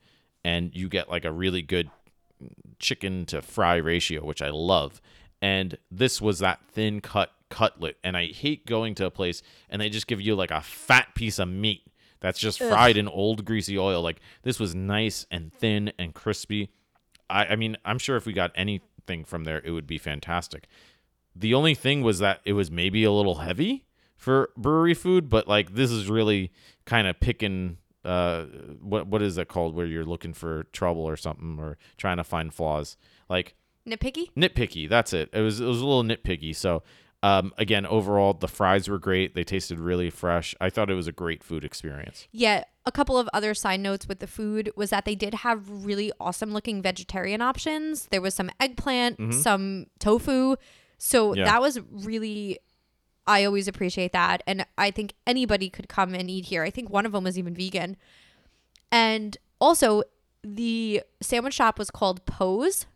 and 0.44 0.74
you 0.74 0.88
get 0.88 1.10
like 1.10 1.24
a 1.26 1.32
really 1.32 1.60
good 1.62 1.90
chicken 2.78 3.26
to 3.26 3.42
fry 3.42 3.76
ratio, 3.76 4.24
which 4.24 4.42
I 4.42 4.48
love. 4.50 5.00
And 5.40 5.76
this 5.90 6.20
was 6.20 6.38
that 6.38 6.60
thin 6.70 7.00
cut 7.00 7.32
cutlet, 7.52 7.98
and 8.02 8.16
I 8.16 8.26
hate 8.26 8.66
going 8.66 8.94
to 8.96 9.06
a 9.06 9.10
place 9.10 9.42
and 9.68 9.80
they 9.80 9.90
just 9.90 10.06
give 10.06 10.20
you 10.20 10.34
like 10.34 10.50
a 10.50 10.62
fat 10.62 11.14
piece 11.14 11.38
of 11.38 11.48
meat 11.48 11.82
that's 12.20 12.38
just 12.38 12.58
fried 12.58 12.96
in 12.96 13.08
old 13.08 13.44
greasy 13.44 13.78
oil. 13.78 14.00
Like 14.00 14.20
this 14.42 14.58
was 14.58 14.74
nice 14.74 15.26
and 15.30 15.52
thin 15.52 15.92
and 15.98 16.14
crispy. 16.14 16.70
I, 17.28 17.46
I 17.46 17.56
mean, 17.56 17.76
I'm 17.84 17.98
sure 17.98 18.16
if 18.16 18.24
we 18.26 18.32
got 18.32 18.52
anything 18.54 19.24
from 19.24 19.44
there, 19.44 19.60
it 19.64 19.72
would 19.72 19.86
be 19.86 19.98
fantastic. 19.98 20.66
The 21.34 21.52
only 21.52 21.74
thing 21.74 22.02
was 22.02 22.20
that 22.20 22.40
it 22.44 22.52
was 22.54 22.70
maybe 22.70 23.04
a 23.04 23.12
little 23.12 23.36
heavy 23.36 23.84
for 24.16 24.50
brewery 24.56 24.94
food, 24.94 25.28
but 25.28 25.48
like 25.48 25.74
this 25.74 25.90
is 25.90 26.08
really 26.08 26.52
kind 26.84 27.06
of 27.06 27.20
picking 27.20 27.78
uh 28.04 28.44
what 28.80 29.06
what 29.06 29.22
is 29.22 29.38
it 29.38 29.46
called 29.46 29.76
where 29.76 29.86
you're 29.86 30.04
looking 30.04 30.32
for 30.32 30.64
trouble 30.72 31.02
or 31.02 31.16
something 31.16 31.58
or 31.60 31.76
trying 31.96 32.16
to 32.16 32.24
find 32.24 32.54
flaws. 32.54 32.96
Like 33.28 33.54
Nitpicky. 33.86 34.30
nitpicky, 34.36 34.88
that's 34.88 35.12
it. 35.12 35.28
It 35.32 35.40
was 35.40 35.60
it 35.60 35.66
was 35.66 35.80
a 35.80 35.86
little 35.86 36.04
nitpicky. 36.04 36.54
So 36.54 36.84
um 37.22 37.52
again, 37.58 37.86
overall 37.86 38.32
the 38.32 38.48
fries 38.48 38.88
were 38.88 38.98
great. 38.98 39.34
They 39.34 39.44
tasted 39.44 39.78
really 39.78 40.10
fresh. 40.10 40.54
I 40.60 40.70
thought 40.70 40.90
it 40.90 40.94
was 40.94 41.06
a 41.06 41.12
great 41.12 41.42
food 41.44 41.64
experience. 41.64 42.26
Yeah, 42.32 42.64
a 42.84 42.90
couple 42.92 43.16
of 43.16 43.28
other 43.32 43.54
side 43.54 43.80
notes 43.80 44.08
with 44.08 44.18
the 44.18 44.26
food 44.26 44.70
was 44.76 44.90
that 44.90 45.04
they 45.04 45.14
did 45.14 45.34
have 45.34 45.68
really 45.68 46.10
awesome 46.18 46.52
looking 46.52 46.82
vegetarian 46.82 47.40
options. 47.40 48.06
There 48.10 48.20
was 48.20 48.34
some 48.34 48.50
eggplant, 48.58 49.34
some 49.34 49.86
tofu. 49.98 50.56
So 50.98 51.30
Mm-hmm. 51.30 51.38
Yeah. 51.38 51.44
that 51.44 51.60
was 51.60 51.78
really 51.90 52.58
I 53.26 53.44
always 53.44 53.68
appreciate 53.68 54.12
that 54.12 54.42
and 54.48 54.66
I 54.76 54.90
think 54.90 55.14
anybody 55.26 55.70
could 55.70 55.88
come 55.88 56.12
and 56.14 56.28
eat 56.28 56.46
here. 56.46 56.64
I 56.64 56.70
think 56.70 56.90
one 56.90 57.06
of 57.06 57.12
them 57.12 57.22
was 57.24 57.38
even 57.38 57.54
vegan. 57.54 57.96
And 58.90 59.36
also 59.60 60.02
the 60.42 61.02
sandwich 61.20 61.54
shop 61.54 61.78
was 61.78 61.90
called 61.90 62.26
Poe's, 62.26 62.86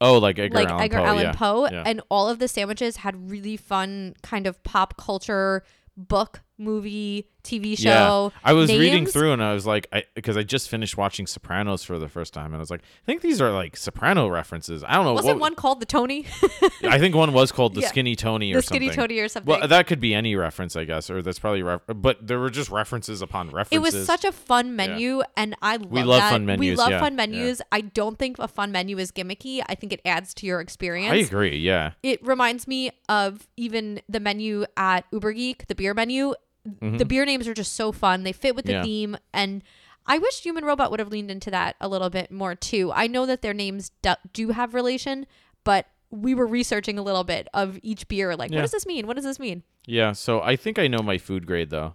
Oh, 0.00 0.18
like 0.18 0.38
Edgar 0.38 0.54
like 0.58 0.68
Allan 0.68 0.82
Edgar 0.82 0.98
Poe, 0.98 1.04
Allan 1.04 1.22
yeah. 1.24 1.32
Poe, 1.32 1.68
Yeah. 1.70 1.82
and 1.86 2.00
all 2.10 2.28
of 2.28 2.38
the 2.38 2.48
sandwiches 2.48 2.96
had 2.98 3.30
really 3.30 3.56
fun 3.56 4.14
kind 4.22 4.46
of 4.46 4.62
pop 4.62 4.96
culture 4.96 5.62
book, 5.96 6.42
movie, 6.58 7.28
TV 7.46 7.78
show. 7.78 8.32
Yeah. 8.34 8.40
I 8.44 8.52
was 8.52 8.70
reading 8.70 9.06
through 9.06 9.32
and 9.32 9.42
I 9.42 9.54
was 9.54 9.66
like, 9.66 9.86
I 9.92 10.04
because 10.14 10.36
I 10.36 10.42
just 10.42 10.68
finished 10.68 10.96
watching 10.96 11.26
Sopranos 11.26 11.82
for 11.84 11.98
the 11.98 12.08
first 12.08 12.34
time, 12.34 12.46
and 12.46 12.56
I 12.56 12.58
was 12.58 12.70
like, 12.70 12.80
I 12.82 13.06
think 13.06 13.22
these 13.22 13.40
are 13.40 13.50
like 13.52 13.76
Soprano 13.76 14.28
references. 14.28 14.82
I 14.84 14.94
don't 14.94 15.04
know. 15.04 15.14
Wasn't 15.14 15.36
what, 15.36 15.40
one 15.40 15.54
called 15.54 15.80
the 15.80 15.86
Tony? 15.86 16.26
I 16.82 16.98
think 16.98 17.14
one 17.14 17.32
was 17.32 17.52
called 17.52 17.74
the 17.74 17.80
Yeah. 17.82 17.88
Skinny 17.88 18.16
Tony 18.16 18.52
or 18.52 18.56
the 18.56 18.62
Skinny 18.62 18.86
something. 18.88 19.00
Tony 19.08 19.18
or 19.20 19.28
something. 19.28 19.58
Well, 19.58 19.68
that 19.68 19.86
could 19.86 20.00
be 20.00 20.14
any 20.14 20.36
reference, 20.36 20.76
I 20.76 20.84
guess, 20.84 21.08
or 21.10 21.22
that's 21.22 21.38
probably 21.38 21.62
ref- 21.62 21.82
but 21.86 22.26
there 22.26 22.38
were 22.38 22.50
just 22.50 22.70
references 22.70 23.22
upon 23.22 23.50
references. 23.50 23.94
it 23.94 23.96
was 23.98 24.06
such 24.06 24.24
a 24.24 24.32
fun 24.32 24.76
menu, 24.76 25.22
and 25.36 25.54
I 25.62 25.76
love 25.76 25.90
We 25.90 26.02
love 26.02 26.20
that. 26.20 26.30
fun 26.32 26.46
We 26.58 26.74
love 26.74 26.90
yeah, 26.90 27.00
fun 27.00 27.12
yeah. 27.12 27.26
menus. 27.26 27.62
I 27.72 27.80
don't 27.82 28.18
think 28.18 28.38
a 28.38 28.48
fun 28.48 28.72
menu 28.72 28.98
is 28.98 29.12
gimmicky. 29.12 29.62
I 29.68 29.74
think 29.74 29.92
it 29.92 30.00
adds 30.04 30.34
to 30.34 30.46
your 30.46 30.60
experience. 30.60 31.12
I 31.12 31.16
agree. 31.16 31.56
Yeah. 31.58 31.92
It 32.02 32.24
reminds 32.26 32.66
me 32.68 32.90
of 33.08 33.46
even 33.56 34.00
the 34.08 34.20
menu 34.20 34.64
at 34.76 35.04
Uber 35.12 35.32
Geek, 35.32 35.66
the 35.68 35.74
beer 35.74 35.94
menu. 35.94 36.34
The 36.80 37.04
beer 37.04 37.24
names 37.24 37.46
are 37.48 37.54
just 37.54 37.74
so 37.74 37.92
fun. 37.92 38.22
They 38.22 38.32
fit 38.32 38.54
with 38.56 38.64
the 38.64 38.72
Mm-hmm. 38.72 38.78
Yeah. 38.78 38.84
theme, 38.84 39.16
and 39.32 39.62
I 40.06 40.18
wish 40.18 40.40
Human 40.42 40.64
Robot 40.64 40.90
would 40.90 41.00
have 41.00 41.08
leaned 41.10 41.30
into 41.30 41.50
that 41.50 41.76
a 41.80 41.88
little 41.88 42.10
bit 42.10 42.30
more 42.30 42.54
too. 42.54 42.92
I 42.94 43.06
know 43.06 43.26
that 43.26 43.42
their 43.42 43.54
names 43.54 43.90
do, 44.02 44.14
do 44.32 44.50
have 44.50 44.74
relation, 44.74 45.26
but 45.64 45.86
we 46.10 46.34
were 46.34 46.46
researching 46.46 46.98
a 46.98 47.02
little 47.02 47.24
bit 47.24 47.48
of 47.52 47.78
each 47.82 48.06
beer. 48.08 48.36
Like, 48.36 48.50
Yeah. 48.50 48.58
what 48.58 48.62
does 48.62 48.70
this 48.72 48.86
mean? 48.86 49.06
What 49.06 49.16
does 49.16 49.24
this 49.24 49.38
mean? 49.40 49.62
Yeah. 49.86 50.12
So 50.12 50.40
I 50.42 50.54
think 50.56 50.78
I 50.78 50.86
know 50.86 50.98
my 51.00 51.18
food 51.18 51.46
grade 51.46 51.70
though. 51.70 51.94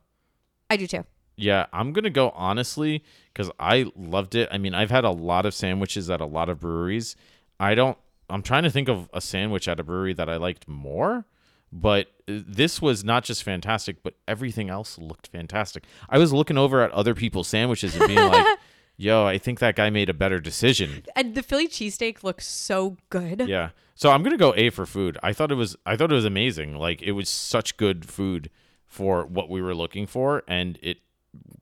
I 0.69 0.75
do 0.77 0.87
too. 0.87 1.05
Yeah, 1.37 1.65
I'm 1.73 1.93
gonna 1.93 2.09
go 2.09 2.29
honestly 2.31 3.03
because 3.33 3.49
I 3.59 3.91
loved 3.95 4.35
it. 4.35 4.49
I 4.51 4.57
mean, 4.57 4.73
I've 4.73 4.91
had 4.91 5.05
a 5.05 5.09
lot 5.11 5.45
of 5.45 5.53
sandwiches 5.53 6.09
at 6.09 6.19
a 6.21 6.25
lot 6.25 6.49
of 6.49 6.59
breweries. 6.59 7.15
I 7.59 7.73
don't. 7.75 7.97
I'm 8.29 8.41
trying 8.43 8.63
to 8.63 8.69
think 8.69 8.87
of 8.89 9.09
a 9.13 9.21
sandwich 9.21 9.67
at 9.67 9.79
a 9.79 9.83
brewery 9.83 10.13
that 10.13 10.29
I 10.29 10.35
liked 10.37 10.67
more, 10.67 11.25
but 11.71 12.07
uh, 12.27 12.39
this 12.45 12.81
was 12.81 13.03
not 13.03 13.23
just 13.23 13.43
fantastic, 13.43 14.03
but 14.03 14.15
everything 14.27 14.69
else 14.69 14.97
looked 14.97 15.27
fantastic. 15.27 15.85
I 16.09 16.17
was 16.17 16.33
looking 16.33 16.57
over 16.57 16.81
at 16.81 16.91
other 16.91 17.15
people's 17.15 17.47
sandwiches 17.47 17.95
and 17.95 18.07
being 18.07 18.19
like, 18.19 18.59
"Yo, 18.97 19.25
I 19.25 19.37
think 19.37 19.59
that 19.59 19.75
guy 19.75 19.89
made 19.89 20.09
a 20.09 20.13
better 20.13 20.39
decision." 20.39 21.03
And 21.15 21.35
the 21.35 21.43
Philly 21.43 21.67
cheesesteak 21.67 22.23
looks 22.23 22.47
so 22.47 22.97
good. 23.09 23.47
Yeah. 23.47 23.69
So 23.95 24.09
I'm 24.11 24.23
gonna 24.23 24.37
go 24.37 24.53
A 24.55 24.69
for 24.69 24.85
food. 24.85 25.17
I 25.21 25.33
thought 25.33 25.51
it 25.51 25.55
was 25.55 25.75
I 25.85 25.95
thought 25.95 26.11
it 26.11 26.15
was 26.15 26.25
amazing. 26.25 26.75
Like 26.75 27.01
it 27.01 27.11
was 27.11 27.29
such 27.29 27.77
good 27.77 28.09
food 28.09 28.49
for 28.85 29.25
what 29.25 29.49
we 29.49 29.61
were 29.61 29.75
looking 29.75 30.05
for, 30.07 30.43
and 30.47 30.77
it 30.81 30.97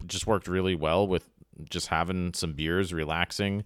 just 0.07 0.25
worked 0.25 0.47
really 0.47 0.73
well 0.75 1.05
with 1.07 1.29
just 1.69 1.87
having 1.87 2.33
some 2.33 2.53
beers, 2.53 2.93
relaxing, 2.93 3.65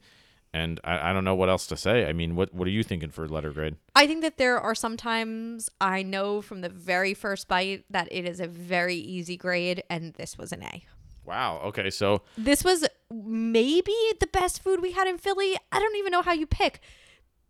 and 0.53 0.79
I, 0.83 1.09
I 1.09 1.13
don't 1.13 1.23
know 1.23 1.35
what 1.35 1.49
else 1.49 1.65
to 1.67 1.77
say. 1.77 2.07
I 2.07 2.13
mean, 2.13 2.35
what 2.35 2.53
what 2.53 2.67
are 2.67 2.71
you 2.71 2.83
thinking 2.83 3.09
for 3.09 3.27
letter 3.27 3.51
grade? 3.51 3.75
I 3.95 4.07
think 4.07 4.21
that 4.21 4.37
there 4.37 4.59
are 4.59 4.75
sometimes 4.75 5.69
I 5.81 6.03
know 6.03 6.41
from 6.41 6.61
the 6.61 6.69
very 6.69 7.13
first 7.13 7.47
bite 7.47 7.85
that 7.89 8.07
it 8.11 8.25
is 8.25 8.39
a 8.39 8.47
very 8.47 8.95
easy 8.95 9.37
grade, 9.37 9.83
and 9.89 10.13
this 10.13 10.37
was 10.37 10.51
an 10.51 10.63
A. 10.63 10.85
Wow. 11.25 11.61
Okay. 11.65 11.89
So 11.89 12.21
This 12.37 12.63
was 12.63 12.85
maybe 13.11 13.93
the 14.19 14.27
best 14.27 14.61
food 14.61 14.81
we 14.81 14.91
had 14.91 15.07
in 15.07 15.17
Philly. 15.17 15.55
I 15.71 15.79
don't 15.79 15.95
even 15.95 16.11
know 16.11 16.21
how 16.21 16.33
you 16.33 16.45
pick 16.45 16.81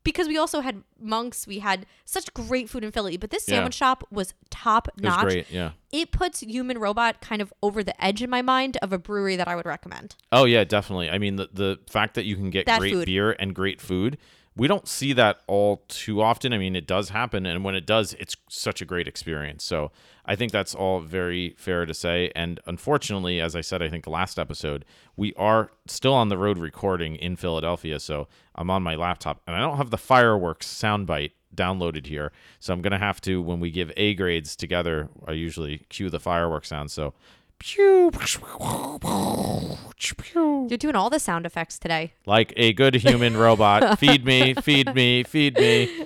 because 0.03 0.27
we 0.27 0.37
also 0.37 0.59
had 0.61 0.83
Monk's. 0.99 1.47
We 1.47 1.59
had 1.59 1.85
such 2.05 2.33
great 2.33 2.69
food 2.69 2.83
in 2.83 2.91
Philly, 2.91 3.17
but 3.17 3.29
this 3.29 3.47
Yeah. 3.47 3.55
sandwich 3.55 3.73
shop 3.75 4.03
was 4.11 4.33
top 4.49 4.87
notch. 4.97 5.23
great. 5.23 5.49
Yeah. 5.51 5.71
It 5.91 6.11
puts 6.11 6.41
Human 6.41 6.77
Robot 6.77 7.21
kind 7.21 7.41
of 7.41 7.53
over 7.61 7.83
the 7.83 8.01
edge 8.03 8.21
in 8.21 8.29
my 8.29 8.41
mind 8.41 8.77
of 8.81 8.91
a 8.93 8.97
brewery 8.97 9.35
that 9.35 9.47
I 9.47 9.55
would 9.55 9.65
recommend. 9.65 10.15
Oh 10.31 10.45
yeah, 10.45 10.63
definitely. 10.63 11.09
I 11.09 11.17
mean, 11.17 11.35
the 11.37 11.49
the 11.53 11.79
fact 11.89 12.15
that 12.15 12.25
you 12.25 12.35
can 12.35 12.49
get 12.49 12.65
That 12.65 12.79
great 12.79 12.93
food. 12.93 13.05
beer 13.05 13.31
and 13.39 13.53
great 13.55 13.79
food, 13.81 14.17
we 14.55 14.67
don't 14.67 14.87
see 14.87 15.13
that 15.13 15.39
all 15.47 15.83
too 15.87 16.21
often. 16.21 16.53
I 16.53 16.57
mean, 16.57 16.75
it 16.75 16.85
does 16.85 17.09
happen, 17.09 17.45
and 17.45 17.63
when 17.63 17.73
it 17.75 17.85
does, 17.85 18.13
it's 18.19 18.35
such 18.49 18.81
a 18.81 18.85
great 18.85 19.07
experience. 19.07 19.63
So 19.63 19.91
I 20.25 20.35
think 20.35 20.51
that's 20.51 20.75
all 20.75 20.99
very 20.99 21.55
fair 21.57 21.85
to 21.85 21.93
say. 21.93 22.31
And 22.35 22.59
unfortunately, 22.67 23.41
as 23.41 23.55
I 23.55 23.61
said, 23.61 23.81
I 23.81 23.89
think 23.89 24.05
last 24.05 24.37
episode, 24.37 24.85
we 25.17 25.33
are 25.35 25.71
still 25.87 26.13
on 26.13 26.29
the 26.29 26.37
road 26.37 26.59
recording 26.59 27.15
in 27.15 27.35
Philadelphia. 27.35 27.99
So 27.99 28.27
I'm 28.53 28.69
on 28.69 28.83
my 28.83 28.95
laptop, 28.95 29.41
and 29.47 29.55
I 29.55 29.59
don't 29.59 29.77
have 29.77 29.89
the 29.89 29.97
fireworks 29.97 30.67
soundbite 30.67 31.31
downloaded 31.55 32.05
here. 32.05 32.31
So 32.59 32.73
I'm 32.73 32.81
gonna 32.81 32.99
have 32.99 33.21
to 33.21 33.41
when 33.41 33.59
we 33.59 33.71
give 33.71 33.91
A 33.97 34.13
grades 34.13 34.55
together. 34.55 35.09
I 35.27 35.31
usually 35.31 35.85
cue 35.89 36.09
the 36.09 36.19
fireworks 36.19 36.69
sound. 36.69 36.91
So. 36.91 37.13
Pew, 37.65 38.11
pew, 40.17 40.67
You're 40.69 40.77
doing 40.77 40.95
all 40.97 41.09
the 41.09 41.17
sound 41.17 41.45
effects 41.45 41.79
today. 41.79 42.11
like 42.25 42.51
a 42.57 42.73
good 42.73 42.93
human 42.95 43.37
robot. 43.37 43.97
feed 44.01 44.25
me, 44.25 44.53
feed 44.53 44.93
me, 44.93 45.23
feed 45.23 45.55
me. 45.55 46.05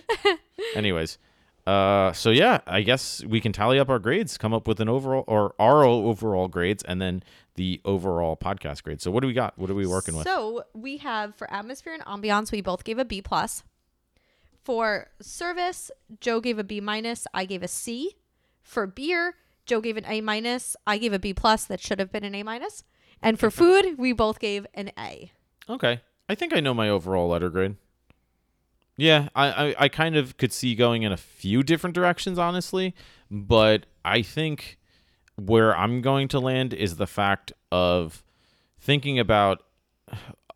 Anyways, 0.75 1.17
uh, 1.65 2.13
so 2.13 2.29
yeah, 2.29 2.59
I 2.67 2.83
guess 2.83 3.25
we 3.25 3.41
can 3.41 3.53
tally 3.53 3.79
up 3.79 3.89
our 3.89 3.97
grades, 3.97 4.37
come 4.37 4.53
up 4.53 4.67
with 4.67 4.79
an 4.79 4.87
overall 4.87 5.23
or 5.25 5.55
our 5.57 5.83
overall 5.83 6.47
grades, 6.47 6.83
and 6.83 7.01
then 7.01 7.23
the 7.55 7.81
overall 7.85 8.37
podcast 8.37 8.83
grade. 8.83 9.01
So 9.01 9.09
what 9.09 9.21
do 9.21 9.27
we 9.27 9.33
got? 9.33 9.57
What 9.57 9.71
are 9.71 9.75
we 9.75 9.87
working 9.87 10.15
with? 10.15 10.27
So 10.27 10.63
we 10.75 10.97
have 10.97 11.33
for 11.33 11.51
atmosphere 11.51 11.95
and 11.95 12.05
ambiance, 12.05 12.51
we 12.51 12.61
both 12.61 12.83
gave 12.83 12.99
a 12.99 13.05
B 13.05 13.19
plus. 13.19 13.63
For 14.63 15.07
service, 15.19 15.89
Joe 16.21 16.39
gave 16.39 16.59
a 16.59 16.63
B 16.63 16.81
minus. 16.81 17.25
I 17.33 17.45
gave 17.45 17.63
a 17.63 17.67
C. 17.67 18.11
For 18.61 18.85
beer, 18.85 19.33
Joe 19.67 19.81
gave 19.81 19.97
an 19.97 20.05
A 20.07 20.21
minus. 20.21 20.75
I 20.87 20.97
gave 20.97 21.13
a 21.13 21.19
B 21.19 21.33
plus. 21.33 21.65
That 21.65 21.81
should 21.81 21.99
have 21.99 22.11
been 22.11 22.23
an 22.23 22.33
A 22.33 22.43
minus. 22.43 22.83
And 23.21 23.39
for 23.39 23.51
food, 23.51 23.95
we 23.97 24.13
both 24.13 24.39
gave 24.39 24.65
an 24.73 24.91
A. 24.97 25.31
Okay, 25.69 26.01
I 26.29 26.35
think 26.35 26.55
I 26.55 26.59
know 26.59 26.73
my 26.73 26.89
overall 26.89 27.29
letter 27.29 27.49
grade. 27.49 27.75
Yeah, 28.95 29.29
I, 29.35 29.47
I, 29.47 29.75
I 29.77 29.89
kind 29.89 30.15
of 30.15 30.37
could 30.37 30.51
see 30.51 30.73
going 30.73 31.03
in 31.03 31.11
a 31.11 31.17
few 31.17 31.61
different 31.61 31.93
directions, 31.93 32.39
honestly. 32.39 32.95
But 33.29 33.85
I 34.03 34.21
think 34.21 34.79
where 35.35 35.77
I'm 35.77 36.01
going 36.01 36.27
to 36.29 36.39
land 36.39 36.73
is 36.73 36.95
the 36.95 37.05
fact 37.05 37.53
of 37.71 38.23
thinking 38.79 39.19
about 39.19 39.63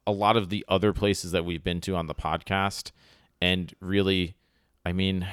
a 0.07 0.11
lot 0.11 0.37
of 0.37 0.49
the 0.49 0.65
other 0.67 0.93
places 0.93 1.31
that 1.31 1.45
we've 1.45 1.63
been 1.63 1.81
to 1.81 1.95
on 1.95 2.07
the 2.07 2.15
podcast 2.15 2.91
and 3.41 3.73
really 3.79 4.35
I 4.85 4.93
mean, 4.93 5.27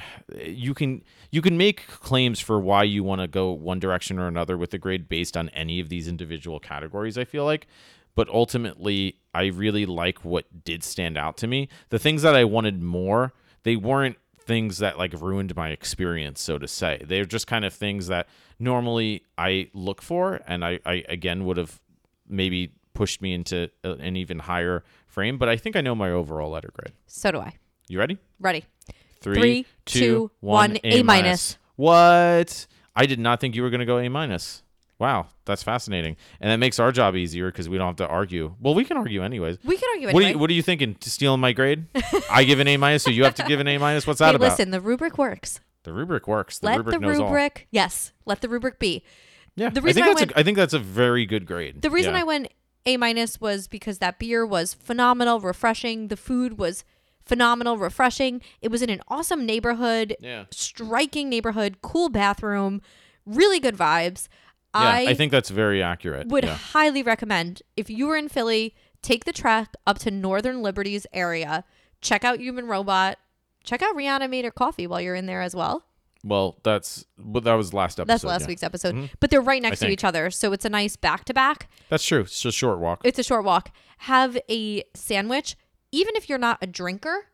you 0.45 0.73
can 0.73 1.03
you 1.31 1.41
can 1.41 1.57
make 1.57 1.87
claims 1.87 2.39
for 2.39 2.59
why 2.59 2.83
you 2.83 3.03
want 3.03 3.21
to 3.21 3.27
go 3.27 3.51
one 3.51 3.79
direction 3.79 4.19
or 4.19 4.27
another 4.27 4.57
with 4.57 4.71
the 4.71 4.77
grade 4.77 5.09
based 5.09 5.35
on 5.35 5.49
any 5.49 5.79
of 5.79 5.89
these 5.89 6.07
individual 6.07 6.59
categories, 6.59 7.17
I 7.17 7.25
feel 7.25 7.45
like, 7.45 7.67
but 8.15 8.29
ultimately 8.29 9.17
I 9.33 9.45
really 9.45 9.85
like 9.85 10.23
what 10.23 10.63
did 10.63 10.83
stand 10.83 11.17
out 11.17 11.35
to 11.37 11.47
me. 11.47 11.67
The 11.89 11.99
things 11.99 12.21
that 12.21 12.35
I 12.35 12.43
wanted 12.43 12.81
more, 12.81 13.33
they 13.63 13.75
weren't 13.75 14.17
things 14.39 14.79
that 14.79 14.97
like 14.97 15.13
ruined 15.13 15.55
my 15.55 15.69
experience, 15.69 16.41
so 16.41 16.59
to 16.59 16.67
say. 16.67 17.03
They're 17.07 17.25
just 17.25 17.47
kind 17.47 17.65
of 17.65 17.73
things 17.73 18.07
that 18.07 18.27
normally 18.59 19.23
I 19.37 19.69
look 19.73 20.01
for 20.01 20.41
and 20.47 20.63
I, 20.63 20.79
I 20.85 21.03
again 21.09 21.45
would 21.45 21.57
have 21.57 21.81
maybe 22.27 22.73
pushed 22.93 23.21
me 23.21 23.33
into 23.33 23.69
an 23.83 24.15
even 24.15 24.39
higher 24.39 24.83
frame, 25.07 25.37
but 25.37 25.49
I 25.49 25.57
think 25.57 25.75
I 25.75 25.81
know 25.81 25.95
my 25.95 26.11
overall 26.11 26.51
letter 26.51 26.71
grade. 26.73 26.93
So 27.07 27.31
do 27.31 27.39
I. 27.39 27.53
You 27.87 27.97
ready? 27.97 28.19
Ready. 28.39 28.65
Three, 29.21 29.35
Three, 29.35 29.65
two, 29.85 29.99
two, 29.99 30.31
one. 30.39 30.71
one, 30.71 30.79
A 30.83 31.03
minus. 31.03 31.57
What? 31.75 32.67
I 32.95 33.05
did 33.05 33.19
not 33.19 33.39
think 33.39 33.55
you 33.55 33.63
were 33.63 33.69
going 33.69 33.79
to 33.79 33.85
go 33.85 33.97
A 33.97 34.09
minus. 34.09 34.63
Wow, 34.99 35.27
that's 35.45 35.63
fascinating, 35.63 36.17
and 36.41 36.51
that 36.51 36.57
makes 36.57 36.77
our 36.77 36.91
job 36.91 37.15
easier 37.15 37.49
because 37.49 37.69
we 37.69 37.77
don't 37.77 37.87
have 37.87 37.95
to 37.97 38.07
argue. 38.07 38.55
Well, 38.59 38.75
we 38.75 38.83
can 38.83 38.97
argue 38.97 39.23
anyways. 39.23 39.57
We 39.63 39.77
can 39.77 39.87
argue 39.93 40.07
What 40.07 40.15
anyway. 40.15 40.25
are 40.25 40.33
you 40.33 40.37
What 40.39 40.49
are 40.49 40.53
you 40.53 40.61
thinking? 40.61 40.97
Stealing 40.99 41.39
my 41.39 41.53
grade? 41.53 41.85
I 42.29 42.43
give 42.43 42.59
an 42.59 42.67
A 42.67 42.75
minus, 42.75 43.03
so 43.03 43.09
you 43.09 43.23
have 43.23 43.35
to 43.35 43.43
give 43.43 43.61
an 43.61 43.67
A 43.69 43.77
minus. 43.77 44.05
What's 44.05 44.19
that 44.19 44.31
hey, 44.31 44.35
about? 44.35 44.49
listen, 44.49 44.71
the 44.71 44.81
rubric 44.81 45.17
works. 45.17 45.61
The 45.83 45.93
rubric 45.93 46.27
works. 46.27 46.59
The 46.59 46.65
let 46.67 46.77
rubric 46.79 46.95
the 46.99 47.07
knows 47.07 47.19
all. 47.19 47.27
rubric, 47.27 47.67
yes, 47.71 48.11
let 48.25 48.41
the 48.41 48.49
rubric 48.49 48.77
be. 48.77 49.01
Yeah, 49.55 49.69
the 49.69 49.79
I 49.79 49.83
reason 49.85 50.03
think 50.03 50.05
I 50.05 50.09
that's 50.09 50.19
went- 50.21 50.31
a, 50.31 50.39
I 50.39 50.43
think 50.43 50.57
that's 50.57 50.73
a 50.73 50.79
very 50.79 51.25
good 51.25 51.45
grade. 51.45 51.81
The 51.81 51.89
reason 51.89 52.13
Yeah. 52.13 52.19
I 52.19 52.23
went 52.23 52.49
A 52.85 52.97
minus 52.97 53.39
was 53.39 53.69
because 53.69 53.99
that 53.99 54.19
beer 54.19 54.45
was 54.45 54.73
phenomenal, 54.73 55.39
refreshing. 55.39 56.09
The 56.09 56.17
food 56.17 56.57
was 56.57 56.83
phenomenal, 57.29 57.77
refreshing. 57.77 58.41
It 58.61 58.69
was 58.69 58.81
in 58.81 58.89
an 58.89 59.01
awesome 59.07 59.45
neighborhood, 59.45 60.17
Yeah. 60.19 60.45
striking 60.51 61.29
neighborhood, 61.29 61.77
cool 61.81 62.09
bathroom, 62.09 62.81
really 63.25 63.59
good 63.59 63.77
vibes. 63.77 64.27
Yeah, 64.75 64.81
I, 64.81 65.05
I, 65.09 65.13
think 65.13 65.31
that's 65.31 65.49
very 65.49 65.81
accurate. 65.81 66.27
would 66.27 66.43
yeah. 66.43 66.55
highly 66.55 67.01
recommend 67.01 67.63
if 67.77 67.89
you 67.89 68.07
were 68.07 68.17
in 68.17 68.29
Philly, 68.29 68.75
take 69.01 69.25
the 69.25 69.33
trek 69.33 69.73
up 69.87 69.97
to 69.99 70.11
Northern 70.11 70.61
Liberties 70.61 71.07
area, 71.13 71.63
check 72.01 72.23
out 72.23 72.39
Human 72.39 72.67
Robot, 72.67 73.17
check 73.63 73.81
out 73.81 73.95
Reanimator 73.95 74.53
Coffee 74.53 74.85
while 74.85 75.01
you're 75.01 75.15
in 75.15 75.25
there 75.25 75.41
as 75.41 75.55
well. 75.55 75.85
Well, 76.23 76.59
that's 76.63 77.05
but 77.17 77.45
that 77.45 77.53
was 77.53 77.73
last 77.73 77.99
episode. 77.99 78.11
That's 78.11 78.23
last 78.23 78.41
yeah. 78.41 78.47
week's 78.47 78.63
episode. 78.63 78.95
Mm-hmm. 78.95 79.05
But 79.19 79.29
they're 79.29 79.41
right 79.41 79.61
next 79.61 79.79
to 79.79 79.87
each 79.87 80.03
other, 80.03 80.29
so 80.29 80.51
it's 80.51 80.65
a 80.65 80.69
nice 80.69 80.97
back 80.97 81.23
to 81.25 81.33
back. 81.33 81.69
That's 81.87 82.05
true. 82.05 82.21
It's 82.21 82.43
a 82.43 82.51
short 82.51 82.79
walk. 82.79 83.01
It's 83.05 83.19
a 83.19 83.23
short 83.23 83.45
walk. 83.45 83.71
Have 83.99 84.37
a 84.49 84.83
sandwich. 84.93 85.55
Even 85.91 86.15
if 86.15 86.29
you're 86.29 86.37
not 86.37 86.57
a 86.61 86.67
drinker, 86.67 87.25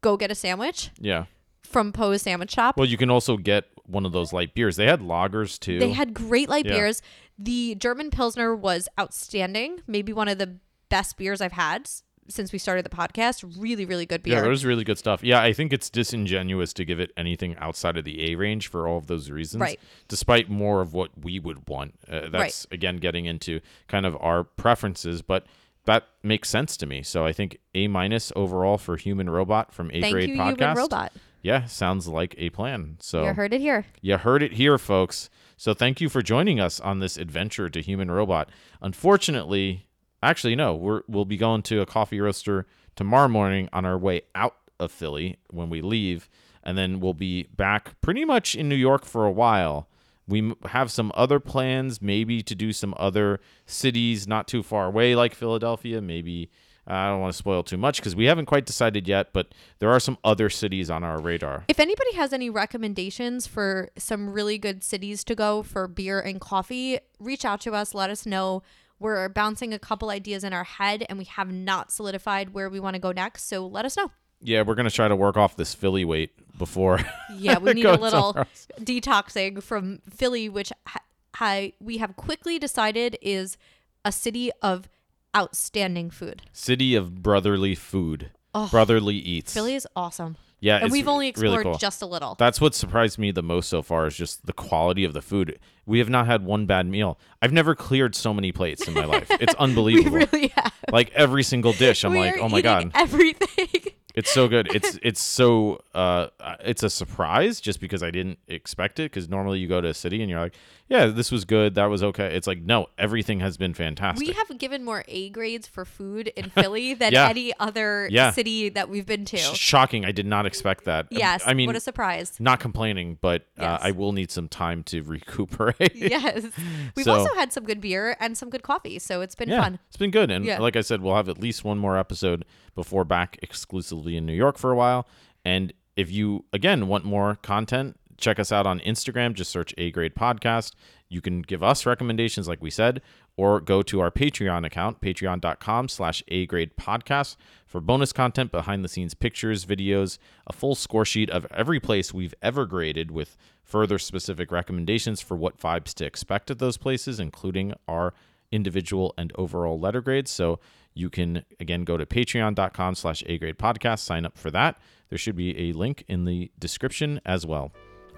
go 0.00 0.16
get 0.16 0.30
a 0.30 0.34
sandwich 0.34 0.90
yeah. 0.98 1.24
from 1.62 1.92
Poe's 1.92 2.22
Sandwich 2.22 2.52
Shop. 2.52 2.76
Well, 2.76 2.88
you 2.88 2.96
can 2.96 3.10
also 3.10 3.36
get 3.36 3.64
one 3.86 4.06
of 4.06 4.12
those 4.12 4.32
light 4.32 4.54
beers. 4.54 4.76
They 4.76 4.86
had 4.86 5.00
lagers 5.00 5.58
too. 5.58 5.78
They 5.80 5.92
had 5.92 6.14
great 6.14 6.48
light 6.48 6.66
Yeah. 6.66 6.72
beers. 6.74 7.02
The 7.38 7.74
German 7.74 8.10
Pilsner 8.10 8.54
was 8.54 8.88
outstanding. 8.98 9.80
Maybe 9.86 10.12
one 10.12 10.28
of 10.28 10.38
the 10.38 10.56
best 10.88 11.16
beers 11.16 11.40
I've 11.40 11.52
had 11.52 11.82
s- 11.82 12.02
since 12.28 12.52
we 12.52 12.58
started 12.60 12.84
the 12.84 12.90
podcast. 12.90 13.44
Really, 13.58 13.84
really 13.84 14.06
good 14.06 14.22
beer. 14.22 14.34
Yeah, 14.42 14.46
was 14.46 14.64
really 14.64 14.84
good 14.84 14.98
stuff. 14.98 15.24
Yeah, 15.24 15.42
I 15.42 15.52
think 15.52 15.72
it's 15.72 15.90
disingenuous 15.90 16.72
to 16.74 16.84
give 16.84 17.00
it 17.00 17.10
anything 17.16 17.56
outside 17.56 17.96
of 17.96 18.04
the 18.04 18.30
A 18.30 18.36
range 18.36 18.68
for 18.68 18.86
all 18.86 18.98
of 18.98 19.08
those 19.08 19.30
reasons. 19.30 19.60
Right. 19.62 19.80
Despite 20.06 20.48
more 20.48 20.80
of 20.80 20.92
what 20.94 21.10
we 21.20 21.40
would 21.40 21.68
want. 21.68 21.94
Uh, 22.08 22.28
that's 22.28 22.66
again 22.70 22.98
getting 22.98 23.24
into 23.24 23.60
kind 23.88 24.06
of 24.06 24.16
our 24.20 24.44
preferences, 24.44 25.22
but 25.22 25.46
that 25.90 26.06
makes 26.22 26.48
sense 26.48 26.76
to 26.76 26.86
me. 26.86 27.02
So 27.02 27.26
I 27.26 27.32
think 27.32 27.58
A 27.74 27.88
minus 27.88 28.32
overall 28.36 28.78
for 28.78 28.96
Human 28.96 29.28
Robot 29.28 29.72
from 29.72 29.90
A 29.90 30.00
Thank 30.00 30.12
Grade 30.12 30.28
you, 30.30 30.36
Podcast. 30.36 30.58
Human 30.58 30.76
Robot. 30.76 31.12
Yeah, 31.42 31.64
sounds 31.64 32.06
like 32.06 32.36
a 32.38 32.50
plan. 32.50 32.96
So 33.00 33.24
You 33.24 33.32
heard 33.32 33.52
it 33.52 33.60
here. 33.60 33.86
You 34.00 34.16
heard 34.18 34.40
it 34.42 34.52
here, 34.52 34.78
folks. 34.78 35.30
So 35.56 35.74
thank 35.74 36.00
you 36.00 36.08
for 36.08 36.22
joining 36.22 36.60
us 36.60 36.78
on 36.78 37.00
this 37.00 37.16
adventure 37.16 37.68
to 37.68 37.82
Human 37.82 38.08
Robot. 38.08 38.50
Unfortunately, 38.80 39.88
actually, 40.22 40.54
no, 40.54 40.76
we're, 40.76 41.02
we'll 41.08 41.24
be 41.24 41.36
going 41.36 41.62
to 41.62 41.80
a 41.80 41.86
coffee 41.86 42.20
roaster 42.20 42.66
tomorrow 42.94 43.28
morning 43.28 43.68
on 43.72 43.84
our 43.84 43.98
way 43.98 44.22
out 44.36 44.54
of 44.78 44.92
Philly 44.92 45.38
when 45.50 45.70
we 45.70 45.80
leave, 45.80 46.30
and 46.62 46.78
then 46.78 47.00
we'll 47.00 47.14
be 47.14 47.44
back 47.56 48.00
pretty 48.00 48.24
much 48.24 48.54
in 48.54 48.68
New 48.68 48.76
York 48.76 49.04
for 49.04 49.26
a 49.26 49.32
while. 49.32 49.88
We 50.30 50.54
have 50.66 50.90
some 50.90 51.12
other 51.14 51.40
plans, 51.40 52.00
maybe 52.00 52.42
to 52.42 52.54
do 52.54 52.72
some 52.72 52.94
other 52.96 53.40
cities 53.66 54.26
not 54.26 54.48
too 54.48 54.62
far 54.62 54.86
away, 54.86 55.14
like 55.14 55.34
Philadelphia. 55.34 56.00
Maybe 56.00 56.50
uh, 56.88 56.94
I 56.94 57.08
don't 57.08 57.20
want 57.20 57.32
to 57.32 57.36
spoil 57.36 57.62
too 57.62 57.76
much 57.76 57.98
because 57.98 58.16
we 58.16 58.24
haven't 58.24 58.46
quite 58.46 58.66
decided 58.66 59.06
yet, 59.06 59.32
but 59.32 59.54
there 59.78 59.90
are 59.90 60.00
some 60.00 60.18
other 60.24 60.48
cities 60.48 60.90
on 60.90 61.04
our 61.04 61.20
radar. 61.20 61.64
If 61.68 61.78
anybody 61.78 62.14
has 62.14 62.32
any 62.32 62.48
recommendations 62.48 63.46
for 63.46 63.90
some 63.98 64.30
really 64.30 64.58
good 64.58 64.82
cities 64.82 65.22
to 65.24 65.34
go 65.34 65.62
for 65.62 65.86
beer 65.86 66.20
and 66.20 66.40
coffee, 66.40 66.98
reach 67.18 67.44
out 67.44 67.60
to 67.62 67.74
us. 67.74 67.94
Let 67.94 68.10
us 68.10 68.24
know. 68.24 68.62
We're 68.98 69.28
bouncing 69.28 69.72
a 69.72 69.78
couple 69.78 70.10
ideas 70.10 70.44
in 70.44 70.52
our 70.52 70.64
head 70.64 71.06
and 71.08 71.18
we 71.18 71.24
have 71.24 71.50
not 71.52 71.90
solidified 71.90 72.54
where 72.54 72.68
we 72.68 72.80
want 72.80 72.94
to 72.94 73.00
go 73.00 73.12
next. 73.12 73.48
So 73.48 73.66
let 73.66 73.84
us 73.84 73.96
know. 73.96 74.10
Yeah, 74.42 74.62
we're 74.62 74.74
gonna 74.74 74.90
try 74.90 75.08
to 75.08 75.16
work 75.16 75.36
off 75.36 75.56
this 75.56 75.74
Philly 75.74 76.04
weight 76.04 76.30
before. 76.56 77.00
Yeah, 77.36 77.58
we 77.58 77.72
need 77.72 77.86
a 77.86 77.96
little 77.96 78.34
detoxing 78.80 79.62
from 79.62 80.00
Philly, 80.10 80.48
which 80.50 80.72
ha- 80.86 81.00
ha- 81.36 81.70
we 81.80 81.96
have 81.98 82.16
quickly 82.16 82.58
decided 82.58 83.16
is 83.22 83.56
a 84.04 84.12
city 84.12 84.50
of 84.60 84.88
outstanding 85.34 86.10
food. 86.10 86.42
City 86.52 86.94
of 86.94 87.22
brotherly 87.22 87.74
food, 87.74 88.30
Oh, 88.54 88.68
brotherly 88.70 89.14
eats. 89.14 89.54
Philly 89.54 89.74
is 89.74 89.86
awesome. 89.96 90.36
yeah, 90.58 90.78
And 90.82 90.90
we've 90.92 91.06
only 91.08 91.26
really 91.36 91.54
explored 91.54 91.62
cool. 91.64 91.78
just 91.78 92.02
a 92.02 92.06
little. 92.06 92.34
That's 92.34 92.60
what 92.60 92.74
surprised 92.74 93.18
me 93.18 93.30
the 93.30 93.42
most 93.44 93.68
so 93.68 93.80
far 93.80 94.06
is 94.06 94.16
just 94.16 94.44
the 94.44 94.52
quality 94.52 95.04
of 95.04 95.12
the 95.14 95.22
food. 95.22 95.58
We 95.86 95.98
have 96.00 96.10
not 96.10 96.26
had 96.26 96.44
one 96.44 96.66
bad 96.66 96.86
meal. 96.86 97.18
I've 97.40 97.52
never 97.52 97.74
cleared 97.74 98.14
so 98.14 98.34
many 98.34 98.52
plates 98.52 98.86
in 98.88 98.92
my 98.94 99.04
life. 99.04 99.28
It's 99.30 99.54
we 99.58 99.58
unbelievable. 99.58 100.18
really 100.18 100.48
have. 100.48 100.74
like 100.92 101.10
every 101.12 101.42
single 101.44 101.72
dish, 101.72 102.04
I'm 102.04 102.12
We 102.12 102.18
like, 102.18 102.38
oh 102.38 102.48
my 102.48 102.60
god, 102.60 102.90
everything. 102.94 103.92
it's 104.14 104.30
so 104.30 104.48
good. 104.48 104.74
It's 104.74 104.98
it's 105.02 105.20
so 105.20 105.80
uh, 105.94 106.28
it's 106.60 106.82
a 106.82 106.90
surprise 106.90 107.60
just 107.60 107.80
because 107.80 108.02
I 108.02 108.10
didn't 108.10 108.38
expect 108.48 108.98
it. 108.98 109.10
Because 109.10 109.28
normally 109.28 109.58
you 109.58 109.68
go 109.68 109.80
to 109.80 109.88
a 109.88 109.94
city 109.94 110.20
and 110.20 110.30
you're 110.30 110.40
like, 110.40 110.54
yeah, 110.90 111.06
this 111.06 111.30
was 111.32 111.44
good, 111.46 111.76
that 111.76 111.86
was 111.86 112.02
okay. 112.02 112.34
It's 112.36 112.46
like 112.46 112.60
no, 112.60 112.88
everything 112.98 113.40
has 113.40 113.56
been 113.56 113.72
fantastic. 113.72 114.26
We 114.28 114.34
have 114.34 114.58
given 114.58 114.84
more 114.84 115.04
A 115.08 115.30
grades 115.30 115.66
for 115.66 115.84
food 115.86 116.28
in 116.36 116.50
Philly 116.56 116.92
than 116.94 117.12
Yeah. 117.12 117.28
any 117.28 117.52
other 117.58 118.08
Yeah. 118.10 118.32
city 118.32 118.68
that 118.70 118.88
we've 118.90 119.06
been 119.06 119.24
to. 119.26 119.36
Shocking. 119.38 120.04
I 120.04 120.10
did 120.12 120.26
not 120.26 120.44
expect 120.46 120.84
that. 120.84 121.06
yes. 121.10 121.42
I 121.46 121.54
mean, 121.54 121.68
what 121.68 121.76
a 121.76 121.80
surprise. 121.80 122.38
not 122.40 122.58
complaining, 122.60 123.18
but 123.20 123.46
uh, 123.58 123.78
I 123.80 123.92
will 123.92 124.12
need 124.12 124.30
some 124.30 124.48
time 124.48 124.82
to 124.84 125.02
recuperate. 125.04 125.94
yes. 125.94 126.44
We've 126.96 127.04
So- 127.04 127.12
also 127.14 127.34
had 127.36 127.52
some 127.52 127.64
good 127.64 127.80
beer 127.80 128.16
and 128.20 128.36
some 128.36 128.50
good 128.50 128.62
coffee, 128.64 128.98
so 128.98 129.20
it's 129.20 129.36
been 129.36 129.48
yeah, 129.48 129.62
fun. 129.62 129.78
it's 129.88 129.96
been 129.96 130.10
good. 130.10 130.30
And 130.30 130.44
like 130.46 130.74
I 130.76 130.80
said, 130.80 131.00
we'll 131.02 131.14
have 131.14 131.28
at 131.28 131.38
least 131.38 131.64
one 131.64 131.78
more 131.78 131.96
episode 131.96 132.44
before 132.74 133.04
back 133.04 133.38
exclusively 133.42 134.16
in 134.16 134.26
New 134.26 134.32
York 134.34 134.58
for 134.58 134.72
a 134.72 134.76
while. 134.76 135.06
And 135.44 135.72
if 135.96 136.10
you 136.10 136.44
again 136.52 136.88
want 136.88 137.04
more 137.04 137.36
content, 137.42 137.96
check 138.20 138.38
us 138.38 138.52
out 138.52 138.66
on 138.66 138.80
Instagram. 138.80 139.34
Just 139.34 139.50
search 139.50 139.74
A 139.78 139.90
Grade 139.90 140.14
Podcast. 140.14 140.74
You 141.08 141.20
can 141.20 141.42
give 141.42 141.62
us 141.62 141.86
recommendations, 141.86 142.46
like 142.46 142.62
we 142.62 142.70
said, 142.70 143.02
or 143.36 143.60
go 143.60 143.82
to 143.82 144.00
our 144.00 144.10
Patreon 144.10 144.64
account, 144.64 145.00
patreon.com 145.00 145.88
slash 145.88 146.22
A 146.28 146.46
Grade 146.46 146.76
Podcast, 146.76 147.36
for 147.66 147.80
bonus 147.80 148.12
content, 148.12 148.52
behind 148.52 148.84
the 148.84 148.88
scenes 148.88 149.14
pictures, 149.14 149.64
videos, 149.64 150.18
a 150.46 150.52
full 150.52 150.74
score 150.74 151.04
sheet 151.04 151.30
of 151.30 151.46
every 151.50 151.80
place 151.80 152.14
we've 152.14 152.34
ever 152.42 152.66
graded 152.66 153.10
with 153.10 153.36
further 153.64 153.98
specific 153.98 154.52
recommendations 154.52 155.20
for 155.20 155.36
what 155.36 155.58
vibes 155.58 155.94
to 155.94 156.04
expect 156.04 156.50
at 156.50 156.58
those 156.58 156.76
places, 156.76 157.18
including 157.18 157.72
our 157.88 158.14
individual 158.52 159.14
and 159.16 159.32
overall 159.36 159.78
letter 159.78 160.00
grades. 160.00 160.30
So 160.30 160.60
you 160.94 161.08
can 161.08 161.44
again 161.58 161.84
go 161.84 161.96
to 161.96 162.06
patreon.com 162.06 162.94
slash 162.94 163.22
A 163.26 163.38
grade 163.38 163.58
podcast, 163.58 164.00
sign 164.00 164.26
up 164.26 164.36
for 164.36 164.50
that. 164.50 164.78
There 165.08 165.18
should 165.18 165.36
be 165.36 165.70
a 165.70 165.72
link 165.72 166.04
in 166.08 166.24
the 166.24 166.50
description 166.58 167.20
as 167.24 167.46
well. 167.46 167.72